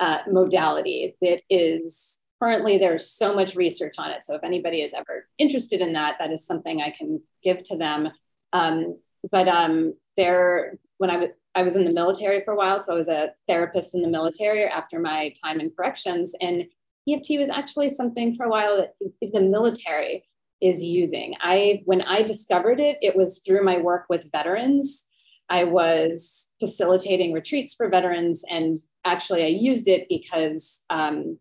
uh, 0.00 0.18
modality 0.30 1.16
that 1.20 1.42
is 1.50 2.18
currently 2.40 2.78
there's 2.78 3.10
so 3.10 3.34
much 3.34 3.56
research 3.56 3.96
on 3.98 4.10
it. 4.10 4.22
So 4.22 4.34
if 4.34 4.44
anybody 4.44 4.82
is 4.82 4.94
ever 4.94 5.26
interested 5.38 5.80
in 5.80 5.92
that, 5.94 6.16
that 6.18 6.30
is 6.30 6.46
something 6.46 6.80
I 6.80 6.90
can 6.90 7.20
give 7.42 7.62
to 7.64 7.76
them. 7.76 8.10
Um, 8.52 8.98
but 9.30 9.48
um, 9.48 9.94
there, 10.16 10.78
when 10.98 11.10
I 11.10 11.16
was 11.16 11.30
I 11.54 11.62
was 11.62 11.74
in 11.74 11.84
the 11.84 11.92
military 11.92 12.42
for 12.44 12.52
a 12.52 12.56
while, 12.56 12.78
so 12.78 12.92
I 12.92 12.96
was 12.96 13.08
a 13.08 13.32
therapist 13.48 13.96
in 13.96 14.02
the 14.02 14.08
military 14.08 14.64
after 14.64 15.00
my 15.00 15.32
time 15.42 15.58
in 15.58 15.70
corrections, 15.70 16.32
and 16.40 16.64
EFT 17.08 17.30
was 17.30 17.50
actually 17.50 17.88
something 17.88 18.36
for 18.36 18.46
a 18.46 18.48
while 18.48 18.76
that 18.76 18.94
the 19.20 19.40
military 19.40 20.24
is 20.60 20.84
using. 20.84 21.34
I 21.40 21.82
when 21.84 22.02
I 22.02 22.22
discovered 22.22 22.78
it, 22.78 22.98
it 23.00 23.16
was 23.16 23.40
through 23.40 23.64
my 23.64 23.78
work 23.78 24.06
with 24.08 24.30
veterans. 24.30 25.06
I 25.50 25.64
was 25.64 26.52
facilitating 26.60 27.32
retreats 27.32 27.74
for 27.74 27.88
veterans, 27.88 28.44
and 28.50 28.76
actually, 29.04 29.44
I 29.44 29.48
used 29.48 29.88
it 29.88 30.06
because 30.08 30.82
um, 30.90 31.38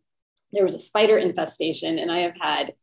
there 0.54 0.64
was 0.64 0.74
a 0.74 0.80
spider 0.80 1.18
infestation, 1.18 2.00
and 2.00 2.12
I 2.12 2.20
have 2.20 2.38
had 2.40 2.74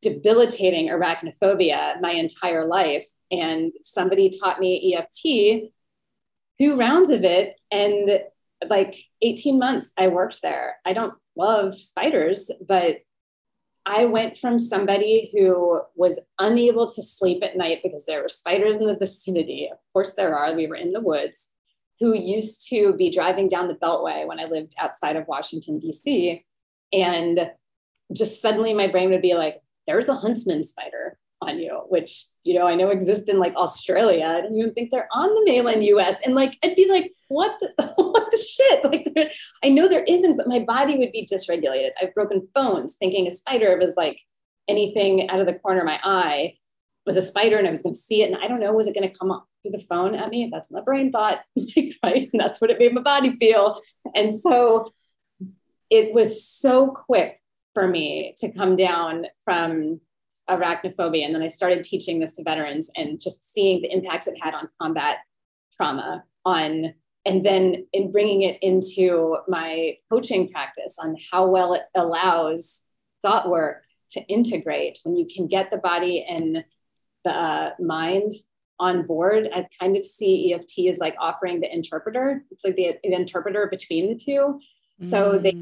debilitating 0.00 0.88
arachnophobia 0.88 2.00
my 2.00 2.12
entire 2.12 2.66
life. 2.66 3.06
And 3.30 3.72
somebody 3.82 4.30
taught 4.30 4.60
me 4.60 4.94
EFT, 4.94 5.72
two 6.60 6.76
rounds 6.76 7.10
of 7.10 7.24
it, 7.24 7.58
and 7.70 8.20
like 8.68 8.96
18 9.20 9.58
months 9.58 9.92
I 9.98 10.08
worked 10.08 10.42
there. 10.42 10.76
I 10.84 10.92
don't 10.92 11.14
love 11.36 11.78
spiders, 11.78 12.50
but 12.66 12.98
I 13.84 14.04
went 14.04 14.38
from 14.38 14.58
somebody 14.58 15.30
who 15.32 15.80
was 15.96 16.20
unable 16.38 16.88
to 16.90 17.02
sleep 17.02 17.42
at 17.42 17.56
night 17.56 17.80
because 17.82 18.06
there 18.06 18.22
were 18.22 18.28
spiders 18.28 18.78
in 18.78 18.86
the 18.86 18.96
vicinity. 18.96 19.68
Of 19.70 19.78
course, 19.92 20.14
there 20.14 20.36
are. 20.36 20.54
We 20.54 20.68
were 20.68 20.76
in 20.76 20.92
the 20.92 21.00
woods. 21.00 21.52
Who 22.00 22.14
used 22.14 22.68
to 22.70 22.94
be 22.94 23.10
driving 23.10 23.48
down 23.48 23.68
the 23.68 23.74
Beltway 23.74 24.26
when 24.26 24.40
I 24.40 24.44
lived 24.44 24.74
outside 24.78 25.16
of 25.16 25.28
Washington, 25.28 25.78
D.C. 25.78 26.44
And 26.92 27.50
just 28.12 28.40
suddenly 28.40 28.74
my 28.74 28.88
brain 28.88 29.10
would 29.10 29.22
be 29.22 29.34
like, 29.34 29.60
there's 29.86 30.08
a 30.08 30.16
huntsman 30.16 30.64
spider 30.64 31.18
on 31.40 31.58
you, 31.58 31.82
which, 31.88 32.24
you 32.44 32.54
know, 32.54 32.66
I 32.66 32.74
know 32.74 32.90
exist 32.90 33.28
in 33.28 33.38
like 33.38 33.54
Australia. 33.56 34.26
I 34.26 34.40
don't 34.40 34.56
even 34.56 34.74
think 34.74 34.90
they're 34.90 35.08
on 35.12 35.28
the 35.28 35.44
mainland 35.44 35.84
US. 35.84 36.20
And 36.24 36.34
like, 36.34 36.56
I'd 36.62 36.76
be 36.76 36.88
like, 36.88 37.12
what 37.32 37.58
the, 37.60 37.92
what 37.96 38.30
the 38.30 38.38
shit? 38.38 38.84
Like, 38.84 39.32
I 39.64 39.68
know 39.68 39.88
there 39.88 40.04
isn't, 40.04 40.36
but 40.36 40.48
my 40.48 40.60
body 40.60 40.96
would 40.98 41.12
be 41.12 41.26
dysregulated. 41.26 41.90
I've 42.00 42.14
broken 42.14 42.48
phones 42.54 42.96
thinking 42.96 43.26
a 43.26 43.30
spider 43.30 43.76
was 43.78 43.96
like 43.96 44.20
anything 44.68 45.28
out 45.30 45.40
of 45.40 45.46
the 45.46 45.58
corner 45.58 45.80
of 45.80 45.86
my 45.86 45.98
eye 46.02 46.54
was 47.04 47.16
a 47.16 47.22
spider 47.22 47.58
and 47.58 47.66
I 47.66 47.70
was 47.70 47.82
going 47.82 47.94
to 47.94 47.98
see 47.98 48.22
it. 48.22 48.30
And 48.30 48.42
I 48.42 48.46
don't 48.46 48.60
know, 48.60 48.72
was 48.72 48.86
it 48.86 48.94
going 48.94 49.08
to 49.08 49.18
come 49.18 49.30
up 49.30 49.46
through 49.62 49.72
the 49.72 49.80
phone 49.80 50.14
at 50.14 50.30
me? 50.30 50.48
That's 50.52 50.70
what 50.70 50.80
my 50.80 50.84
brain 50.84 51.10
thought, 51.10 51.40
right? 52.02 52.30
And 52.32 52.40
that's 52.40 52.60
what 52.60 52.70
it 52.70 52.78
made 52.78 52.94
my 52.94 53.02
body 53.02 53.36
feel. 53.38 53.80
And 54.14 54.32
so 54.32 54.92
it 55.90 56.14
was 56.14 56.44
so 56.44 56.88
quick 56.88 57.40
for 57.74 57.88
me 57.88 58.34
to 58.38 58.52
come 58.52 58.76
down 58.76 59.26
from 59.44 60.00
arachnophobia. 60.48 61.24
And 61.24 61.34
then 61.34 61.42
I 61.42 61.48
started 61.48 61.84
teaching 61.84 62.18
this 62.18 62.34
to 62.34 62.42
veterans 62.42 62.90
and 62.96 63.20
just 63.20 63.52
seeing 63.52 63.82
the 63.82 63.92
impacts 63.92 64.26
it 64.26 64.40
had 64.40 64.54
on 64.54 64.68
combat 64.80 65.18
trauma, 65.76 66.24
on 66.44 66.94
and 67.24 67.44
then 67.44 67.86
in 67.92 68.10
bringing 68.10 68.42
it 68.42 68.58
into 68.62 69.36
my 69.48 69.96
coaching 70.10 70.48
practice 70.48 70.96
on 70.98 71.16
how 71.30 71.46
well 71.46 71.74
it 71.74 71.82
allows 71.94 72.82
thought 73.22 73.48
work 73.48 73.84
to 74.10 74.20
integrate 74.22 74.98
when 75.04 75.16
you 75.16 75.26
can 75.32 75.46
get 75.46 75.70
the 75.70 75.78
body 75.78 76.24
and 76.28 76.64
the 77.24 77.30
uh, 77.30 77.70
mind 77.78 78.32
on 78.80 79.06
board. 79.06 79.48
I 79.54 79.66
kind 79.78 79.96
of 79.96 80.04
see 80.04 80.52
EFT 80.52 80.88
as 80.90 80.98
like 80.98 81.14
offering 81.20 81.60
the 81.60 81.72
interpreter. 81.72 82.44
It's 82.50 82.64
like 82.64 82.74
the, 82.74 82.96
the 83.02 83.14
interpreter 83.14 83.68
between 83.70 84.08
the 84.08 84.16
two. 84.16 84.60
So 85.00 85.32
mm. 85.32 85.42
they 85.42 85.52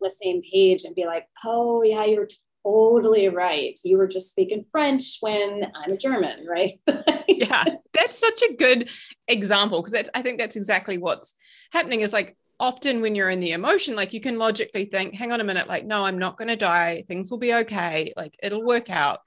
the 0.00 0.10
same 0.10 0.42
page 0.42 0.84
and 0.84 0.94
be 0.94 1.06
like, 1.06 1.26
oh 1.44 1.82
yeah, 1.82 2.04
you're 2.04 2.28
totally 2.66 3.28
right. 3.28 3.78
You 3.84 3.98
were 3.98 4.08
just 4.08 4.30
speaking 4.30 4.64
French 4.72 5.18
when 5.20 5.66
I'm 5.74 5.92
a 5.92 5.96
German, 5.96 6.46
right? 6.46 6.80
yeah, 7.28 7.64
that's 7.92 8.18
such 8.18 8.42
a 8.42 8.54
good 8.54 8.90
example 9.28 9.80
because 9.80 9.92
that's 9.92 10.10
I 10.14 10.22
think 10.22 10.38
that's 10.38 10.56
exactly 10.56 10.98
what's 10.98 11.34
happening 11.72 12.00
is 12.00 12.12
like 12.12 12.36
often 12.58 13.02
when 13.02 13.14
you're 13.14 13.30
in 13.30 13.40
the 13.40 13.52
emotion, 13.52 13.94
like 13.94 14.12
you 14.12 14.20
can 14.20 14.38
logically 14.38 14.86
think, 14.86 15.14
hang 15.14 15.30
on 15.30 15.40
a 15.40 15.44
minute, 15.44 15.68
like, 15.68 15.84
no, 15.84 16.04
I'm 16.04 16.18
not 16.18 16.38
going 16.38 16.48
to 16.48 16.56
die. 16.56 17.04
Things 17.06 17.30
will 17.30 17.38
be 17.38 17.54
okay. 17.54 18.12
Like 18.16 18.34
it'll 18.42 18.64
work 18.64 18.90
out. 18.90 19.20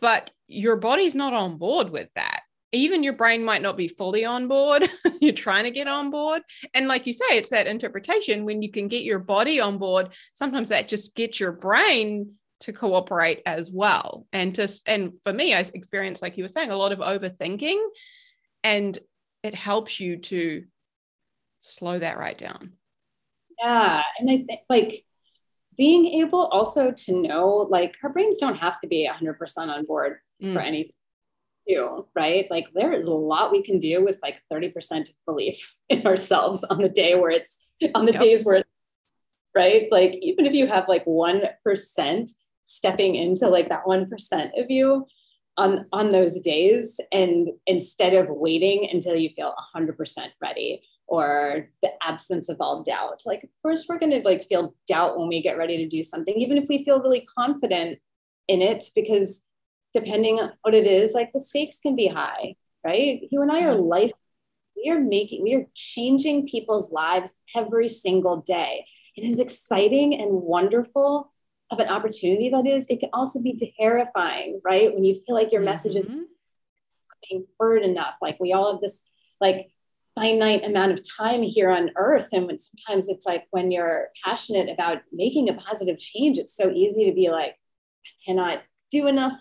But 0.00 0.30
your 0.46 0.76
body's 0.76 1.16
not 1.16 1.34
on 1.34 1.58
board 1.58 1.90
with 1.90 2.08
that. 2.14 2.42
Even 2.72 3.02
your 3.02 3.12
brain 3.12 3.44
might 3.44 3.62
not 3.62 3.76
be 3.76 3.88
fully 3.88 4.24
on 4.24 4.48
board. 4.48 4.88
you're 5.20 5.32
trying 5.32 5.64
to 5.64 5.70
get 5.70 5.88
on 5.88 6.10
board. 6.10 6.42
And 6.74 6.88
like 6.88 7.06
you 7.06 7.12
say, 7.12 7.36
it's 7.36 7.50
that 7.50 7.66
interpretation 7.66 8.44
when 8.44 8.62
you 8.62 8.70
can 8.70 8.88
get 8.88 9.02
your 9.02 9.18
body 9.18 9.60
on 9.60 9.78
board. 9.78 10.10
Sometimes 10.34 10.68
that 10.70 10.88
just 10.88 11.14
gets 11.14 11.38
your 11.38 11.52
brain 11.52 12.34
to 12.64 12.72
cooperate 12.72 13.42
as 13.46 13.70
well 13.70 14.26
and 14.32 14.54
just 14.54 14.88
and 14.88 15.12
for 15.22 15.32
me 15.32 15.54
i 15.54 15.58
experienced 15.74 16.22
like 16.22 16.36
you 16.36 16.44
were 16.44 16.48
saying 16.48 16.70
a 16.70 16.76
lot 16.76 16.92
of 16.92 16.98
overthinking 16.98 17.78
and 18.62 18.98
it 19.42 19.54
helps 19.54 20.00
you 20.00 20.16
to 20.16 20.64
slow 21.60 21.98
that 21.98 22.18
right 22.18 22.38
down 22.38 22.72
yeah 23.62 24.02
and 24.18 24.30
i 24.30 24.38
think 24.38 24.60
like 24.68 25.04
being 25.76 26.22
able 26.22 26.46
also 26.46 26.92
to 26.92 27.20
know 27.20 27.66
like 27.70 27.96
our 28.02 28.10
brains 28.10 28.38
don't 28.38 28.56
have 28.56 28.80
to 28.80 28.86
be 28.86 29.08
100% 29.10 29.58
on 29.58 29.84
board 29.84 30.18
mm. 30.42 30.52
for 30.52 30.60
anything 30.60 30.92
too, 31.68 32.06
right? 32.14 32.46
Like 32.50 32.66
there 32.74 32.92
is 32.92 33.06
a 33.06 33.14
lot 33.14 33.52
we 33.52 33.62
can 33.62 33.78
do 33.78 34.04
with 34.04 34.18
like 34.22 34.36
30% 34.52 35.08
belief 35.26 35.74
in 35.88 36.06
ourselves 36.06 36.64
on 36.64 36.78
the 36.78 36.88
day 36.88 37.14
where 37.14 37.30
it's 37.30 37.58
on 37.94 38.06
the 38.06 38.12
yep. 38.12 38.20
days 38.20 38.44
where 38.44 38.56
it's 38.56 38.68
right. 39.54 39.90
Like 39.90 40.16
even 40.20 40.46
if 40.46 40.54
you 40.54 40.66
have 40.66 40.88
like 40.88 41.04
1% 41.04 42.30
stepping 42.66 43.14
into 43.14 43.48
like 43.48 43.68
that 43.68 43.84
1% 43.84 44.60
of 44.60 44.70
you 44.70 45.06
on 45.56 45.86
on 45.92 46.10
those 46.10 46.40
days 46.40 46.98
and 47.12 47.48
instead 47.66 48.12
of 48.14 48.28
waiting 48.28 48.88
until 48.92 49.14
you 49.14 49.30
feel 49.30 49.54
100% 49.76 49.94
ready 50.42 50.82
or 51.06 51.68
the 51.82 51.90
absence 52.02 52.48
of 52.48 52.56
all 52.60 52.82
doubt 52.82 53.22
like 53.24 53.44
of 53.44 53.50
course 53.62 53.86
we're 53.88 53.98
going 53.98 54.10
to 54.10 54.26
like 54.28 54.42
feel 54.48 54.74
doubt 54.88 55.16
when 55.16 55.28
we 55.28 55.40
get 55.40 55.56
ready 55.56 55.76
to 55.76 55.86
do 55.86 56.02
something 56.02 56.34
even 56.34 56.56
if 56.56 56.68
we 56.68 56.82
feel 56.82 57.00
really 57.00 57.24
confident 57.38 57.98
in 58.48 58.60
it 58.60 58.82
because 58.96 59.44
depending 59.92 60.40
on 60.40 60.50
what 60.62 60.74
it 60.74 60.88
is 60.88 61.12
like 61.12 61.30
the 61.30 61.38
stakes 61.38 61.78
can 61.78 61.94
be 61.94 62.08
high 62.08 62.54
right? 62.84 63.20
You 63.30 63.42
and 63.42 63.50
i 63.50 63.64
are 63.64 63.74
life 63.74 64.12
we 64.76 64.90
are 64.90 65.00
making 65.00 65.42
we 65.42 65.54
are 65.54 65.66
changing 65.74 66.46
people's 66.46 66.92
lives 66.92 67.38
every 67.54 67.88
single 67.88 68.38
day. 68.38 68.86
It 69.16 69.24
is 69.24 69.40
exciting 69.40 70.20
and 70.20 70.42
wonderful 70.42 71.32
of 71.70 71.78
an 71.78 71.88
opportunity 71.88 72.50
that 72.50 72.66
is, 72.66 72.86
it 72.88 73.00
can 73.00 73.10
also 73.12 73.42
be 73.42 73.74
terrifying, 73.80 74.60
right? 74.64 74.94
When 74.94 75.04
you 75.04 75.14
feel 75.14 75.34
like 75.34 75.52
your 75.52 75.60
mm-hmm. 75.60 75.70
message 75.70 75.96
is 75.96 76.10
being 77.28 77.46
heard 77.58 77.82
enough. 77.82 78.14
Like 78.20 78.38
we 78.38 78.52
all 78.52 78.72
have 78.72 78.80
this 78.80 79.10
like 79.40 79.70
finite 80.14 80.64
amount 80.64 80.92
of 80.92 81.00
time 81.16 81.42
here 81.42 81.70
on 81.70 81.90
earth. 81.96 82.28
And 82.32 82.46
when 82.46 82.58
sometimes 82.58 83.08
it's 83.08 83.26
like 83.26 83.46
when 83.50 83.70
you're 83.70 84.08
passionate 84.24 84.68
about 84.68 84.98
making 85.12 85.48
a 85.48 85.54
positive 85.54 85.98
change, 85.98 86.38
it's 86.38 86.56
so 86.56 86.70
easy 86.70 87.06
to 87.06 87.12
be 87.12 87.30
like, 87.30 87.52
I 87.52 88.10
cannot 88.26 88.62
do 88.90 89.06
enough 89.08 89.32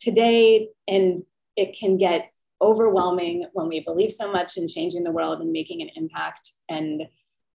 today. 0.00 0.68
And 0.86 1.22
it 1.56 1.76
can 1.78 1.96
get 1.96 2.30
overwhelming 2.60 3.46
when 3.52 3.68
we 3.68 3.80
believe 3.80 4.12
so 4.12 4.30
much 4.30 4.56
in 4.56 4.68
changing 4.68 5.04
the 5.04 5.10
world 5.10 5.40
and 5.40 5.50
making 5.50 5.82
an 5.82 5.90
impact. 5.96 6.52
And 6.68 7.02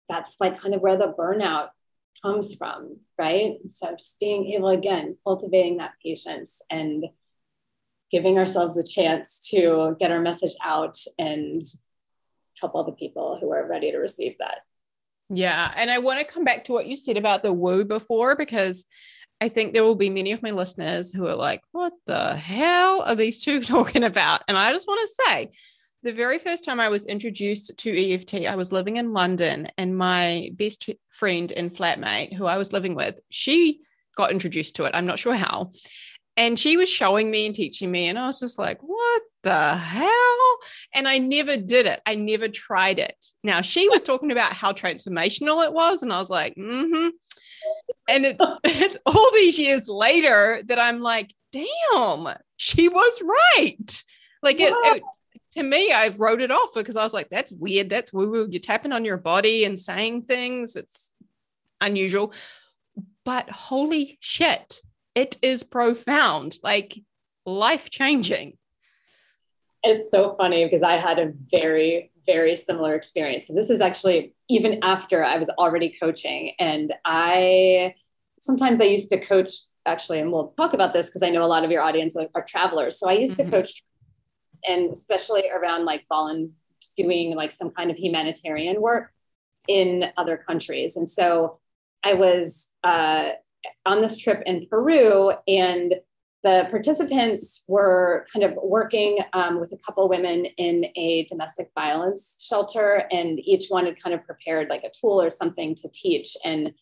that's 0.08 0.38
like 0.40 0.60
kind 0.60 0.74
of 0.74 0.82
where 0.82 0.98
the 0.98 1.14
burnout 1.18 1.70
comes 2.24 2.56
from, 2.56 2.98
right? 3.18 3.58
So 3.70 3.96
just 3.98 4.20
being 4.20 4.48
able, 4.54 4.70
again, 4.70 5.18
cultivating 5.24 5.78
that 5.78 5.94
patience 6.02 6.62
and 6.70 7.06
giving 8.12 8.38
ourselves 8.38 8.78
a 8.78 8.86
chance 8.86 9.48
to 9.50 9.96
get 10.00 10.12
our 10.12 10.22
message 10.22 10.54
out 10.64 10.98
and 11.18 11.62
help 12.60 12.76
all 12.76 12.84
the 12.84 12.92
people 12.92 13.38
who 13.40 13.52
are 13.52 13.68
ready 13.68 13.92
to 13.92 13.98
receive 13.98 14.36
that. 14.40 14.60
Yeah. 15.30 15.72
And 15.76 15.90
I 15.90 15.98
want 15.98 16.20
to 16.20 16.26
come 16.26 16.44
back 16.44 16.66
to 16.66 16.74
what 16.74 16.86
you 16.86 16.96
said 16.96 17.18
about 17.18 17.44
the 17.44 17.52
woo 17.52 17.84
before, 17.84 18.36
because 18.36 18.86
I 19.42 19.50
think 19.50 19.74
there 19.74 19.84
will 19.84 19.96
be 19.96 20.10
many 20.10 20.32
of 20.32 20.44
my 20.44 20.52
listeners 20.52 21.12
who 21.12 21.28
are 21.28 21.36
like, 21.36 21.62
what 21.72 21.94
the 22.06 22.36
hell 22.36 23.02
are 23.02 23.16
these 23.16 23.44
two 23.44 23.62
talking 23.64 24.04
about? 24.04 24.44
And 24.48 24.58
I 24.58 24.72
just 24.72 24.88
want 24.88 25.02
to 25.02 25.24
say, 25.26 25.52
the 26.04 26.14
very 26.14 26.38
first 26.38 26.66
time 26.66 26.80
I 26.80 26.90
was 26.90 27.06
introduced 27.06 27.78
to 27.78 28.14
EFT, 28.14 28.46
I 28.46 28.56
was 28.56 28.72
living 28.72 28.98
in 28.98 29.14
London, 29.14 29.70
and 29.78 29.98
my 29.98 30.52
best 30.54 30.90
friend 31.10 31.52
and 31.52 31.72
flatmate, 31.72 32.34
who 32.34 32.46
I 32.46 32.58
was 32.58 32.74
living 32.74 32.94
with, 32.94 33.20
she 33.30 33.80
got 34.16 34.32
introduced 34.32 34.76
to 34.76 34.84
it. 34.84 34.92
I'm 34.94 35.06
not 35.06 35.18
sure 35.18 35.36
how. 35.36 35.72
And 36.36 36.60
she 36.60 36.78
was 36.78 36.90
showing 36.90 37.32
me 37.32 37.46
and 37.46 37.56
teaching 37.56 37.90
me, 37.90 38.08
and 38.08 38.20
I 38.20 38.28
was 38.28 38.40
just 38.40 38.60
like, 38.60 38.80
what 38.82 39.22
the 39.44 39.76
hell? 39.78 40.58
And 40.94 41.08
I 41.08 41.20
never 41.20 41.56
did 41.56 41.86
it. 41.86 42.02
I 42.06 42.16
never 42.16 42.48
tried 42.48 43.00
it. 43.00 43.26
Now, 43.44 43.62
she 43.62 43.88
was 43.88 44.02
talking 44.02 44.32
about 44.32 44.52
how 44.52 44.74
transformational 44.74 45.64
it 45.64 45.72
was, 45.72 46.04
and 46.04 46.12
I 46.12 46.20
was 46.20 46.30
like, 46.30 46.56
mm 46.56 46.90
hmm. 46.94 47.10
And 48.10 48.26
it's, 48.26 48.44
it's 48.66 48.98
all 49.06 49.32
these 49.34 49.58
years 49.58 49.88
later 49.88 50.62
that 50.66 50.80
I'm 50.80 51.00
like, 51.00 51.34
damn, 51.54 52.28
she 52.58 52.90
was 52.90 53.22
right 53.22 54.04
Like 54.42 54.60
it, 54.60 54.74
it, 54.74 55.04
to 55.54 55.64
me, 55.64 55.92
I 55.92 56.10
wrote 56.18 56.42
it 56.42 56.52
off 56.52 56.70
because 56.76 56.98
I 56.98 57.04
was 57.04 57.14
like, 57.14 57.30
that's 57.30 57.52
weird. 57.52 57.90
That's 57.90 58.12
woo 58.12 58.30
woo. 58.30 58.48
You're 58.50 58.60
tapping 58.60 58.92
on 58.92 59.06
your 59.06 59.18
body 59.18 59.66
and 59.66 59.78
saying 59.78 60.24
things. 60.24 60.76
It's 60.76 61.12
unusual. 61.82 62.34
But 63.24 63.50
holy 63.50 64.18
shit, 64.20 64.82
it 65.16 65.38
is 65.42 65.64
profound, 65.64 66.58
like 66.64 67.00
life 67.46 67.90
changing. 67.90 68.58
It's 69.84 70.10
so 70.10 70.36
funny 70.38 70.64
because 70.64 70.84
I 70.84 70.96
had 70.96 71.20
a 71.20 71.34
very, 71.52 72.12
very 72.26 72.56
similar 72.56 72.96
experience. 72.96 73.48
So 73.48 73.54
this 73.54 73.70
is 73.70 73.82
actually 73.82 74.34
even 74.50 74.80
after 74.82 75.24
I 75.24 75.38
was 75.38 75.50
already 75.50 75.96
coaching. 76.00 76.54
And 76.58 76.94
I 77.06 77.96
sometimes 78.40 78.82
I 78.82 78.86
used 78.86 79.12
to 79.12 79.20
coach 79.20 79.54
actually, 79.86 80.20
and 80.20 80.32
we'll 80.32 80.54
talk 80.58 80.74
about 80.74 80.94
this 80.94 81.08
because 81.08 81.24
I 81.24 81.30
know 81.30 81.44
a 81.44 81.48
lot 81.48 81.66
of 81.66 81.72
your 81.72 81.82
audience 81.82 82.16
are, 82.16 82.28
are 82.34 82.44
travelers. 82.44 82.98
So 82.98 83.10
I 83.10 83.14
used 83.14 83.38
mm-hmm. 83.38 83.52
to 83.52 83.58
coach 83.58 83.84
and 84.68 84.92
especially 84.92 85.50
around 85.50 85.86
like 85.86 86.06
doing 86.98 87.36
like 87.36 87.52
some 87.52 87.72
kind 87.72 87.92
of 87.92 87.98
humanitarian 87.98 88.82
work 88.82 89.12
in 89.68 90.06
other 90.18 90.38
countries. 90.38 90.98
And 90.98 91.10
so 91.10 91.60
I 92.04 92.14
was 92.14 92.70
uh, 92.84 93.32
on 93.86 94.02
this 94.02 94.18
trip 94.18 94.44
in 94.46 94.68
Peru, 94.70 95.32
and 95.48 95.96
the 96.44 96.68
participants 96.70 97.64
were 97.68 98.26
kind 98.34 98.44
of 98.44 98.58
working 98.62 99.20
um, 99.32 99.60
with 99.60 99.72
a 99.72 99.78
couple 99.78 100.10
women 100.10 100.46
in 100.46 100.86
a 100.98 101.26
domestic 101.30 101.72
violence 101.74 102.36
shelter, 102.40 103.06
and 103.12 103.40
each 103.40 103.68
one 103.70 103.86
had 103.86 104.02
kind 104.02 104.14
of 104.14 104.26
prepared 104.26 104.70
like 104.70 104.84
a 104.84 104.92
tool 105.00 105.22
or 105.22 105.30
something 105.30 105.74
to 105.76 105.90
teach. 105.94 106.36
And 106.44 106.74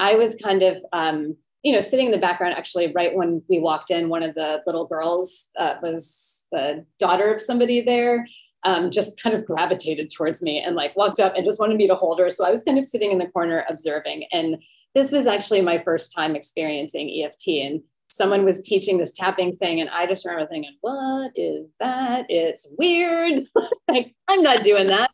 I 0.00 0.16
was 0.16 0.34
kind 0.42 0.62
of 0.62 0.78
um, 0.92 1.36
you 1.62 1.72
know, 1.72 1.80
sitting 1.80 2.06
in 2.06 2.12
the 2.12 2.18
background, 2.18 2.54
actually, 2.56 2.92
right 2.92 3.14
when 3.14 3.42
we 3.48 3.58
walked 3.58 3.90
in, 3.90 4.08
one 4.08 4.22
of 4.22 4.34
the 4.34 4.62
little 4.66 4.86
girls 4.86 5.48
uh, 5.58 5.74
was 5.82 6.46
the 6.52 6.84
daughter 7.00 7.32
of 7.32 7.40
somebody 7.40 7.80
there, 7.80 8.26
um, 8.62 8.90
just 8.90 9.20
kind 9.20 9.34
of 9.34 9.44
gravitated 9.44 10.10
towards 10.10 10.42
me 10.42 10.60
and 10.60 10.76
like 10.76 10.96
walked 10.96 11.20
up 11.20 11.34
and 11.34 11.44
just 11.44 11.58
wanted 11.58 11.76
me 11.76 11.86
to 11.88 11.94
hold 11.94 12.18
her. 12.18 12.30
So 12.30 12.44
I 12.44 12.50
was 12.50 12.62
kind 12.62 12.78
of 12.78 12.84
sitting 12.84 13.12
in 13.12 13.18
the 13.18 13.26
corner 13.26 13.64
observing. 13.68 14.26
And 14.32 14.62
this 14.94 15.12
was 15.12 15.26
actually 15.26 15.60
my 15.60 15.78
first 15.78 16.14
time 16.14 16.36
experiencing 16.36 17.22
EFT. 17.22 17.48
And 17.48 17.82
someone 18.08 18.44
was 18.44 18.62
teaching 18.62 18.98
this 18.98 19.12
tapping 19.12 19.56
thing. 19.56 19.80
And 19.80 19.90
I 19.90 20.06
just 20.06 20.24
remember 20.24 20.48
thinking, 20.48 20.76
what 20.80 21.32
is 21.34 21.72
that? 21.80 22.26
It's 22.28 22.66
weird. 22.78 23.44
like, 23.88 24.14
I'm 24.28 24.42
not 24.42 24.64
doing 24.64 24.88
that, 24.88 25.10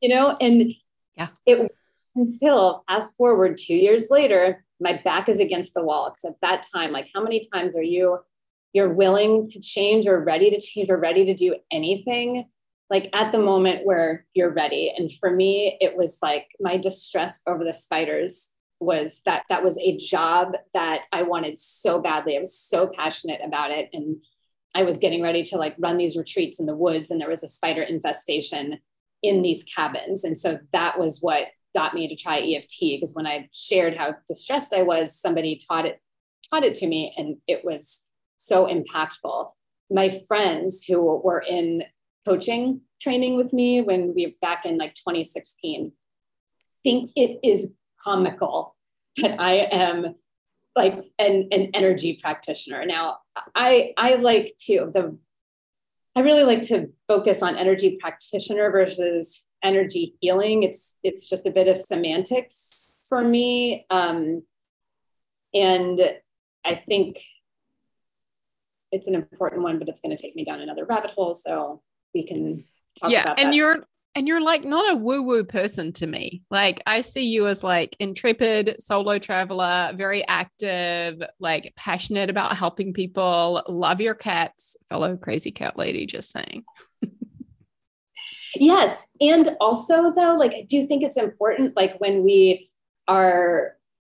you 0.00 0.08
know? 0.08 0.36
And 0.40 0.72
yeah, 1.16 1.28
it 1.46 1.70
until 2.14 2.82
fast 2.88 3.14
forward 3.16 3.58
two 3.58 3.76
years 3.76 4.10
later, 4.10 4.64
my 4.80 5.00
back 5.04 5.28
is 5.28 5.40
against 5.40 5.74
the 5.74 5.82
wall 5.82 6.10
because 6.10 6.24
at 6.24 6.40
that 6.42 6.66
time 6.72 6.92
like 6.92 7.08
how 7.14 7.22
many 7.22 7.42
times 7.52 7.74
are 7.74 7.82
you 7.82 8.18
you're 8.72 8.92
willing 8.92 9.48
to 9.50 9.60
change 9.60 10.06
or 10.06 10.22
ready 10.22 10.50
to 10.50 10.60
change 10.60 10.90
or 10.90 10.98
ready 10.98 11.24
to 11.24 11.34
do 11.34 11.56
anything 11.70 12.44
like 12.90 13.08
at 13.14 13.32
the 13.32 13.38
moment 13.38 13.84
where 13.84 14.24
you're 14.34 14.52
ready? 14.52 14.92
And 14.96 15.10
for 15.12 15.30
me 15.30 15.76
it 15.80 15.96
was 15.96 16.18
like 16.22 16.48
my 16.60 16.76
distress 16.76 17.42
over 17.46 17.64
the 17.64 17.72
spiders 17.72 18.50
was 18.78 19.22
that 19.24 19.44
that 19.48 19.64
was 19.64 19.78
a 19.78 19.96
job 19.96 20.52
that 20.74 21.04
i 21.10 21.22
wanted 21.22 21.58
so 21.58 22.00
badly. 22.00 22.36
I 22.36 22.40
was 22.40 22.58
so 22.58 22.86
passionate 22.86 23.40
about 23.44 23.70
it 23.70 23.88
and 23.94 24.16
i 24.74 24.82
was 24.82 24.98
getting 24.98 25.22
ready 25.22 25.42
to 25.44 25.56
like 25.56 25.74
run 25.78 25.96
these 25.96 26.16
retreats 26.16 26.60
in 26.60 26.66
the 26.66 26.76
woods 26.76 27.10
and 27.10 27.18
there 27.18 27.30
was 27.30 27.42
a 27.42 27.48
spider 27.48 27.82
infestation 27.82 28.78
in 29.22 29.42
these 29.42 29.64
cabins. 29.64 30.24
And 30.24 30.36
so 30.36 30.58
that 30.72 30.98
was 30.98 31.20
what 31.20 31.46
got 31.76 31.94
me 31.94 32.08
to 32.08 32.16
try 32.16 32.38
EFT 32.40 32.80
because 32.80 33.12
when 33.12 33.26
I 33.26 33.48
shared 33.52 33.96
how 33.96 34.14
distressed 34.26 34.72
I 34.72 34.82
was, 34.82 35.20
somebody 35.20 35.60
taught 35.68 35.84
it 35.84 36.00
taught 36.48 36.64
it 36.64 36.76
to 36.76 36.86
me 36.86 37.12
and 37.16 37.36
it 37.46 37.64
was 37.64 38.00
so 38.36 38.66
impactful. 38.66 39.50
My 39.90 40.08
friends 40.26 40.84
who 40.84 41.00
were 41.02 41.40
in 41.40 41.84
coaching 42.24 42.80
training 43.00 43.36
with 43.36 43.52
me 43.52 43.82
when 43.82 44.14
we 44.14 44.36
back 44.40 44.64
in 44.64 44.78
like 44.78 44.94
2016 44.94 45.92
think 46.82 47.10
it 47.14 47.40
is 47.42 47.74
comical 48.02 48.74
that 49.18 49.40
I 49.40 49.68
am 49.70 50.14
like 50.74 50.94
an, 51.18 51.48
an 51.50 51.70
energy 51.74 52.18
practitioner. 52.22 52.86
Now 52.86 53.18
I 53.54 53.92
I 53.96 54.14
like 54.14 54.56
to 54.66 54.90
the 54.92 55.18
I 56.16 56.20
really 56.20 56.44
like 56.44 56.62
to 56.68 56.88
focus 57.08 57.42
on 57.42 57.58
energy 57.58 57.98
practitioner 58.00 58.70
versus 58.70 59.46
energy 59.66 60.14
healing. 60.20 60.62
It's 60.62 60.98
it's 61.02 61.28
just 61.28 61.46
a 61.46 61.50
bit 61.50 61.68
of 61.68 61.76
semantics 61.76 62.94
for 63.08 63.22
me, 63.22 63.86
um, 63.90 64.42
and 65.52 66.00
I 66.64 66.74
think 66.88 67.18
it's 68.92 69.08
an 69.08 69.14
important 69.14 69.62
one, 69.62 69.78
but 69.78 69.88
it's 69.88 70.00
going 70.00 70.16
to 70.16 70.22
take 70.22 70.36
me 70.36 70.44
down 70.44 70.60
another 70.60 70.84
rabbit 70.84 71.10
hole. 71.10 71.34
So 71.34 71.82
we 72.14 72.24
can 72.24 72.64
talk 72.98 73.10
yeah, 73.10 73.22
about 73.22 73.40
and 73.40 73.54
you're 73.54 73.84
and 74.16 74.26
you're 74.26 74.40
like 74.40 74.64
not 74.64 74.90
a 74.90 74.96
woo 74.96 75.22
woo 75.22 75.44
person 75.44 75.92
to 75.92 76.06
me. 76.06 76.42
Like 76.50 76.82
I 76.86 77.02
see 77.02 77.26
you 77.26 77.46
as 77.46 77.62
like 77.62 77.94
intrepid 78.00 78.76
solo 78.82 79.18
traveler, 79.18 79.92
very 79.94 80.26
active, 80.26 81.22
like 81.38 81.74
passionate 81.76 82.30
about 82.30 82.56
helping 82.56 82.94
people, 82.94 83.62
love 83.68 84.00
your 84.00 84.14
cats, 84.14 84.76
fellow 84.88 85.16
crazy 85.16 85.50
cat 85.50 85.76
lady, 85.76 86.06
just 86.06 86.30
saying. 86.30 86.64
Yes. 88.60 89.06
And 89.20 89.56
also, 89.60 90.12
though, 90.12 90.36
like, 90.36 90.54
I 90.54 90.62
do 90.62 90.86
think 90.86 91.02
it's 91.02 91.16
important, 91.16 91.76
like, 91.76 91.98
when 91.98 92.24
we 92.24 92.70
are 93.08 93.76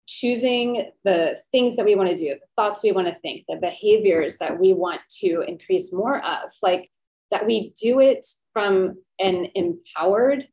choosing 0.06 0.90
the 1.04 1.38
things 1.52 1.76
that 1.76 1.84
we 1.84 1.94
want 1.94 2.08
to 2.10 2.16
do, 2.16 2.34
the 2.34 2.46
thoughts 2.56 2.82
we 2.82 2.92
want 2.92 3.08
to 3.08 3.14
think, 3.14 3.44
the 3.48 3.56
behaviors 3.56 4.36
that 4.38 4.58
we 4.58 4.72
want 4.72 5.00
to 5.20 5.42
increase 5.46 5.92
more 5.92 6.24
of, 6.24 6.50
like, 6.62 6.90
that 7.30 7.46
we 7.46 7.72
do 7.80 7.98
it 8.00 8.24
from 8.52 8.96
an 9.18 9.48
empowered 9.54 10.46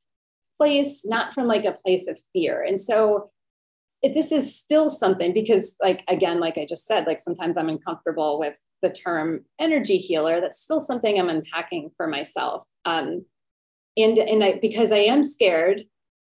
place, 0.58 1.06
not 1.06 1.34
from 1.34 1.46
like 1.46 1.66
a 1.66 1.72
place 1.72 2.08
of 2.08 2.18
fear. 2.34 2.64
And 2.64 2.80
so, 2.80 3.32
it, 4.02 4.14
this 4.14 4.32
is 4.32 4.56
still 4.56 4.90
something 4.90 5.34
because, 5.34 5.76
like, 5.82 6.04
again, 6.08 6.40
like 6.40 6.58
I 6.58 6.66
just 6.66 6.86
said, 6.86 7.08
like, 7.08 7.20
sometimes 7.20 7.58
I'm 7.58 7.70
uncomfortable 7.70 8.38
with 8.38 8.60
the 8.82 8.90
term 8.90 9.46
energy 9.60 9.98
healer. 9.98 10.42
That's 10.42 10.60
still 10.60 10.82
something 10.82 11.18
I'm 11.18 11.30
unpacking 11.30 11.92
for 11.96 12.08
myself. 12.08 12.68
Um, 12.84 13.26
and 13.98 14.18
and 14.18 14.44
I, 14.44 14.60
because 14.62 14.92
I 14.92 15.00
am 15.00 15.24
scared, 15.24 15.84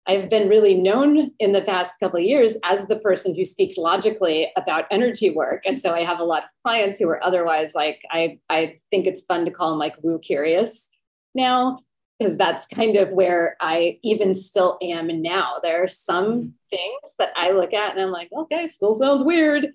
I've 0.07 0.29
been 0.29 0.47
really 0.47 0.75
known 0.75 1.31
in 1.39 1.51
the 1.51 1.61
past 1.61 1.99
couple 1.99 2.19
of 2.19 2.25
years 2.25 2.57
as 2.63 2.87
the 2.87 2.99
person 2.99 3.35
who 3.35 3.43
speaks 3.43 3.77
logically 3.77 4.51
about 4.55 4.85
energy 4.91 5.31
work, 5.31 5.63
and 5.65 5.79
so 5.79 5.93
I 5.93 6.03
have 6.03 6.19
a 6.19 6.23
lot 6.23 6.43
of 6.43 6.49
clients 6.63 6.99
who 6.99 7.09
are 7.09 7.23
otherwise 7.23 7.75
like 7.75 8.01
I 8.11 8.39
I 8.49 8.79
think 8.91 9.05
it's 9.05 9.23
fun 9.23 9.45
to 9.45 9.51
call 9.51 9.71
them 9.71 9.79
like 9.79 9.95
woo 10.01 10.19
curious 10.19 10.89
now 11.35 11.79
because 12.19 12.37
that's 12.37 12.65
kind 12.67 12.95
of 12.95 13.09
where 13.09 13.55
I 13.59 13.99
even 14.03 14.33
still 14.33 14.77
am 14.81 15.21
now. 15.21 15.55
There 15.61 15.83
are 15.83 15.87
some 15.87 16.25
mm-hmm. 16.25 16.49
things 16.69 17.15
that 17.19 17.29
I 17.35 17.51
look 17.51 17.73
at 17.73 17.91
and 17.91 18.01
I'm 18.01 18.11
like, 18.11 18.29
okay, 18.35 18.65
still 18.65 18.93
sounds 18.93 19.23
weird, 19.23 19.73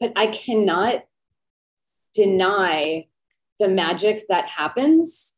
but 0.00 0.12
I 0.16 0.28
cannot 0.28 1.04
deny 2.14 3.06
the 3.58 3.68
magic 3.68 4.22
that 4.28 4.48
happens 4.48 5.34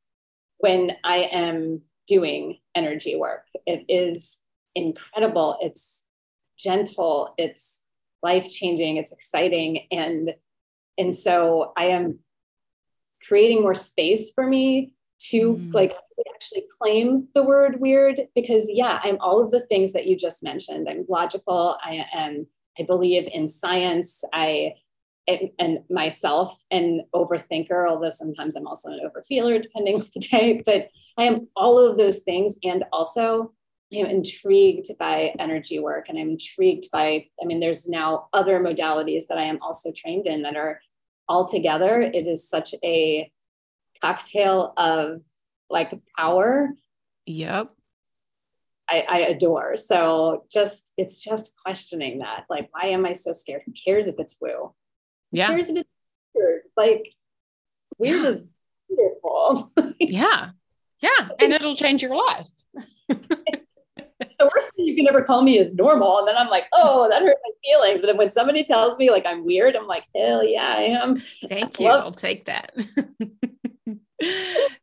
when 0.59 0.93
I 1.05 1.29
am 1.33 1.83
doing 2.07 2.59
energy 2.75 3.17
work. 3.17 3.45
It 3.67 3.85
is 3.89 4.39
incredible. 4.75 5.59
It's 5.61 6.05
gentle. 6.59 7.35
It's 7.39 7.81
life 8.23 8.49
changing. 8.49 8.97
It's 8.97 9.13
exciting. 9.13 9.87
And, 9.91 10.35
and 10.99 11.15
so 11.15 11.73
I 11.77 11.87
am 11.87 12.21
creating 13.27 13.63
more 13.63 13.75
space 13.75 14.33
for 14.33 14.47
me 14.47 14.93
to 15.19 15.55
mm. 15.55 15.75
like 15.75 15.97
actually 16.35 16.67
claim 16.79 17.29
the 17.35 17.43
word 17.43 17.81
weird 17.81 18.29
because 18.35 18.71
yeah 18.71 19.01
i'm 19.03 19.19
all 19.21 19.43
of 19.43 19.51
the 19.51 19.61
things 19.61 19.93
that 19.93 20.07
you 20.07 20.17
just 20.17 20.43
mentioned 20.43 20.89
i'm 20.89 21.05
logical 21.09 21.77
i 21.85 22.05
am 22.13 22.47
i 22.79 22.83
believe 22.83 23.29
in 23.33 23.49
science 23.49 24.23
i 24.33 24.73
and, 25.29 25.51
and 25.59 25.79
myself 25.91 26.63
an 26.71 27.03
overthinker, 27.15 27.89
although 27.89 28.11
sometimes 28.11 28.57
I'm 28.57 28.67
also 28.67 28.91
an 28.91 29.01
overfeeler, 29.05 29.59
depending 29.63 29.97
on 29.97 30.07
the 30.15 30.21
day. 30.21 30.63
But 30.65 30.89
I 31.19 31.25
am 31.25 31.49
all 31.57 31.79
of 31.79 31.97
those 31.97 32.21
things. 32.21 32.57
And 32.63 32.85
also, 32.93 33.53
I 33.93 33.99
am 33.99 34.07
intrigued 34.07 34.89
by 34.99 35.33
energy 35.39 35.79
work 35.79 36.09
and 36.09 36.19
I'm 36.19 36.31
intrigued 36.31 36.91
by, 36.91 37.27
I 37.41 37.47
mean, 37.47 37.61
there's 37.61 37.89
now 37.89 38.29
other 38.33 38.59
modalities 38.61 39.27
that 39.29 39.39
I 39.39 39.45
am 39.45 39.59
also 39.63 39.93
trained 39.93 40.27
in 40.27 40.43
that 40.43 40.57
are 40.57 40.81
all 41.29 41.47
together. 41.47 42.01
It 42.01 42.27
is 42.27 42.49
such 42.49 42.75
a 42.85 43.31
cocktail 44.01 44.73
of 44.77 45.21
like 45.71 45.93
power. 46.17 46.71
Yep. 47.27 47.71
I, 48.89 49.05
I, 49.09 49.19
adore. 49.21 49.77
So 49.77 50.45
just 50.53 50.93
it's 50.97 51.19
just 51.19 51.57
questioning 51.61 52.21
that. 52.21 52.45
Like, 52.49 52.69
why 52.71 52.91
am 52.91 53.05
I 53.05 53.13
so 53.13 53.33
scared? 53.33 53.63
Who 53.67 53.73
cares 53.73 54.07
if 54.07 54.15
it's 54.19 54.37
woo? 54.41 54.75
Yeah. 55.37 55.51
Here's 55.51 55.69
a 55.69 55.75
bit 55.75 55.87
weird. 56.35 56.63
Like 56.79 57.15
weird 57.99 58.23
yeah. 58.23 58.29
is 58.29 58.47
beautiful. 58.89 59.71
yeah. 60.01 60.51
Yeah. 61.03 61.29
And 61.39 61.53
it'll 61.53 61.77
change 61.77 62.03
your 62.03 62.17
life. 62.17 62.49
the 63.09 63.19
worst 64.41 64.75
thing 64.75 64.87
you 64.87 64.97
can 64.97 65.07
ever 65.07 65.23
call 65.23 65.43
me 65.43 65.59
is 65.59 65.75
normal. 65.75 66.21
And 66.21 66.29
then 66.29 66.39
I'm 66.39 66.49
like, 66.49 66.65
oh, 66.73 67.07
that 67.11 67.21
hurt 67.21 67.37
my 67.45 67.51
feelings. 67.63 68.01
But 68.01 68.17
when 68.17 68.31
somebody 68.31 68.65
tells 68.65 68.97
me 68.97 69.11
like 69.11 69.27
I'm 69.27 69.45
weird, 69.45 69.77
I'm 69.77 69.87
like, 69.87 70.05
hell 70.17 70.43
yeah, 70.43 70.75
I 70.75 70.85
am. 70.85 71.21
Thank 71.47 71.81
you. 71.81 71.89
Love- 71.89 72.05
I'll 72.05 72.13
take 72.13 72.47
that. 72.47 72.75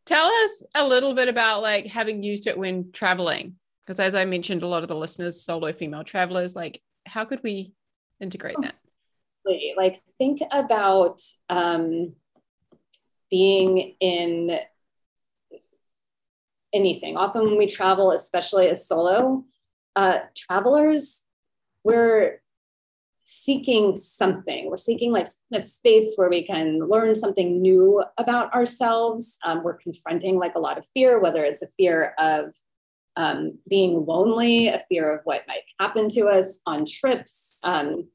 Tell 0.05 0.27
us 0.27 0.63
a 0.75 0.87
little 0.87 1.15
bit 1.15 1.29
about 1.29 1.63
like 1.63 1.87
having 1.87 2.21
used 2.21 2.45
it 2.45 2.55
when 2.55 2.91
traveling. 2.91 3.55
Because 3.87 3.99
as 3.99 4.13
I 4.13 4.25
mentioned, 4.25 4.61
a 4.61 4.67
lot 4.67 4.83
of 4.83 4.87
the 4.87 4.95
listeners, 4.95 5.43
solo 5.43 5.73
female 5.73 6.03
travelers, 6.03 6.55
like 6.55 6.79
how 7.07 7.25
could 7.25 7.41
we 7.41 7.73
integrate 8.19 8.57
oh. 8.59 8.61
that? 8.61 8.75
Like 9.45 10.01
think 10.17 10.41
about 10.51 11.21
um, 11.49 12.13
being 13.29 13.95
in 13.99 14.59
anything. 16.73 17.17
Often 17.17 17.45
when 17.45 17.57
we 17.57 17.67
travel, 17.67 18.11
especially 18.11 18.67
as 18.67 18.87
solo 18.87 19.43
uh, 19.95 20.19
travelers, 20.35 21.21
we're 21.83 22.41
seeking 23.25 23.95
something. 23.95 24.69
We're 24.69 24.77
seeking 24.77 25.11
like 25.11 25.27
of 25.53 25.63
space 25.63 26.13
where 26.15 26.29
we 26.29 26.45
can 26.45 26.79
learn 26.79 27.15
something 27.15 27.61
new 27.61 28.03
about 28.17 28.53
ourselves. 28.53 29.37
Um, 29.45 29.63
we're 29.63 29.77
confronting 29.77 30.37
like 30.37 30.55
a 30.55 30.59
lot 30.59 30.77
of 30.77 30.87
fear, 30.93 31.19
whether 31.21 31.43
it's 31.43 31.61
a 31.61 31.67
fear 31.67 32.13
of 32.17 32.53
um, 33.15 33.57
being 33.69 33.93
lonely, 33.93 34.67
a 34.67 34.83
fear 34.89 35.13
of 35.15 35.21
what 35.23 35.43
might 35.47 35.61
happen 35.79 36.09
to 36.09 36.27
us 36.27 36.59
on 36.65 36.85
trips, 36.85 37.59
um, 37.63 38.07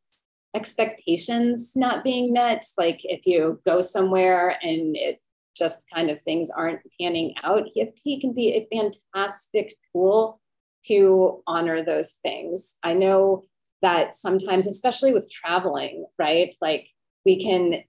expectations 0.54 1.72
not 1.76 2.04
being 2.04 2.32
met. 2.32 2.64
Like 2.76 3.00
if 3.04 3.26
you 3.26 3.60
go 3.66 3.80
somewhere 3.80 4.58
and 4.62 4.96
it 4.96 5.20
just 5.56 5.86
kind 5.92 6.10
of 6.10 6.20
things 6.20 6.50
aren't 6.50 6.80
panning 7.00 7.34
out, 7.42 7.68
EFT 7.76 8.20
can 8.20 8.32
be 8.32 8.52
a 8.54 8.68
fantastic 8.74 9.74
tool 9.92 10.40
to 10.86 11.42
honor 11.46 11.84
those 11.84 12.12
things. 12.22 12.76
I 12.82 12.94
know 12.94 13.44
that 13.82 14.14
sometimes, 14.14 14.66
especially 14.66 15.12
with 15.12 15.30
traveling, 15.30 16.06
right? 16.18 16.54
Like 16.60 16.88
we 17.24 17.40
can, 17.40 17.82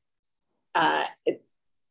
uh, 0.75 1.05
it, 1.25 1.43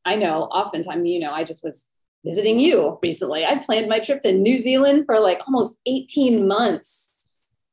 I 0.04 0.16
know 0.16 0.42
oftentimes, 0.44 1.08
you 1.08 1.20
know, 1.20 1.32
I 1.32 1.44
just 1.44 1.64
was 1.64 1.88
visiting 2.24 2.58
you 2.58 2.98
recently. 3.02 3.44
I 3.44 3.58
planned 3.58 3.88
my 3.88 4.00
trip 4.00 4.22
to 4.22 4.32
New 4.32 4.56
Zealand 4.56 5.04
for 5.06 5.18
like 5.20 5.40
almost 5.46 5.80
18 5.86 6.46
months 6.46 7.10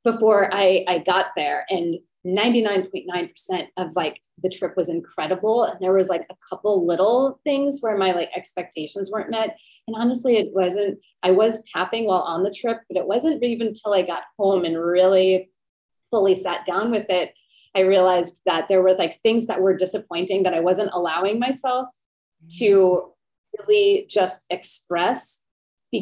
before 0.03 0.49
I, 0.53 0.85
I 0.87 0.99
got 0.99 1.27
there. 1.35 1.65
And 1.69 1.95
99.9% 2.25 3.67
of 3.77 3.95
like 3.95 4.21
the 4.41 4.49
trip 4.49 4.75
was 4.75 4.89
incredible. 4.89 5.63
And 5.63 5.79
there 5.79 5.93
was 5.93 6.09
like 6.09 6.25
a 6.29 6.35
couple 6.49 6.85
little 6.85 7.39
things 7.43 7.79
where 7.81 7.97
my 7.97 8.11
like 8.11 8.31
expectations 8.35 9.11
weren't 9.11 9.29
met. 9.29 9.57
And 9.87 9.95
honestly, 9.95 10.37
it 10.37 10.53
wasn't, 10.53 10.99
I 11.21 11.31
was 11.31 11.63
tapping 11.71 12.05
while 12.05 12.21
on 12.21 12.43
the 12.43 12.51
trip, 12.51 12.79
but 12.89 12.97
it 12.97 13.07
wasn't 13.07 13.43
even 13.43 13.67
until 13.67 13.93
I 13.93 14.01
got 14.01 14.23
home 14.37 14.65
and 14.65 14.77
really 14.77 15.51
fully 16.09 16.35
sat 16.35 16.65
down 16.65 16.91
with 16.91 17.05
it, 17.09 17.33
I 17.75 17.81
realized 17.81 18.41
that 18.45 18.67
there 18.69 18.81
were 18.81 18.95
like 18.95 19.19
things 19.21 19.47
that 19.47 19.61
were 19.61 19.75
disappointing 19.75 20.43
that 20.43 20.53
I 20.53 20.61
wasn't 20.61 20.91
allowing 20.93 21.39
myself 21.39 21.87
mm-hmm. 21.87 22.65
to 22.65 23.13
really 23.59 24.05
just 24.09 24.45
express 24.49 25.39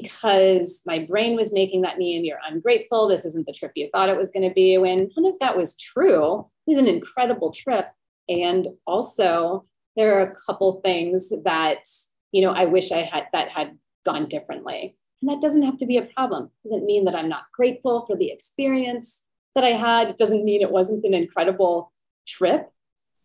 because 0.01 0.81
my 0.87 0.97
brain 0.97 1.35
was 1.35 1.53
making 1.53 1.81
that 1.81 1.99
mean 1.99 2.25
you're 2.25 2.39
ungrateful. 2.49 3.07
This 3.07 3.25
isn't 3.25 3.45
the 3.45 3.53
trip 3.53 3.73
you 3.75 3.89
thought 3.93 4.09
it 4.09 4.17
was 4.17 4.31
going 4.31 4.47
to 4.47 4.53
be. 4.53 4.75
When 4.79 5.11
none 5.15 5.31
of 5.31 5.37
that 5.37 5.55
was 5.55 5.77
true, 5.77 6.39
it 6.65 6.71
was 6.71 6.77
an 6.79 6.87
incredible 6.87 7.51
trip. 7.51 7.85
And 8.27 8.69
also, 8.87 9.65
there 9.95 10.17
are 10.17 10.31
a 10.31 10.35
couple 10.47 10.81
things 10.81 11.31
that, 11.43 11.87
you 12.31 12.41
know, 12.41 12.51
I 12.51 12.65
wish 12.65 12.91
I 12.91 13.03
had 13.03 13.27
that 13.33 13.49
had 13.49 13.77
gone 14.03 14.27
differently. 14.27 14.97
And 15.21 15.29
that 15.29 15.41
doesn't 15.41 15.61
have 15.61 15.77
to 15.77 15.85
be 15.85 15.97
a 15.97 16.09
problem. 16.15 16.45
It 16.45 16.69
doesn't 16.69 16.87
mean 16.87 17.05
that 17.05 17.15
I'm 17.15 17.29
not 17.29 17.43
grateful 17.53 18.07
for 18.07 18.15
the 18.15 18.31
experience 18.31 19.27
that 19.53 19.63
I 19.63 19.73
had. 19.73 20.09
It 20.09 20.17
doesn't 20.17 20.43
mean 20.43 20.63
it 20.63 20.71
wasn't 20.71 21.05
an 21.05 21.13
incredible 21.13 21.93
trip. 22.25 22.67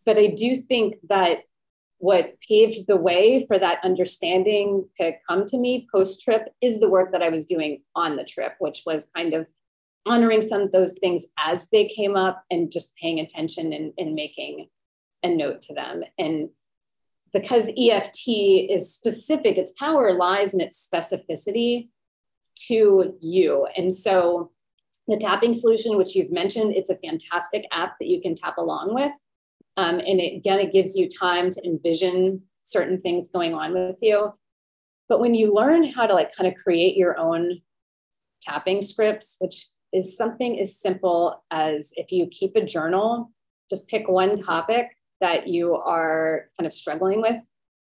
But 0.04 0.18
I 0.18 0.26
do 0.26 0.56
think 0.56 0.96
that 1.08 1.38
what 1.98 2.40
paved 2.40 2.86
the 2.86 2.96
way 2.96 3.44
for 3.46 3.58
that 3.58 3.80
understanding 3.84 4.88
to 5.00 5.12
come 5.28 5.46
to 5.46 5.58
me 5.58 5.88
post 5.92 6.22
trip 6.22 6.48
is 6.60 6.80
the 6.80 6.88
work 6.88 7.12
that 7.12 7.22
I 7.22 7.28
was 7.28 7.46
doing 7.46 7.82
on 7.94 8.16
the 8.16 8.24
trip, 8.24 8.54
which 8.60 8.82
was 8.86 9.08
kind 9.14 9.34
of 9.34 9.46
honoring 10.06 10.42
some 10.42 10.60
of 10.60 10.72
those 10.72 10.96
things 11.00 11.26
as 11.38 11.68
they 11.70 11.86
came 11.86 12.16
up 12.16 12.44
and 12.50 12.70
just 12.70 12.96
paying 12.96 13.20
attention 13.20 13.72
and, 13.72 13.92
and 13.98 14.14
making 14.14 14.68
a 15.22 15.28
note 15.28 15.62
to 15.62 15.74
them. 15.74 16.02
And 16.18 16.50
because 17.32 17.68
EFT 17.76 18.28
is 18.70 18.92
specific, 18.92 19.58
its 19.58 19.72
power 19.72 20.14
lies 20.14 20.54
in 20.54 20.60
its 20.60 20.88
specificity 20.88 21.88
to 22.68 23.16
you. 23.20 23.66
And 23.76 23.92
so 23.92 24.52
the 25.08 25.16
tapping 25.18 25.52
solution, 25.52 25.96
which 25.96 26.14
you've 26.14 26.32
mentioned, 26.32 26.74
it's 26.74 26.90
a 26.90 26.96
fantastic 26.96 27.66
app 27.72 27.96
that 27.98 28.08
you 28.08 28.20
can 28.20 28.34
tap 28.34 28.56
along 28.58 28.94
with. 28.94 29.12
Um, 29.78 30.00
and 30.00 30.20
it, 30.20 30.36
again, 30.36 30.58
it 30.58 30.72
gives 30.72 30.96
you 30.96 31.08
time 31.08 31.50
to 31.50 31.64
envision 31.64 32.42
certain 32.64 33.00
things 33.00 33.30
going 33.30 33.54
on 33.54 33.72
with 33.74 34.00
you. 34.02 34.34
But 35.08 35.20
when 35.20 35.34
you 35.34 35.54
learn 35.54 35.84
how 35.84 36.06
to 36.06 36.14
like 36.14 36.34
kind 36.34 36.52
of 36.52 36.60
create 36.60 36.96
your 36.96 37.16
own 37.16 37.60
tapping 38.42 38.82
scripts, 38.82 39.36
which 39.38 39.68
is 39.92 40.16
something 40.16 40.58
as 40.58 40.80
simple 40.80 41.44
as 41.52 41.92
if 41.94 42.10
you 42.10 42.26
keep 42.26 42.56
a 42.56 42.64
journal, 42.64 43.30
just 43.70 43.86
pick 43.86 44.08
one 44.08 44.42
topic 44.42 44.88
that 45.20 45.46
you 45.46 45.76
are 45.76 46.50
kind 46.58 46.66
of 46.66 46.72
struggling 46.72 47.20
with 47.20 47.36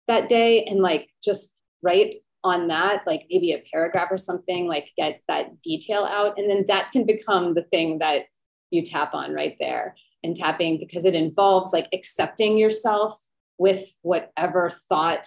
that 0.07 0.29
day 0.29 0.65
and 0.65 0.81
like 0.81 1.09
just 1.25 1.57
write 1.83 2.17
on 2.45 2.69
that, 2.69 3.07
like 3.07 3.27
maybe 3.31 3.53
a 3.53 3.65
paragraph 3.73 4.09
or 4.11 4.19
something, 4.19 4.69
like 4.69 4.91
get 4.99 5.23
that 5.29 5.63
detail 5.63 6.05
out. 6.05 6.39
And 6.39 6.51
then 6.51 6.65
that 6.69 6.93
can 6.93 7.07
become 7.07 7.55
the 7.55 7.63
thing 7.63 8.01
that 8.01 8.25
you 8.71 8.83
tap 8.83 9.15
on 9.15 9.33
right 9.33 9.57
there 9.59 9.95
tapping 10.35 10.79
because 10.79 11.05
it 11.05 11.15
involves 11.15 11.73
like 11.73 11.89
accepting 11.93 12.59
yourself 12.59 13.27
with 13.59 13.93
whatever 14.03 14.71
thought 14.71 15.27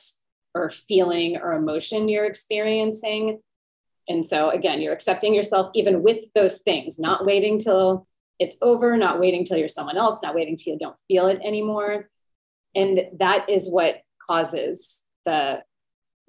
or 0.54 0.70
feeling 0.70 1.38
or 1.38 1.54
emotion 1.54 2.10
you're 2.10 2.26
experiencing. 2.26 3.42
And 4.08 4.26
so, 4.26 4.50
again, 4.50 4.82
you're 4.82 4.94
accepting 4.94 5.34
yourself 5.34 5.72
even 5.76 6.02
with 6.02 6.26
those 6.34 6.60
things, 6.60 7.00
not 7.00 7.26
waiting 7.26 7.60
till 7.60 8.08
it's 8.40 8.58
over, 8.62 8.98
not 8.98 9.20
waiting 9.20 9.46
till 9.46 9.58
you're 9.58 9.68
someone 9.68 9.98
else, 9.98 10.24
not 10.24 10.36
waiting 10.36 10.56
till 10.56 10.74
you 10.74 10.80
don't 10.80 11.00
feel 11.08 11.28
it 11.28 11.40
anymore. 11.44 12.10
And 12.76 13.02
that 13.20 13.50
is 13.50 13.70
what 13.70 14.02
causes 14.28 15.04
the 15.26 15.64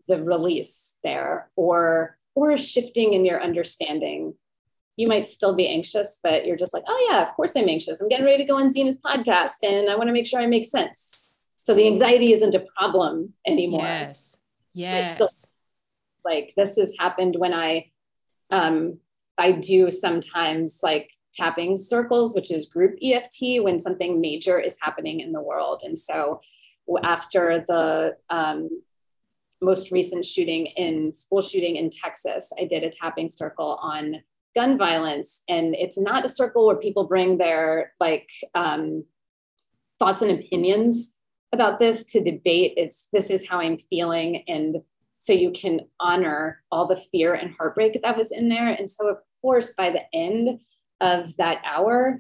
the 0.09 0.23
release 0.23 0.97
there 1.05 1.51
or 1.55 2.18
or 2.35 2.57
shifting 2.57 3.12
in 3.14 3.25
your 3.25 3.43
understanding 3.43 4.35
you 5.01 5.09
might 5.09 5.26
still 5.26 5.55
be 5.55 5.66
anxious 5.66 6.20
but 6.22 6.44
you're 6.44 6.57
just 6.57 6.74
like 6.74 6.84
oh 6.86 7.09
yeah 7.11 7.22
of 7.22 7.32
course 7.34 7.57
i'm 7.57 7.68
anxious. 7.68 8.01
I'm 8.01 8.09
getting 8.09 8.26
ready 8.26 8.44
to 8.44 8.48
go 8.48 8.57
on 8.57 8.70
Zena's 8.70 9.01
podcast 9.01 9.59
and 9.62 9.90
i 9.90 9.96
want 9.96 10.09
to 10.09 10.12
make 10.12 10.26
sure 10.26 10.40
i 10.40 10.46
make 10.46 10.64
sense. 10.64 11.32
So 11.57 11.74
the 11.74 11.86
anxiety 11.86 12.32
isn't 12.32 12.55
a 12.55 12.64
problem 12.78 13.32
anymore. 13.46 13.82
Yes. 13.82 14.36
Yes 14.74 15.14
still, 15.14 15.30
like 16.24 16.53
this 16.57 16.76
has 16.76 16.94
happened 16.98 17.36
when 17.36 17.55
i 17.55 17.90
um 18.51 18.98
i 19.38 19.53
do 19.53 19.90
sometimes 19.90 20.80
like 20.82 21.11
tapping 21.32 21.76
circles 21.76 22.34
which 22.34 22.51
is 22.51 22.68
group 22.68 22.94
eft 23.03 23.36
when 23.40 23.78
something 23.78 24.20
major 24.20 24.59
is 24.59 24.78
happening 24.82 25.20
in 25.20 25.32
the 25.32 25.40
world. 25.40 25.82
And 25.84 25.98
so 25.98 26.40
after 27.05 27.64
the 27.66 28.16
um, 28.30 28.68
most 29.62 29.92
recent 29.92 30.24
shooting 30.24 30.66
in 30.66 31.12
school 31.14 31.42
shooting 31.42 31.76
in 31.76 31.90
Texas, 31.90 32.53
I 32.59 32.64
did 32.64 32.82
a 32.82 32.90
tapping 32.90 33.30
circle 33.30 33.78
on 33.82 34.22
gun 34.55 34.76
violence. 34.78 35.42
And 35.48 35.74
it's 35.74 35.98
not 35.98 36.24
a 36.24 36.28
circle 36.28 36.66
where 36.66 36.76
people 36.76 37.05
bring 37.05 37.38
their 37.38 37.92
like 38.01 38.30
um, 38.55 39.05
thoughts 39.98 40.22
and 40.22 40.30
opinions 40.30 41.14
about 41.53 41.78
this 41.78 42.05
to 42.05 42.22
debate. 42.22 42.74
It's 42.76 43.09
this 43.12 43.30
is 43.30 43.48
how 43.48 43.61
I'm 43.61 43.78
feeling. 43.78 44.44
And 44.48 44.82
so 45.18 45.32
you 45.32 45.53
can 45.53 45.80
honor 45.98 46.62
all 46.72 46.86
the 46.86 46.96
fear 46.96 47.34
and 47.34 47.55
heartbreak 47.55 48.01
that 48.03 48.16
was 48.16 48.32
in 48.32 48.48
there. 48.48 48.68
And 48.68 48.90
so, 48.90 49.09
of 49.09 49.18
course, 49.42 49.72
by 49.72 49.90
the 49.90 50.03
end 50.14 50.61
of 51.01 51.36
that 51.36 51.61
hour, 51.64 52.18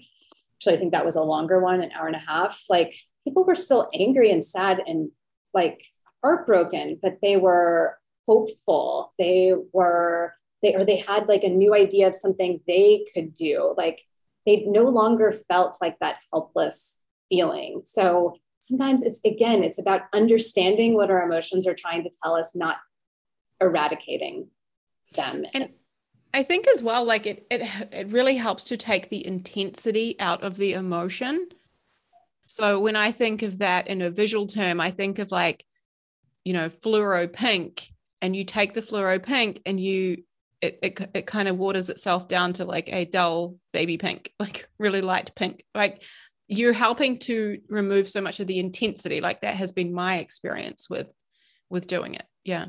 actually, 0.56 0.74
I 0.74 0.78
think 0.78 0.92
that 0.92 1.04
was 1.04 1.16
a 1.16 1.22
longer 1.22 1.60
one, 1.60 1.80
an 1.80 1.92
hour 1.92 2.06
and 2.06 2.16
a 2.16 2.18
half, 2.18 2.62
like 2.68 2.94
people 3.24 3.44
were 3.44 3.54
still 3.54 3.88
angry 3.94 4.30
and 4.30 4.44
sad 4.44 4.82
and 4.86 5.10
like 5.54 5.82
heartbroken, 6.22 6.98
but 7.02 7.16
they 7.22 7.36
were 7.36 7.98
hopeful. 8.28 9.14
They 9.18 9.54
were 9.72 10.34
they 10.62 10.74
or 10.74 10.84
they 10.84 10.96
had 10.96 11.28
like 11.28 11.44
a 11.44 11.48
new 11.48 11.74
idea 11.74 12.08
of 12.08 12.14
something 12.14 12.60
they 12.66 13.06
could 13.14 13.34
do. 13.34 13.74
Like 13.76 14.02
they 14.46 14.64
no 14.66 14.84
longer 14.84 15.32
felt 15.48 15.78
like 15.80 15.98
that 16.00 16.16
helpless 16.32 16.98
feeling. 17.28 17.82
So 17.84 18.36
sometimes 18.58 19.02
it's 19.02 19.20
again, 19.24 19.64
it's 19.64 19.78
about 19.78 20.02
understanding 20.12 20.94
what 20.94 21.10
our 21.10 21.22
emotions 21.22 21.66
are 21.66 21.74
trying 21.74 22.04
to 22.04 22.10
tell 22.22 22.34
us, 22.34 22.54
not 22.54 22.78
eradicating 23.60 24.48
them. 25.14 25.44
And 25.54 25.70
I 26.32 26.42
think 26.42 26.68
as 26.68 26.82
well, 26.82 27.04
like 27.04 27.26
it, 27.26 27.46
it, 27.50 27.62
it 27.92 28.12
really 28.12 28.36
helps 28.36 28.64
to 28.64 28.76
take 28.76 29.10
the 29.10 29.26
intensity 29.26 30.16
out 30.20 30.42
of 30.42 30.56
the 30.56 30.74
emotion. 30.74 31.48
So 32.46 32.80
when 32.80 32.96
I 32.96 33.12
think 33.12 33.42
of 33.42 33.58
that 33.58 33.88
in 33.88 34.02
a 34.02 34.10
visual 34.10 34.46
term, 34.46 34.80
I 34.80 34.90
think 34.90 35.18
of 35.18 35.30
like 35.30 35.64
you 36.44 36.52
know, 36.52 36.68
fluoro 36.68 37.30
pink 37.32 37.88
and 38.22 38.34
you 38.34 38.44
take 38.44 38.74
the 38.74 38.82
fluoro 38.82 39.22
pink 39.22 39.60
and 39.66 39.78
you 39.78 40.22
it, 40.62 40.78
it, 40.82 41.10
it 41.14 41.26
kind 41.26 41.48
of 41.48 41.56
waters 41.56 41.88
itself 41.88 42.28
down 42.28 42.52
to 42.54 42.64
like 42.64 42.92
a 42.92 43.04
dull 43.04 43.56
baby 43.72 43.96
pink, 43.96 44.32
like 44.40 44.68
really 44.78 45.00
light 45.00 45.32
pink. 45.34 45.64
Like 45.74 46.02
you're 46.48 46.72
helping 46.72 47.18
to 47.18 47.60
remove 47.68 48.08
so 48.08 48.20
much 48.20 48.40
of 48.40 48.46
the 48.46 48.58
intensity. 48.58 49.20
Like 49.20 49.40
that 49.42 49.54
has 49.54 49.72
been 49.72 49.92
my 49.92 50.18
experience 50.18 50.88
with 50.90 51.12
with 51.70 51.86
doing 51.86 52.14
it. 52.14 52.24
Yeah. 52.44 52.66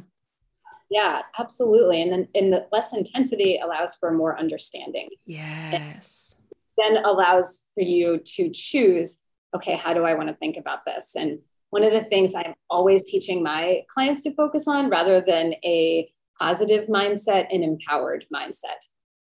Yeah, 0.90 1.22
absolutely. 1.40 2.02
And 2.02 2.12
then 2.12 2.28
in 2.34 2.52
the 2.52 2.68
less 2.72 2.94
intensity 2.94 3.60
allows 3.64 3.96
for 3.96 4.12
more 4.12 4.38
understanding. 4.38 5.10
Yes. 5.26 6.36
then 6.78 6.98
allows 7.04 7.62
for 7.74 7.82
you 7.82 8.20
to 8.20 8.50
choose, 8.50 9.20
okay, 9.56 9.76
how 9.76 9.94
do 9.94 10.04
I 10.04 10.16
want 10.16 10.28
to 10.30 10.36
think 10.36 10.58
about 10.58 10.86
this? 10.86 11.16
And 11.16 11.40
one 11.70 11.84
of 11.84 11.94
the 11.94 12.04
things 12.04 12.36
I'm 12.36 12.54
always 12.70 13.06
teaching 13.06 13.42
my 13.42 13.84
clients 13.88 14.22
to 14.24 14.36
focus 14.36 14.68
on 14.68 14.90
rather 14.90 15.22
than 15.22 15.54
a 15.64 16.12
positive 16.42 16.88
mindset, 16.90 17.48
and 17.52 17.64
empowered 17.64 18.26
mindset. 18.34 18.82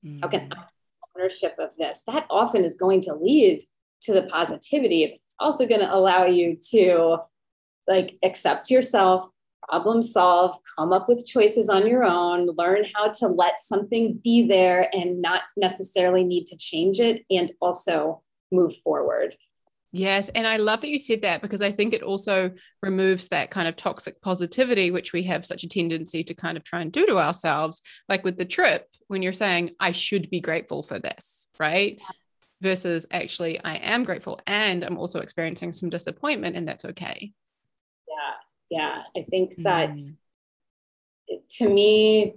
Mm. 0.06 0.20
How 0.22 0.28
can 0.28 0.50
mm. 0.50 0.58
I 0.58 0.64
ownership 1.18 1.56
of 1.60 1.76
this? 1.78 2.04
That 2.08 2.26
often 2.30 2.66
is 2.66 2.76
going 2.76 3.02
to 3.02 3.14
lead 3.16 3.62
to 4.02 4.14
the 4.14 4.24
positivity. 4.24 5.04
It's 5.04 5.36
also 5.40 5.66
going 5.68 5.82
to 5.82 5.94
allow 5.94 6.26
you 6.26 6.58
to 6.72 7.18
like 7.88 8.18
accept 8.24 8.70
yourself, 8.70 9.32
problem 9.70 10.02
solve, 10.02 10.58
come 10.78 10.92
up 10.92 11.08
with 11.08 11.26
choices 11.26 11.70
on 11.70 11.88
your 11.88 12.04
own, 12.04 12.48
learn 12.58 12.86
how 12.94 13.12
to 13.12 13.28
let 13.28 13.62
something 13.62 14.20
be 14.24 14.48
there 14.48 14.90
and 14.94 15.22
not 15.22 15.44
necessarily 15.56 16.24
need 16.24 16.46
to 16.48 16.58
change 16.58 17.00
it, 17.00 17.24
and 17.30 17.52
also 17.62 18.22
move 18.52 18.76
forward. 18.78 19.36
Yes. 19.98 20.28
And 20.28 20.46
I 20.46 20.58
love 20.58 20.82
that 20.82 20.90
you 20.90 21.00
said 21.00 21.22
that 21.22 21.42
because 21.42 21.62
I 21.62 21.72
think 21.72 21.94
it 21.94 22.04
also 22.04 22.52
removes 22.82 23.30
that 23.30 23.50
kind 23.50 23.66
of 23.66 23.78
toxic 23.78 24.22
positivity, 24.22 24.92
which 24.92 25.14
we 25.14 25.24
have 25.24 25.46
such 25.46 25.64
a 25.64 25.70
tendency 25.70 26.22
to 26.26 26.34
kind 26.34 26.58
of 26.58 26.66
try 26.66 26.82
and 26.82 26.92
do 26.92 27.06
to 27.06 27.18
ourselves. 27.18 27.82
Like 28.10 28.26
with 28.26 28.38
the 28.38 28.44
trip, 28.44 28.90
when 29.08 29.22
you're 29.22 29.32
saying, 29.32 29.72
I 29.80 29.94
should 29.94 30.30
be 30.30 30.42
grateful 30.42 30.84
for 30.84 31.00
this, 31.00 31.48
right? 31.62 31.98
Versus 32.60 33.06
actually, 33.10 33.64
I 33.64 33.76
am 33.76 34.04
grateful 34.04 34.42
and 34.48 34.84
I'm 34.84 34.98
also 34.98 35.22
experiencing 35.22 35.72
some 35.72 35.88
disappointment, 35.90 36.58
and 36.58 36.68
that's 36.68 36.84
okay. 36.84 37.32
Yeah. 38.10 38.34
Yeah. 38.70 39.02
I 39.16 39.26
think 39.30 39.54
that 39.64 39.92
mm. 39.92 40.18
to 41.52 41.70
me, 41.70 42.36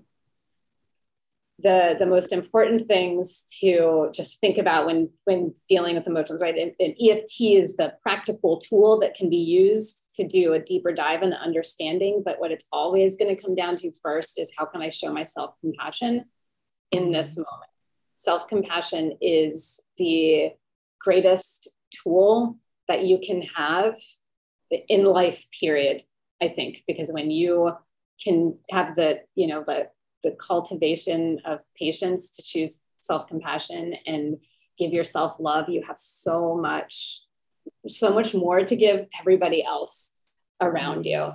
the 1.61 1.97
the 1.99 2.07
most 2.07 2.33
important 2.33 2.87
things 2.87 3.45
to 3.61 4.11
just 4.15 4.41
think 4.41 4.59
about 4.59 4.87
when 4.87 5.11
when 5.25 5.55
dealing 5.69 5.97
with 5.97 6.07
emotions 6.07 6.41
right? 6.41 6.57
And, 6.57 6.73
and, 6.79 6.95
eft 7.01 7.33
is 7.41 7.77
the 7.77 7.95
practical 8.03 8.59
tool 8.59 9.01
that 9.01 9.15
can 9.15 9.29
be 9.29 9.37
used 9.37 10.15
to 10.17 10.27
do 10.27 10.53
a 10.53 10.61
deeper 10.61 10.93
dive 10.93 11.23
into 11.23 11.37
understanding. 11.37 12.23
But 12.25 12.39
what 12.39 12.53
it's 12.53 12.67
always 12.73 13.17
going 13.17 13.35
to 13.35 13.43
come 13.43 13.57
down 13.57 13.77
to 13.77 13.91
first 14.03 14.39
is 14.39 14.53
how 14.57 14.67
can 14.67 14.83
i 14.83 14.89
show 14.89 15.13
myself 15.13 15.55
compassion 15.61 16.27
in 16.93 17.11
this 17.11 17.37
moment? 17.37 17.71
Self-compassion 18.13 19.19
is 19.21 19.81
the 19.97 20.53
greatest 21.01 21.69
tool 21.91 22.57
that 22.87 23.05
you 23.05 23.19
can 23.25 23.43
have 23.43 23.97
in 24.89 25.05
life 25.05 25.47
period 25.59 26.03
i 26.41 26.47
think. 26.49 26.85
Because 26.87 27.11
when 27.13 27.33
you 27.33 27.73
can 28.23 28.59
have 28.71 28.95
the 28.95 29.23
you 29.35 29.49
know 29.49 29.65
the 29.67 29.89
the 30.23 30.33
cultivation 30.33 31.41
of 31.45 31.61
patience 31.77 32.31
to 32.31 32.43
choose 32.43 32.83
self-compassion 33.01 33.95
and 34.07 34.43
give 34.79 34.93
yourself 34.93 35.37
love 35.39 35.69
you 35.69 35.83
have 35.83 35.99
so 35.99 36.57
much 36.57 37.23
so 37.87 38.13
much 38.13 38.35
more 38.35 38.65
to 38.65 38.77
give 38.77 39.07
everybody 39.21 39.65
else 39.65 40.13
around 40.61 41.05
you 41.05 41.33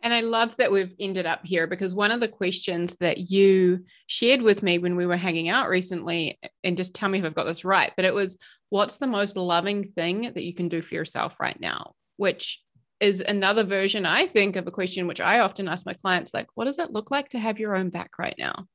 and 0.00 0.14
I 0.14 0.20
love 0.20 0.56
that 0.56 0.70
we've 0.70 0.94
ended 0.98 1.26
up 1.26 1.44
here 1.44 1.66
because 1.66 1.94
one 1.94 2.10
of 2.10 2.20
the 2.20 2.28
questions 2.28 2.94
that 3.00 3.30
you 3.30 3.84
shared 4.06 4.42
with 4.42 4.62
me 4.62 4.78
when 4.78 4.96
we 4.96 5.06
were 5.06 5.16
hanging 5.16 5.48
out 5.48 5.68
recently, 5.68 6.38
and 6.62 6.76
just 6.76 6.94
tell 6.94 7.08
me 7.08 7.18
if 7.18 7.24
I've 7.24 7.34
got 7.34 7.44
this 7.44 7.64
right, 7.64 7.92
but 7.96 8.04
it 8.04 8.14
was 8.14 8.38
what's 8.70 8.96
the 8.96 9.06
most 9.06 9.36
loving 9.36 9.84
thing 9.84 10.22
that 10.22 10.44
you 10.44 10.54
can 10.54 10.68
do 10.68 10.82
for 10.82 10.94
yourself 10.94 11.40
right 11.40 11.58
now? 11.58 11.94
Which 12.16 12.62
is 13.00 13.20
another 13.20 13.64
version, 13.64 14.06
I 14.06 14.26
think, 14.26 14.56
of 14.56 14.66
a 14.66 14.70
question 14.70 15.06
which 15.06 15.20
I 15.20 15.40
often 15.40 15.68
ask 15.68 15.84
my 15.84 15.92
clients 15.92 16.32
like, 16.32 16.46
what 16.54 16.64
does 16.64 16.78
it 16.78 16.92
look 16.92 17.10
like 17.10 17.28
to 17.30 17.38
have 17.38 17.58
your 17.58 17.76
own 17.76 17.90
back 17.90 18.18
right 18.18 18.34
now? 18.38 18.66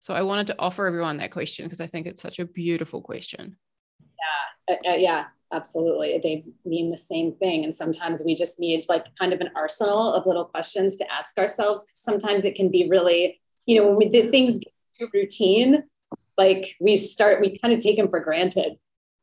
So 0.00 0.14
I 0.14 0.22
wanted 0.22 0.46
to 0.48 0.56
offer 0.58 0.86
everyone 0.86 1.16
that 1.16 1.32
question 1.32 1.64
because 1.64 1.80
I 1.80 1.86
think 1.86 2.06
it's 2.06 2.22
such 2.22 2.38
a 2.38 2.44
beautiful 2.44 3.02
question. 3.02 3.56
Yeah, 4.68 4.74
uh, 4.74 4.90
uh, 4.90 4.96
yeah, 4.96 5.24
absolutely. 5.52 6.20
They 6.22 6.44
mean 6.64 6.90
the 6.90 6.96
same 6.96 7.32
thing. 7.32 7.64
And 7.64 7.74
sometimes 7.74 8.22
we 8.24 8.36
just 8.36 8.60
need 8.60 8.86
like 8.88 9.04
kind 9.18 9.32
of 9.32 9.40
an 9.40 9.50
arsenal 9.56 10.14
of 10.14 10.26
little 10.26 10.44
questions 10.44 10.96
to 10.96 11.12
ask 11.12 11.36
ourselves. 11.38 11.86
Sometimes 11.92 12.44
it 12.44 12.54
can 12.54 12.70
be 12.70 12.88
really, 12.88 13.40
you 13.66 13.80
know, 13.80 13.88
when 13.88 13.96
we 13.96 14.08
did 14.08 14.30
things 14.30 14.60
routine, 15.12 15.82
like 16.38 16.76
we 16.80 16.94
start, 16.94 17.40
we 17.40 17.58
kind 17.58 17.74
of 17.74 17.80
take 17.80 17.96
them 17.96 18.08
for 18.08 18.20
granted. 18.20 18.78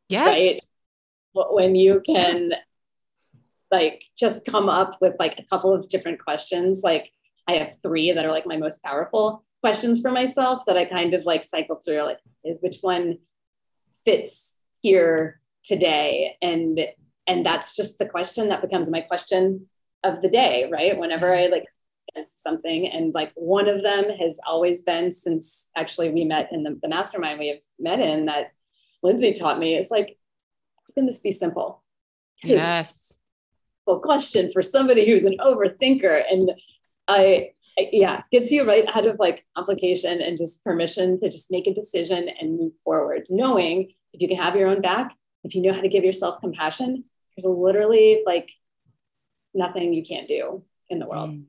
Yes. 0.09 0.27
Right? 0.27 0.59
But 1.33 1.53
when 1.53 1.75
you 1.75 2.01
can 2.05 2.51
like 3.73 4.03
just 4.15 4.45
come 4.45 4.69
up 4.69 5.01
with 5.01 5.15
like 5.17 5.39
a 5.39 5.43
couple 5.43 5.73
of 5.73 5.89
different 5.89 6.23
questions. 6.23 6.81
Like 6.83 7.11
I 7.47 7.53
have 7.53 7.75
three 7.81 8.11
that 8.11 8.23
are 8.23 8.31
like 8.31 8.45
my 8.45 8.55
most 8.55 8.83
powerful 8.83 9.43
questions 9.61 9.99
for 9.99 10.11
myself 10.11 10.63
that 10.67 10.77
I 10.77 10.85
kind 10.85 11.15
of 11.15 11.25
like 11.25 11.43
cycle 11.43 11.77
through 11.83 12.03
like 12.03 12.19
is 12.45 12.61
which 12.61 12.77
one 12.81 13.17
fits 14.05 14.55
here 14.81 15.41
today? 15.63 16.37
And 16.41 16.79
and 17.25 17.43
that's 17.43 17.75
just 17.75 17.97
the 17.97 18.05
question 18.05 18.49
that 18.49 18.61
becomes 18.61 18.91
my 18.91 19.01
question 19.01 19.67
of 20.03 20.21
the 20.21 20.29
day 20.29 20.69
right? 20.71 20.97
Whenever 20.97 21.35
i 21.35 21.47
like 21.47 21.65
ask 22.15 22.37
something. 22.37 22.87
And 22.87 23.11
like 23.15 23.31
one 23.33 23.67
of 23.67 23.81
them 23.81 24.05
has 24.19 24.39
always 24.45 24.83
been 24.83 25.11
since 25.11 25.67
actually 25.75 26.11
we 26.11 26.25
met 26.25 26.51
in 26.51 26.61
the, 26.61 26.77
the 26.79 26.89
mastermind 26.89 27.39
we 27.39 27.47
have 27.47 27.63
met 27.79 27.99
in 27.99 28.25
that 28.25 28.51
lindsay 29.01 29.33
taught 29.33 29.57
me 29.57 29.75
it's 29.75 29.89
like 29.89 30.19
can 30.93 31.07
this 31.07 31.19
be 31.19 31.31
simple? 31.31 31.81
Yes 32.43 33.17
question 33.85 34.51
for 34.51 34.61
somebody 34.61 35.05
who's 35.05 35.25
an 35.25 35.37
overthinker. 35.39 36.23
And 36.29 36.51
I, 37.07 37.51
I, 37.77 37.89
yeah, 37.91 38.21
gets 38.31 38.51
you 38.51 38.67
right 38.67 38.85
out 38.93 39.07
of 39.07 39.19
like 39.19 39.45
complication 39.55 40.21
and 40.21 40.37
just 40.37 40.63
permission 40.63 41.19
to 41.19 41.29
just 41.29 41.51
make 41.51 41.67
a 41.67 41.73
decision 41.73 42.29
and 42.39 42.57
move 42.57 42.73
forward, 42.83 43.23
knowing 43.29 43.93
if 44.13 44.21
you 44.21 44.27
can 44.27 44.37
have 44.37 44.55
your 44.55 44.67
own 44.67 44.81
back, 44.81 45.11
if 45.43 45.55
you 45.55 45.61
know 45.61 45.73
how 45.73 45.81
to 45.81 45.89
give 45.89 46.03
yourself 46.03 46.39
compassion, 46.39 47.03
there's 47.35 47.45
literally 47.45 48.23
like 48.25 48.51
nothing 49.53 49.93
you 49.93 50.03
can't 50.03 50.27
do 50.27 50.63
in 50.89 50.99
the 50.99 51.07
world. 51.07 51.31
Mm. 51.31 51.45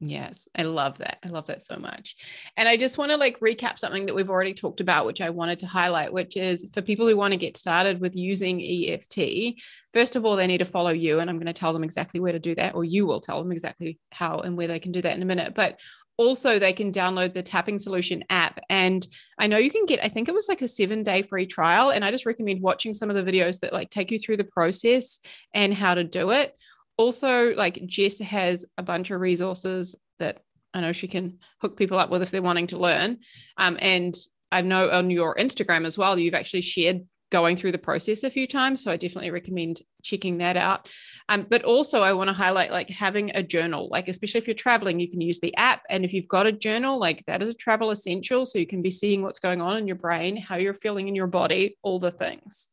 Yes, 0.00 0.46
I 0.56 0.62
love 0.62 0.98
that. 0.98 1.18
I 1.24 1.28
love 1.28 1.46
that 1.46 1.60
so 1.62 1.76
much. 1.76 2.14
And 2.56 2.68
I 2.68 2.76
just 2.76 2.98
want 2.98 3.10
to 3.10 3.16
like 3.16 3.40
recap 3.40 3.80
something 3.80 4.06
that 4.06 4.14
we've 4.14 4.30
already 4.30 4.54
talked 4.54 4.80
about, 4.80 5.06
which 5.06 5.20
I 5.20 5.30
wanted 5.30 5.58
to 5.60 5.66
highlight, 5.66 6.12
which 6.12 6.36
is 6.36 6.70
for 6.72 6.82
people 6.82 7.08
who 7.08 7.16
want 7.16 7.32
to 7.32 7.38
get 7.38 7.56
started 7.56 8.00
with 8.00 8.14
using 8.14 8.62
EFT, 8.62 9.60
first 9.92 10.14
of 10.14 10.24
all, 10.24 10.36
they 10.36 10.46
need 10.46 10.58
to 10.58 10.64
follow 10.64 10.90
you. 10.90 11.18
And 11.18 11.28
I'm 11.28 11.36
going 11.36 11.46
to 11.46 11.52
tell 11.52 11.72
them 11.72 11.82
exactly 11.82 12.20
where 12.20 12.32
to 12.32 12.38
do 12.38 12.54
that, 12.54 12.76
or 12.76 12.84
you 12.84 13.06
will 13.06 13.20
tell 13.20 13.42
them 13.42 13.50
exactly 13.50 13.98
how 14.12 14.38
and 14.38 14.56
where 14.56 14.68
they 14.68 14.78
can 14.78 14.92
do 14.92 15.02
that 15.02 15.16
in 15.16 15.22
a 15.22 15.26
minute. 15.26 15.54
But 15.56 15.80
also, 16.16 16.58
they 16.58 16.72
can 16.72 16.92
download 16.92 17.34
the 17.34 17.42
Tapping 17.42 17.78
Solution 17.78 18.22
app. 18.30 18.60
And 18.70 19.06
I 19.38 19.48
know 19.48 19.56
you 19.56 19.70
can 19.70 19.86
get, 19.86 20.04
I 20.04 20.08
think 20.08 20.28
it 20.28 20.34
was 20.34 20.48
like 20.48 20.62
a 20.62 20.68
seven 20.68 21.02
day 21.02 21.22
free 21.22 21.46
trial. 21.46 21.90
And 21.90 22.04
I 22.04 22.10
just 22.12 22.26
recommend 22.26 22.60
watching 22.60 22.94
some 22.94 23.10
of 23.10 23.16
the 23.16 23.22
videos 23.22 23.60
that 23.60 23.72
like 23.72 23.90
take 23.90 24.12
you 24.12 24.18
through 24.18 24.36
the 24.36 24.44
process 24.44 25.18
and 25.54 25.74
how 25.74 25.94
to 25.94 26.04
do 26.04 26.30
it 26.30 26.54
also 26.98 27.54
like 27.54 27.86
Jess 27.86 28.18
has 28.18 28.66
a 28.76 28.82
bunch 28.82 29.10
of 29.10 29.20
resources 29.20 29.94
that 30.18 30.42
I 30.74 30.82
know 30.82 30.92
she 30.92 31.08
can 31.08 31.38
hook 31.62 31.76
people 31.76 31.98
up 31.98 32.10
with 32.10 32.22
if 32.22 32.30
they're 32.30 32.42
wanting 32.42 32.66
to 32.68 32.78
learn. 32.78 33.18
Um, 33.56 33.78
and 33.80 34.14
I 34.52 34.60
know 34.60 34.90
on 34.90 35.10
your 35.10 35.34
Instagram 35.36 35.86
as 35.86 35.96
well, 35.96 36.18
you've 36.18 36.34
actually 36.34 36.60
shared 36.60 37.06
going 37.30 37.56
through 37.56 37.72
the 37.72 37.78
process 37.78 38.24
a 38.24 38.30
few 38.30 38.46
times. 38.46 38.82
So 38.82 38.90
I 38.90 38.96
definitely 38.96 39.30
recommend 39.30 39.82
checking 40.02 40.38
that 40.38 40.56
out. 40.56 40.88
Um, 41.28 41.46
but 41.48 41.62
also, 41.62 42.02
I 42.02 42.12
want 42.12 42.28
to 42.28 42.34
highlight 42.34 42.70
like 42.70 42.88
having 42.88 43.30
a 43.34 43.42
journal, 43.42 43.88
like, 43.90 44.08
especially 44.08 44.38
if 44.38 44.46
you're 44.46 44.54
traveling, 44.54 44.98
you 44.98 45.10
can 45.10 45.20
use 45.20 45.38
the 45.40 45.54
app. 45.56 45.82
And 45.90 46.04
if 46.04 46.12
you've 46.12 46.28
got 46.28 46.46
a 46.46 46.52
journal, 46.52 46.98
like 46.98 47.24
that 47.26 47.42
is 47.42 47.50
a 47.50 47.54
travel 47.54 47.90
essential. 47.90 48.46
So 48.46 48.58
you 48.58 48.66
can 48.66 48.82
be 48.82 48.90
seeing 48.90 49.22
what's 49.22 49.40
going 49.40 49.60
on 49.60 49.76
in 49.76 49.86
your 49.86 49.96
brain, 49.96 50.36
how 50.36 50.56
you're 50.56 50.74
feeling 50.74 51.08
in 51.08 51.14
your 51.14 51.26
body, 51.26 51.76
all 51.82 51.98
the 51.98 52.10
things. 52.10 52.68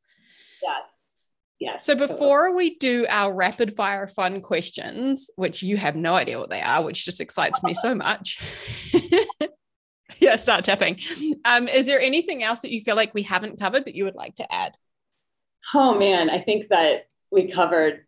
Yes. 0.64 1.05
Yes. 1.60 1.86
So 1.86 1.98
before 1.98 2.54
we 2.54 2.76
do 2.76 3.06
our 3.10 3.34
rapid 3.34 3.76
fire 3.76 4.08
fun 4.08 4.42
questions, 4.42 5.30
which 5.36 5.64
you 5.64 5.78
have 5.78 5.96
no 5.96 6.14
idea 6.14 6.38
what 6.38 6.50
they 6.50 6.62
are, 6.62 6.84
which 6.84 7.06
just 7.06 7.22
excites 7.22 7.64
me 7.64 7.74
so 7.74 7.96
much. 7.96 8.42
yeah, 10.20 10.36
start 10.36 10.66
tapping. 10.66 11.00
Um, 11.46 11.68
is 11.70 11.86
there 11.86 12.02
anything 12.02 12.44
else 12.44 12.60
that 12.62 12.72
you 12.72 12.82
feel 12.82 12.98
like 12.98 13.14
we 13.14 13.24
haven't 13.24 13.60
covered 13.60 13.86
that 13.86 13.96
you 13.96 14.04
would 14.04 14.16
like 14.16 14.36
to 14.36 14.54
add? 14.54 14.74
Oh 15.74 15.98
man, 15.98 16.30
I 16.30 16.40
think 16.40 16.68
that 16.68 17.08
we 17.32 17.50
covered 17.50 18.06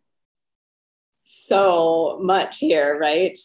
so 1.22 2.18
much 2.22 2.58
here, 2.58 2.98
right? 2.98 3.36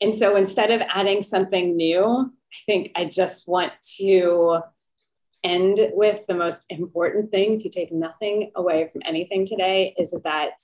And 0.00 0.14
so 0.14 0.36
instead 0.36 0.70
of 0.70 0.82
adding 0.92 1.22
something 1.22 1.76
new, 1.76 2.04
I 2.04 2.56
think 2.64 2.92
I 2.94 3.04
just 3.04 3.48
want 3.48 3.72
to 3.96 4.60
end 5.46 5.78
with 5.92 6.26
the 6.26 6.34
most 6.34 6.66
important 6.70 7.30
thing, 7.30 7.54
if 7.54 7.64
you 7.64 7.70
take 7.70 7.92
nothing 7.92 8.50
away 8.54 8.88
from 8.92 9.02
anything 9.04 9.46
today, 9.46 9.94
is 9.96 10.10
that 10.24 10.58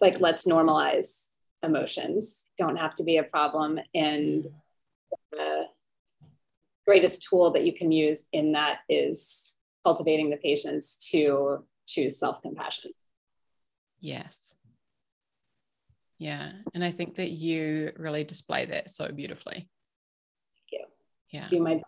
like 0.00 0.20
let's 0.20 0.46
normalize 0.46 1.28
emotions. 1.62 2.48
Don't 2.56 2.76
have 2.76 2.94
to 2.96 3.04
be 3.04 3.18
a 3.18 3.22
problem. 3.22 3.78
And 3.94 4.46
the 5.30 5.64
greatest 6.86 7.26
tool 7.28 7.50
that 7.52 7.66
you 7.66 7.72
can 7.72 7.92
use 7.92 8.28
in 8.32 8.52
that 8.52 8.80
is 8.88 9.54
cultivating 9.84 10.30
the 10.30 10.36
patience 10.36 10.96
to 11.10 11.64
choose 11.86 12.18
self-compassion. 12.18 12.92
Yes. 14.00 14.54
Yeah. 16.18 16.52
And 16.74 16.84
I 16.84 16.90
think 16.90 17.16
that 17.16 17.30
you 17.30 17.92
really 17.96 18.24
display 18.24 18.66
that 18.66 18.90
so 18.90 19.08
beautifully. 19.10 19.68
Thank 20.56 20.70
you. 20.72 20.84
Yeah. 21.32 21.48
Do 21.48 21.60
my. 21.60 21.80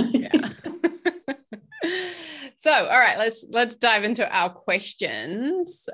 so, 2.56 2.72
all 2.72 2.98
right, 2.98 3.18
let's 3.18 3.44
let's 3.50 3.76
dive 3.76 4.04
into 4.04 4.28
our 4.34 4.50
questions. 4.50 5.88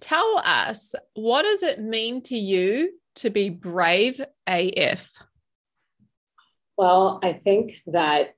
Tell 0.00 0.42
us, 0.44 0.94
what 1.14 1.42
does 1.42 1.62
it 1.62 1.80
mean 1.80 2.22
to 2.24 2.36
you 2.36 2.92
to 3.16 3.30
be 3.30 3.50
brave 3.50 4.20
AF? 4.46 5.12
Well, 6.76 7.20
I 7.22 7.34
think 7.34 7.82
that 7.86 8.34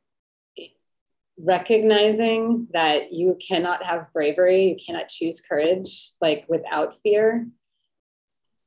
recognizing 1.38 2.68
that 2.72 3.12
you 3.12 3.38
cannot 3.46 3.82
have 3.84 4.12
bravery, 4.12 4.68
you 4.68 4.76
cannot 4.84 5.08
choose 5.08 5.40
courage 5.40 6.12
like 6.20 6.44
without 6.48 6.96
fear 7.00 7.46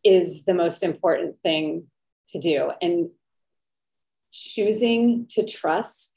is 0.03 0.43
the 0.45 0.53
most 0.53 0.83
important 0.83 1.38
thing 1.43 1.85
to 2.29 2.39
do. 2.39 2.71
And 2.81 3.09
choosing 4.31 5.27
to 5.29 5.45
trust 5.45 6.13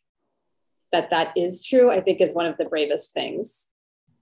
that 0.92 1.10
that 1.10 1.32
is 1.36 1.64
true, 1.64 1.90
I 1.90 2.00
think 2.00 2.20
is 2.20 2.34
one 2.34 2.46
of 2.46 2.56
the 2.56 2.64
bravest 2.64 3.14
things 3.14 3.66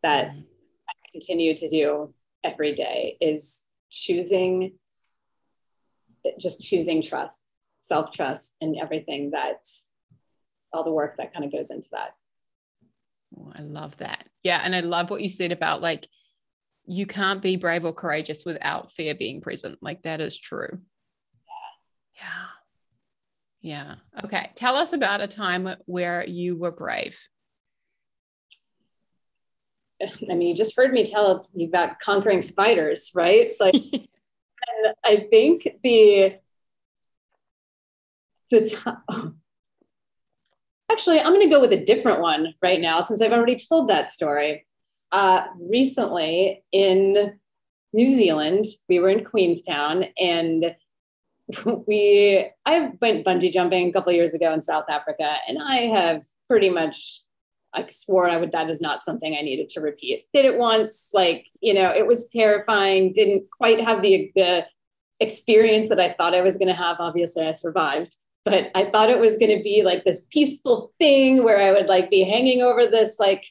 that 0.03 0.29
mm-hmm. 0.29 0.41
I 0.89 0.93
continue 1.13 1.55
to 1.57 1.69
do 1.69 2.15
every 2.45 2.75
day 2.75 3.17
is 3.21 3.63
choosing 3.91 4.73
just 6.39 6.61
choosing 6.61 7.03
trust, 7.03 7.45
self 7.81 8.13
trust, 8.13 8.55
and 8.61 8.77
everything 8.77 9.31
that 9.31 9.67
all 10.73 10.85
the 10.85 10.93
work 10.93 11.17
that 11.17 11.33
kind 11.33 11.45
of 11.45 11.53
goes 11.53 11.71
into 11.71 11.89
that. 11.93 12.11
Oh, 13.37 13.53
I 13.55 13.63
love 13.63 13.97
that. 13.99 14.25
Yeah. 14.43 14.61
And 14.63 14.75
I 14.75 14.81
love 14.81 15.11
what 15.11 15.23
you 15.23 15.29
said 15.29 15.53
about 15.53 15.81
like, 15.81 16.09
you 16.87 17.07
can't 17.07 17.43
be 17.43 17.57
brave 17.57 17.85
or 17.85 17.93
courageous 17.93 18.45
without 18.45 18.93
fear 18.93 19.15
being 19.15 19.41
present. 19.41 19.79
Like, 19.83 20.03
that 20.03 20.21
is 20.21 20.39
true. 20.39 20.81
Yeah. 21.47 22.23
Yeah. 22.23 22.47
Yeah. 23.69 23.97
Okay. 24.25 24.51
Tell 24.55 24.77
us 24.77 24.95
about 24.95 25.21
a 25.21 25.27
time 25.27 25.69
where 25.85 26.27
you 26.27 26.57
were 26.57 26.71
brave. 26.71 27.21
I 30.03 30.35
mean, 30.35 30.49
you 30.49 30.55
just 30.55 30.75
heard 30.75 30.91
me 30.91 31.05
tell 31.05 31.47
you 31.55 31.67
about 31.67 32.01
conquering 32.01 32.41
spiders, 32.41 33.11
right? 33.15 33.53
Like, 33.61 33.75
I 35.05 35.27
think 35.31 35.69
the 35.83 36.37
the 38.51 38.65
time. 38.65 39.37
Actually, 40.91 41.21
I'm 41.21 41.35
going 41.35 41.47
to 41.47 41.55
go 41.55 41.61
with 41.61 41.73
a 41.73 41.85
different 41.85 42.21
one 42.21 42.55
right 42.63 42.81
now 42.81 43.03
since 43.03 43.21
I've 43.21 43.33
already 43.33 43.57
told 43.57 43.89
that 43.89 44.09
story. 44.09 44.67
Uh, 45.13 45.45
recently 45.61 46.65
in 46.73 47.39
New 47.93 48.17
Zealand, 48.17 48.65
we 48.89 48.99
were 48.99 49.11
in 49.11 49.25
Queenstown 49.25 50.07
and 50.19 50.75
we 51.87 52.51
I 52.67 52.93
went 53.01 53.25
bungee 53.25 53.53
jumping 53.53 53.89
a 53.89 53.93
couple 53.93 54.13
years 54.13 54.35
ago 54.35 54.53
in 54.53 54.63
South 54.63 54.87
Africa, 54.89 55.37
and 55.47 55.59
I 55.61 55.87
have 55.87 56.25
pretty 56.49 56.71
much 56.71 57.23
I 57.75 57.87
swore 57.89 58.29
I 58.29 58.37
would 58.37 58.53
that 58.53 58.71
is 58.71 58.81
not 58.81 59.05
something 59.05 59.35
I 59.35 59.43
needed 59.43 59.69
to 59.71 59.81
repeat. 59.81 60.27
Did 60.33 60.45
it 60.45 60.59
once, 60.59 61.11
like, 61.13 61.47
you 61.61 61.75
know, 61.75 61.91
it 61.91 62.07
was 62.07 62.29
terrifying, 62.29 63.13
didn't 63.13 63.51
quite 63.51 63.81
have 63.81 64.03
the 64.03 64.31
the 64.35 64.67
experience 65.21 65.89
that 65.89 66.01
I 66.01 66.13
thought 66.13 66.35
I 66.35 66.43
was 66.43 66.59
going 66.59 66.69
to 66.69 66.75
have. 66.75 66.97
Obviously, 67.01 67.47
I 67.47 67.53
survived, 67.53 68.17
but 68.45 68.71
I 68.75 68.91
thought 68.91 69.11
it 69.11 69.19
was 69.19 69.39
going 69.39 69.57
to 69.57 69.63
be 69.63 69.83
like 69.83 70.05
this 70.05 70.27
peaceful 70.31 70.93
thing 70.99 71.45
where 71.45 71.61
I 71.61 71.73
would 71.73 71.89
like 71.89 72.11
be 72.11 72.25
hanging 72.25 72.63
over 72.63 72.87
this 72.87 73.19
like, 73.19 73.45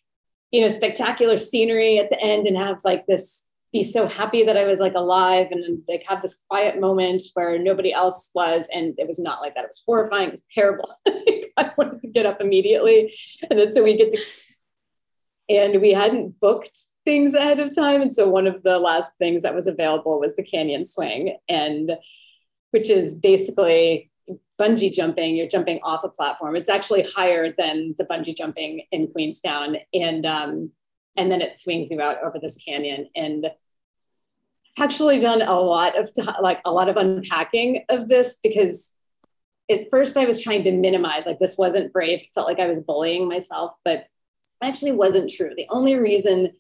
you 0.52 0.62
know, 0.62 0.68
spectacular 0.68 1.38
scenery 1.38 2.00
at 2.00 2.10
the 2.10 2.20
end 2.20 2.48
and 2.48 2.58
have 2.58 2.84
like 2.86 3.06
this 3.06 3.44
be 3.74 3.84
so 3.84 4.08
happy 4.08 4.44
that 4.44 4.58
I 4.58 4.66
was 4.66 4.80
like 4.80 4.96
alive 4.96 5.48
and 5.52 5.82
like 5.88 6.04
have 6.08 6.22
this 6.22 6.44
quiet 6.50 6.80
moment 6.80 7.22
where 7.34 7.60
nobody 7.60 7.92
else 7.92 8.30
was. 8.34 8.70
And 8.74 8.96
it 8.98 9.08
was 9.08 9.20
not 9.20 9.42
like 9.42 9.56
that. 9.56 9.66
It 9.66 9.70
was 9.70 9.84
horrifying, 9.86 10.42
terrible. 10.54 10.96
I 11.58 11.72
wanted 11.78 12.02
to 12.02 12.08
get 12.08 12.26
up 12.26 12.40
immediately. 12.40 13.14
And 13.50 13.60
then 13.60 13.72
so 13.72 13.84
we 13.84 13.98
get 13.98 14.12
the 14.12 14.20
and 15.50 15.82
we 15.82 15.94
hadn't 15.94 16.40
booked 16.40 16.78
things 17.06 17.34
ahead 17.34 17.60
of 17.60 17.74
time. 17.74 18.02
And 18.02 18.12
so 18.12 18.28
one 18.28 18.48
of 18.48 18.64
the 18.64 18.80
last 18.80 19.18
things 19.18 19.44
that 19.44 19.56
was 19.56 19.68
available 19.68 20.20
was 20.20 20.36
the 20.36 20.44
canyon 20.44 20.86
swing, 20.86 21.38
and 21.48 21.92
which 22.72 22.90
is 22.90 23.16
basically 23.16 24.12
bungee 24.60 24.92
jumping. 24.92 25.36
You're 25.36 25.48
jumping 25.48 25.80
off 25.84 26.04
a 26.04 26.10
platform. 26.10 26.56
It's 26.56 26.70
actually 26.70 27.04
higher 27.04 27.54
than 27.58 27.96
the 27.98 28.04
bungee 28.04 28.36
jumping 28.36 28.82
in 28.92 29.08
Queenstown, 29.08 29.78
and 29.94 30.26
um, 30.26 30.72
and 31.18 31.32
then 31.32 31.42
it 31.42 31.56
swings 31.56 31.90
you 31.90 32.02
out 32.02 32.24
over 32.24 32.40
this 32.40 32.58
canyon. 32.58 33.10
And 33.16 33.50
actually 34.78 35.20
done 35.20 35.42
a 35.42 35.60
lot 35.60 35.98
of 35.98 36.10
like 36.42 36.62
a 36.66 36.72
lot 36.72 36.90
of 36.90 36.98
unpacking 36.98 37.84
of 37.90 38.08
this 38.08 38.38
because 38.42 38.92
at 39.70 39.90
first 39.90 40.18
I 40.18 40.26
was 40.26 40.42
trying 40.42 40.64
to 40.64 40.72
minimize 40.72 41.26
like 41.26 41.40
this 41.40 41.58
wasn't 41.58 41.92
brave. 41.92 42.22
It 42.22 42.32
felt 42.34 42.48
like 42.48 42.60
I 42.60 42.68
was 42.68 42.84
bullying 42.84 43.28
myself, 43.28 43.76
but 43.84 44.06
actually 44.64 44.94
wasn't 44.94 45.32
true. 45.32 45.52
The 45.56 45.68
only 45.70 45.96
reason 45.96 46.54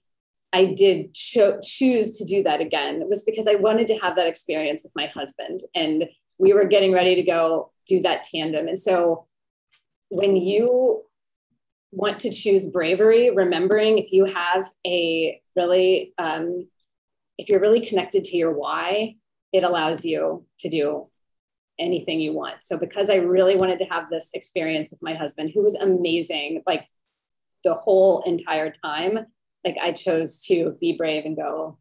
I 0.53 0.65
did 0.65 1.13
cho- 1.13 1.59
choose 1.61 2.17
to 2.17 2.25
do 2.25 2.43
that 2.43 2.61
again 2.61 3.07
was 3.07 3.23
because 3.23 3.47
I 3.47 3.55
wanted 3.55 3.87
to 3.87 3.97
have 3.99 4.15
that 4.15 4.27
experience 4.27 4.83
with 4.83 4.95
my 4.95 5.07
husband 5.07 5.59
and 5.75 6.05
we 6.37 6.53
were 6.53 6.65
getting 6.65 6.93
ready 6.93 7.15
to 7.15 7.23
go 7.23 7.71
do 7.87 8.01
that 8.01 8.23
tandem. 8.23 8.67
And 8.67 8.79
so 8.79 9.27
when 10.09 10.35
you 10.35 11.03
want 11.91 12.19
to 12.21 12.31
choose 12.31 12.69
bravery, 12.69 13.29
remembering 13.29 13.97
if 13.97 14.11
you 14.11 14.25
have 14.25 14.67
a 14.85 15.41
really, 15.55 16.13
um, 16.17 16.67
if 17.37 17.49
you're 17.49 17.59
really 17.59 17.85
connected 17.85 18.23
to 18.25 18.37
your 18.37 18.51
why, 18.51 19.15
it 19.53 19.63
allows 19.63 20.03
you 20.03 20.45
to 20.59 20.69
do 20.69 21.07
anything 21.79 22.19
you 22.19 22.33
want. 22.33 22.63
So 22.63 22.77
because 22.77 23.09
I 23.09 23.15
really 23.15 23.55
wanted 23.55 23.79
to 23.79 23.85
have 23.85 24.09
this 24.09 24.29
experience 24.33 24.91
with 24.91 25.03
my 25.03 25.13
husband, 25.13 25.51
who 25.53 25.63
was 25.63 25.75
amazing, 25.75 26.63
like 26.65 26.87
the 27.63 27.73
whole 27.73 28.21
entire 28.23 28.73
time, 28.83 29.19
like 29.63 29.77
I 29.81 29.91
chose 29.91 30.41
to 30.45 30.75
be 30.79 30.97
brave 30.97 31.25
and 31.25 31.35
go 31.35 31.77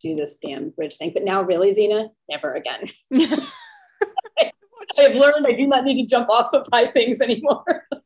do 0.00 0.16
this 0.16 0.36
damn 0.36 0.70
bridge 0.70 0.96
thing. 0.96 1.10
But 1.12 1.24
now, 1.24 1.42
really, 1.42 1.72
Zena, 1.72 2.08
never 2.28 2.54
again. 2.54 2.84
I've 4.98 5.14
learned 5.14 5.46
I 5.46 5.52
do 5.52 5.66
not 5.66 5.84
need 5.84 6.02
to 6.02 6.08
jump 6.08 6.28
off 6.28 6.52
of 6.52 6.66
high 6.72 6.90
things 6.90 7.20
anymore. 7.20 7.86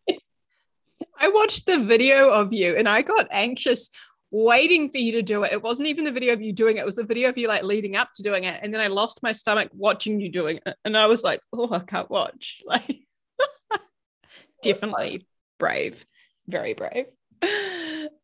I 1.19 1.29
watched 1.29 1.67
the 1.67 1.85
video 1.85 2.31
of 2.31 2.53
you 2.53 2.77
and 2.77 2.89
I 2.89 3.03
got 3.03 3.29
anxious 3.31 3.89
waiting 4.31 4.91
for 4.91 4.99
you 4.99 5.13
to 5.13 5.23
do 5.23 5.45
it. 5.45 5.53
It 5.53 5.63
wasn't 5.63 5.89
even 5.89 6.05
the 6.05 6.13
video 6.13 6.33
of 6.33 6.43
you 6.43 6.53
doing 6.53 6.77
it, 6.77 6.81
it 6.81 6.87
was 6.87 6.97
the 6.97 7.05
video 7.05 7.29
of 7.29 7.39
you 7.39 7.49
like 7.49 7.63
leading 7.63 7.97
up 7.97 8.11
to 8.15 8.23
doing 8.23 8.45
it. 8.45 8.59
And 8.63 8.75
then 8.75 8.81
I 8.81 8.89
lost 8.89 9.23
my 9.23 9.33
stomach 9.33 9.71
watching 9.73 10.21
you 10.21 10.29
doing 10.29 10.59
it. 10.67 10.77
And 10.85 10.97
I 10.97 11.07
was 11.07 11.23
like, 11.23 11.41
oh, 11.53 11.73
I 11.73 11.81
can't 11.81 12.11
watch. 12.11 12.61
Like, 12.67 13.01
definitely 14.63 15.27
brave, 15.59 16.05
very 16.49 16.75
brave. 16.75 17.07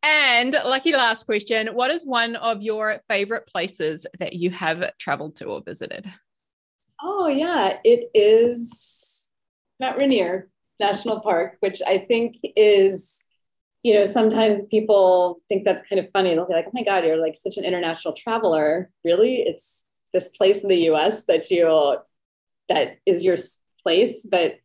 And 0.03 0.53
lucky 0.53 0.93
last 0.93 1.25
question 1.25 1.69
What 1.69 1.91
is 1.91 2.05
one 2.05 2.37
of 2.37 2.63
your 2.63 3.01
favorite 3.09 3.47
places 3.47 4.07
that 4.19 4.33
you 4.33 4.51
have 4.51 4.91
traveled 4.99 5.37
to 5.37 5.47
or 5.47 5.63
visited? 5.63 6.07
Oh, 7.03 7.29
yeah, 7.29 7.79
it 7.85 8.11
is 8.15 9.31
Mount 9.79 9.99
Rainier 9.99 10.50
National 10.81 11.21
Park, 11.21 11.57
which 11.61 11.81
I 11.87 11.99
think 11.99 12.37
is, 12.57 13.23
you 13.83 13.95
know, 13.95 14.05
sometimes 14.05 14.67
people 14.67 15.41
think 15.49 15.65
that's 15.65 15.83
kind 15.89 16.01
of 16.01 16.11
funny. 16.13 16.35
They'll 16.35 16.49
be 16.49 16.55
like, 16.55 16.67
oh 16.67 16.73
my 16.75 16.83
God, 16.83 17.05
you're 17.05 17.17
like 17.17 17.37
such 17.37 17.57
an 17.57 17.65
international 17.65 18.15
traveler. 18.15 18.91
Really? 19.05 19.37
It's 19.37 19.85
this 20.13 20.31
place 20.31 20.63
in 20.63 20.69
the 20.69 20.91
US 20.91 21.27
that 21.27 21.51
you, 21.51 21.97
that 22.69 22.99
is 23.07 23.23
your 23.23 23.37
place. 23.83 24.27
But 24.29 24.57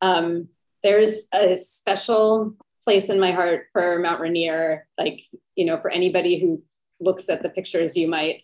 um, 0.00 0.48
there's 0.82 1.28
a 1.32 1.54
special 1.54 2.56
place 2.82 3.10
in 3.10 3.20
my 3.20 3.32
heart 3.32 3.66
for 3.72 3.98
Mount 3.98 4.20
Rainier. 4.20 4.86
Like, 4.98 5.20
you 5.54 5.66
know, 5.66 5.78
for 5.80 5.90
anybody 5.90 6.40
who 6.40 6.62
looks 7.00 7.28
at 7.28 7.42
the 7.42 7.48
pictures 7.48 7.96
you 7.96 8.08
might 8.08 8.42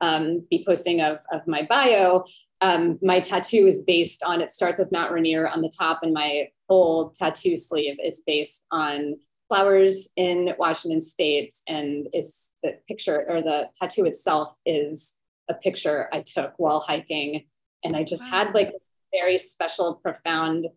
um, 0.00 0.44
be 0.50 0.64
posting 0.66 1.00
of, 1.00 1.18
of 1.32 1.46
my 1.46 1.62
bio, 1.62 2.24
um, 2.62 2.98
my 3.02 3.18
tattoo 3.20 3.66
is 3.66 3.82
based 3.82 4.22
on, 4.22 4.40
it 4.40 4.50
starts 4.50 4.78
with 4.78 4.92
Mount 4.92 5.12
Rainier 5.12 5.48
on 5.48 5.62
the 5.62 5.72
top, 5.76 6.00
and 6.02 6.12
my 6.12 6.48
whole 6.72 7.10
tattoo 7.10 7.54
sleeve 7.54 7.98
is 8.02 8.22
based 8.26 8.64
on 8.70 9.16
flowers 9.46 10.08
in 10.16 10.54
Washington 10.58 11.02
State. 11.02 11.52
And 11.68 12.08
is 12.14 12.52
the 12.62 12.78
picture 12.88 13.26
or 13.28 13.42
the 13.42 13.68
tattoo 13.78 14.06
itself 14.06 14.56
is 14.64 15.12
a 15.50 15.54
picture 15.54 16.08
I 16.14 16.20
took 16.20 16.54
while 16.56 16.80
hiking. 16.80 17.44
And 17.84 17.94
I 17.94 18.04
just 18.04 18.24
wow. 18.24 18.44
had 18.44 18.54
like 18.54 18.68
a 18.68 18.80
very 19.12 19.36
special, 19.36 19.96
profound 19.96 20.68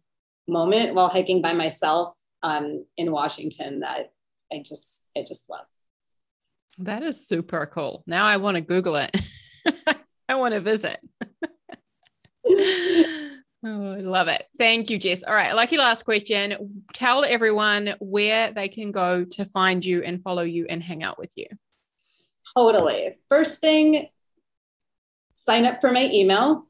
moment 0.50 0.96
while 0.96 1.08
hiking 1.08 1.42
by 1.42 1.54
myself 1.54 2.14
um, 2.44 2.86
in 2.98 3.14
Washington 3.14 3.80
that 3.80 4.12
I 4.52 4.62
just, 4.66 5.06
I 5.18 5.24
just 5.26 5.50
love. 5.50 5.66
That 6.80 7.04
is 7.04 7.26
super 7.26 7.66
cool. 7.68 8.04
Now 8.06 8.26
I 8.26 8.36
want 8.36 8.56
to 8.56 8.62
Google 8.62 8.98
it. 8.98 9.16
I 10.28 10.36
want 10.36 10.54
to 10.56 10.60
visit. 10.60 11.00
Oh, 13.68 13.94
I 13.94 13.98
love 13.98 14.28
it. 14.28 14.48
Thank 14.60 14.92
you, 14.92 15.00
Jess. 15.00 15.24
All 15.24 15.34
right, 15.34 15.56
lucky 15.56 15.78
last 15.78 16.06
question. 16.06 16.84
Tell 16.94 17.26
everyone 17.26 17.96
where 18.00 18.52
they 18.52 18.68
can 18.68 18.92
go 18.92 19.26
to 19.26 19.46
find 19.46 19.84
you 19.84 20.04
and 20.04 20.22
follow 20.22 20.44
you 20.44 20.68
and 20.70 20.84
hang 20.84 21.02
out 21.02 21.18
with 21.18 21.34
you. 21.36 21.48
Totally. 22.56 23.16
First 23.28 23.62
thing, 23.62 24.10
sign 25.34 25.66
up 25.66 25.82
for 25.82 25.92
my 25.92 26.06
email 26.12 26.68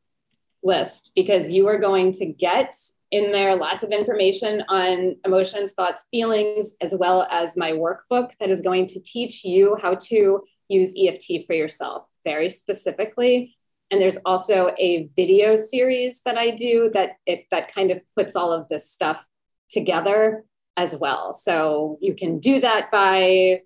list 0.64 1.12
because 1.16 1.50
you 1.50 1.68
are 1.68 1.78
going 1.80 2.14
to 2.14 2.28
get 2.28 2.74
in 3.12 3.34
there 3.34 3.58
lots 3.58 3.84
of 3.84 3.92
information 3.92 4.64
on 4.70 5.18
emotions, 5.26 5.74
thoughts, 5.74 6.06
feelings, 6.12 6.76
as 6.80 6.96
well 6.98 7.28
as 7.30 7.58
my 7.58 7.74
workbook 7.74 8.30
that 8.40 8.50
is 8.50 8.62
going 8.62 8.88
to 8.88 9.02
teach 9.02 9.44
you 9.44 9.78
how 9.82 9.96
to 9.96 10.42
use 10.70 10.96
EFT 10.98 11.46
for 11.46 11.54
yourself 11.54 12.08
very 12.24 12.48
specifically. 12.48 13.58
And 13.92 14.02
there's 14.02 14.18
also 14.26 14.74
a 14.80 15.10
video 15.16 15.56
series 15.56 16.22
that 16.22 16.38
I 16.38 16.52
do 16.52 16.90
that 16.94 17.18
it 17.26 17.46
that 17.52 17.74
kind 17.74 17.92
of 17.92 18.02
puts 18.16 18.36
all 18.36 18.52
of 18.52 18.68
this 18.68 18.90
stuff 18.90 19.26
together 19.70 20.44
as 20.78 20.96
well. 20.96 21.34
So 21.34 21.98
you 22.02 22.16
can 22.16 22.40
do 22.40 22.60
that 22.62 22.92
by 22.92 23.62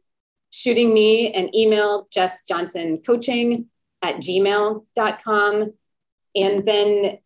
shooting 0.52 0.94
me 0.94 1.34
an 1.34 1.56
email, 1.56 2.08
Jess 2.12 2.44
Johnson 2.44 3.02
Coaching 3.06 3.68
at 4.02 4.18
gmail.com. 4.18 5.74
And 6.36 6.68
then 6.68 7.18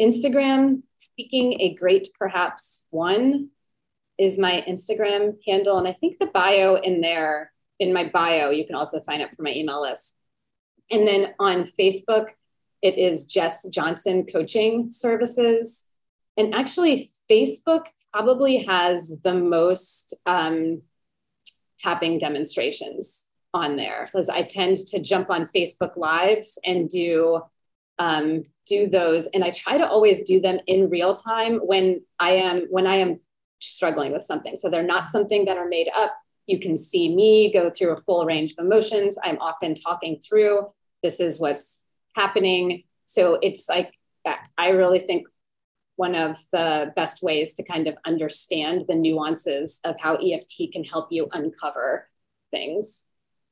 Instagram, 0.00 0.82
seeking 0.96 1.60
a 1.60 1.74
great 1.74 2.08
perhaps 2.18 2.86
one 2.90 3.50
is 4.18 4.38
my 4.38 4.64
Instagram 4.68 5.36
handle. 5.46 5.78
And 5.78 5.88
I 5.88 5.92
think 5.94 6.18
the 6.18 6.26
bio 6.26 6.76
in 6.76 7.00
there, 7.00 7.52
in 7.78 7.92
my 7.92 8.04
bio, 8.04 8.50
you 8.50 8.66
can 8.66 8.74
also 8.74 9.00
sign 9.00 9.22
up 9.22 9.30
for 9.34 9.42
my 9.42 9.52
email 9.52 9.80
list. 9.80 10.16
And 10.90 11.06
then 11.06 11.34
on 11.38 11.64
Facebook, 11.64 12.30
it 12.82 12.96
is 12.96 13.26
Jess 13.26 13.68
Johnson 13.68 14.26
Coaching 14.26 14.90
Services. 14.90 15.84
And 16.36 16.54
actually, 16.54 17.10
Facebook 17.30 17.86
probably 18.12 18.58
has 18.64 19.20
the 19.22 19.34
most 19.34 20.14
um, 20.26 20.82
tapping 21.78 22.18
demonstrations 22.18 23.26
on 23.52 23.76
there 23.76 24.06
because 24.06 24.28
I 24.28 24.42
tend 24.42 24.76
to 24.76 25.00
jump 25.00 25.30
on 25.30 25.44
Facebook 25.44 25.96
Lives 25.96 26.58
and 26.64 26.88
do 26.88 27.42
um, 27.98 28.44
do 28.66 28.86
those, 28.86 29.26
and 29.34 29.44
I 29.44 29.50
try 29.50 29.76
to 29.76 29.86
always 29.86 30.22
do 30.22 30.40
them 30.40 30.58
in 30.66 30.88
real 30.88 31.14
time 31.14 31.58
when 31.58 32.02
I 32.18 32.32
am 32.32 32.66
when 32.70 32.86
I 32.86 32.96
am 32.96 33.20
struggling 33.58 34.12
with 34.12 34.22
something. 34.22 34.56
So 34.56 34.70
they're 34.70 34.82
not 34.82 35.10
something 35.10 35.44
that 35.44 35.58
are 35.58 35.68
made 35.68 35.90
up. 35.94 36.16
You 36.46 36.58
can 36.58 36.76
see 36.76 37.14
me 37.14 37.52
go 37.52 37.68
through 37.68 37.90
a 37.90 38.00
full 38.00 38.24
range 38.24 38.54
of 38.56 38.64
emotions. 38.64 39.18
I'm 39.22 39.38
often 39.38 39.74
talking 39.74 40.18
through 40.18 40.72
this 41.02 41.20
is 41.20 41.38
what's 41.38 41.80
happening. 42.14 42.84
So 43.04 43.38
it's 43.42 43.68
like 43.68 43.94
I 44.58 44.70
really 44.70 44.98
think 44.98 45.26
one 45.96 46.14
of 46.14 46.38
the 46.52 46.92
best 46.96 47.22
ways 47.22 47.54
to 47.54 47.62
kind 47.62 47.86
of 47.86 47.94
understand 48.06 48.84
the 48.88 48.94
nuances 48.94 49.80
of 49.84 49.96
how 49.98 50.16
EFT 50.16 50.72
can 50.72 50.84
help 50.84 51.08
you 51.10 51.28
uncover 51.32 52.08
things. 52.50 53.04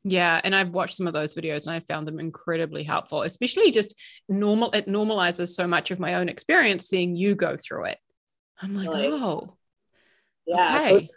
Yeah, 0.04 0.40
and 0.44 0.54
I've 0.54 0.70
watched 0.70 0.94
some 0.94 1.06
of 1.06 1.12
those 1.12 1.34
videos 1.34 1.66
and 1.66 1.74
I 1.74 1.80
found 1.80 2.09
them 2.09 2.20
incredibly 2.20 2.82
helpful, 2.82 3.22
especially 3.22 3.70
just 3.70 3.94
normal 4.28 4.70
it 4.70 4.86
normalizes 4.86 5.48
so 5.48 5.66
much 5.66 5.90
of 5.90 6.00
my 6.00 6.14
own 6.14 6.28
experience 6.28 6.86
seeing 6.86 7.16
you 7.16 7.34
go 7.34 7.56
through 7.56 7.86
it. 7.86 7.98
I'm 8.62 8.74
like, 8.74 8.88
really? 8.88 9.09
oh. 9.09 9.56
Yeah. 10.46 10.80
Okay. 10.80 11.09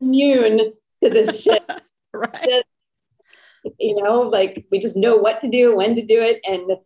Immune 0.00 0.72
to 1.02 1.10
this 1.10 1.42
shit. 1.42 1.64
right. 2.12 2.44
Just, 2.44 2.64
you 3.78 4.02
know, 4.02 4.22
like 4.22 4.66
we 4.70 4.78
just 4.78 4.96
know 4.96 5.16
what 5.16 5.40
to 5.40 5.48
do, 5.48 5.76
when 5.76 5.94
to 5.94 6.04
do 6.04 6.20
it, 6.20 6.40
and 6.44 6.78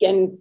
and 0.00 0.38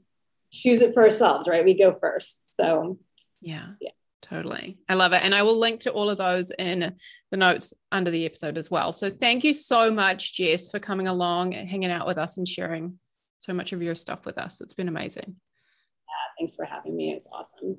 choose 0.52 0.82
it 0.82 0.94
for 0.94 1.04
ourselves, 1.04 1.48
right? 1.48 1.66
We 1.66 1.78
go 1.78 1.98
first. 2.00 2.56
So, 2.56 3.00
yeah. 3.42 3.74
Yeah. 3.82 3.92
Totally. 4.22 4.80
I 4.90 4.96
love 4.96 5.14
it. 5.14 5.24
And 5.24 5.36
I 5.36 5.44
will 5.44 5.60
link 5.60 5.82
to 5.82 5.92
all 5.92 6.10
of 6.10 6.18
those 6.18 6.50
in 6.58 6.96
the 7.30 7.38
notes 7.38 7.76
under 7.92 8.10
the 8.10 8.26
episode 8.26 8.58
as 8.58 8.72
well. 8.72 8.92
So 8.92 9.12
thank 9.12 9.44
you 9.44 9.54
so 9.54 9.92
much, 9.92 10.34
Jess, 10.34 10.72
for 10.72 10.80
coming 10.80 11.08
along 11.08 11.54
and 11.54 11.68
hanging 11.68 11.92
out 11.92 12.08
with 12.08 12.18
us 12.18 12.38
and 12.38 12.48
sharing 12.48 12.98
so 13.40 13.54
much 13.54 13.72
of 13.72 13.84
your 13.84 13.94
stuff 13.94 14.26
with 14.26 14.40
us. 14.40 14.62
It's 14.62 14.74
been 14.74 14.88
amazing. 14.88 15.26
Yeah, 15.28 16.40
thanks 16.40 16.56
for 16.56 16.66
having 16.66 16.96
me. 16.96 17.12
It's 17.12 17.28
awesome. 17.32 17.78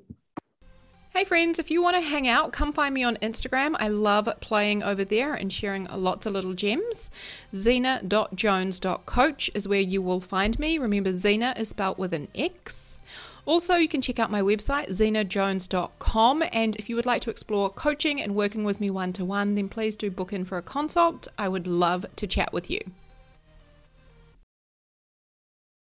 Hey 1.15 1.23
friends, 1.23 1.57
if 1.57 1.71
you 1.71 1.81
want 1.81 1.95
to 1.95 2.01
hang 2.01 2.27
out, 2.27 2.51
come 2.51 2.71
find 2.71 2.93
me 2.93 3.03
on 3.03 3.15
Instagram. 3.17 3.75
I 3.79 3.87
love 3.87 4.29
playing 4.39 4.83
over 4.83 5.03
there 5.03 5.33
and 5.33 5.51
sharing 5.51 5.85
lots 5.85 6.27
of 6.27 6.33
little 6.33 6.53
gems. 6.53 7.09
Xena.jones.coach 7.53 9.51
is 9.55 9.67
where 9.67 9.81
you 9.81 10.01
will 10.01 10.19
find 10.19 10.59
me. 10.59 10.77
Remember, 10.77 11.11
Xena 11.11 11.57
is 11.57 11.69
spelled 11.69 11.97
with 11.97 12.13
an 12.13 12.27
X. 12.35 12.99
Also, 13.45 13.75
you 13.75 13.87
can 13.87 14.01
check 14.01 14.19
out 14.19 14.29
my 14.29 14.41
website, 14.41 14.89
xenajones.com. 14.89 16.43
And 16.51 16.75
if 16.75 16.87
you 16.89 16.95
would 16.95 17.07
like 17.07 17.21
to 17.23 17.31
explore 17.31 17.71
coaching 17.71 18.21
and 18.21 18.35
working 18.35 18.63
with 18.63 18.79
me 18.79 18.91
one 18.91 19.13
to 19.13 19.25
one, 19.25 19.55
then 19.55 19.69
please 19.69 19.95
do 19.95 20.11
book 20.11 20.33
in 20.33 20.45
for 20.45 20.59
a 20.59 20.61
consult. 20.61 21.27
I 21.39 21.47
would 21.47 21.65
love 21.65 22.05
to 22.17 22.27
chat 22.27 22.53
with 22.53 22.69
you. 22.69 22.81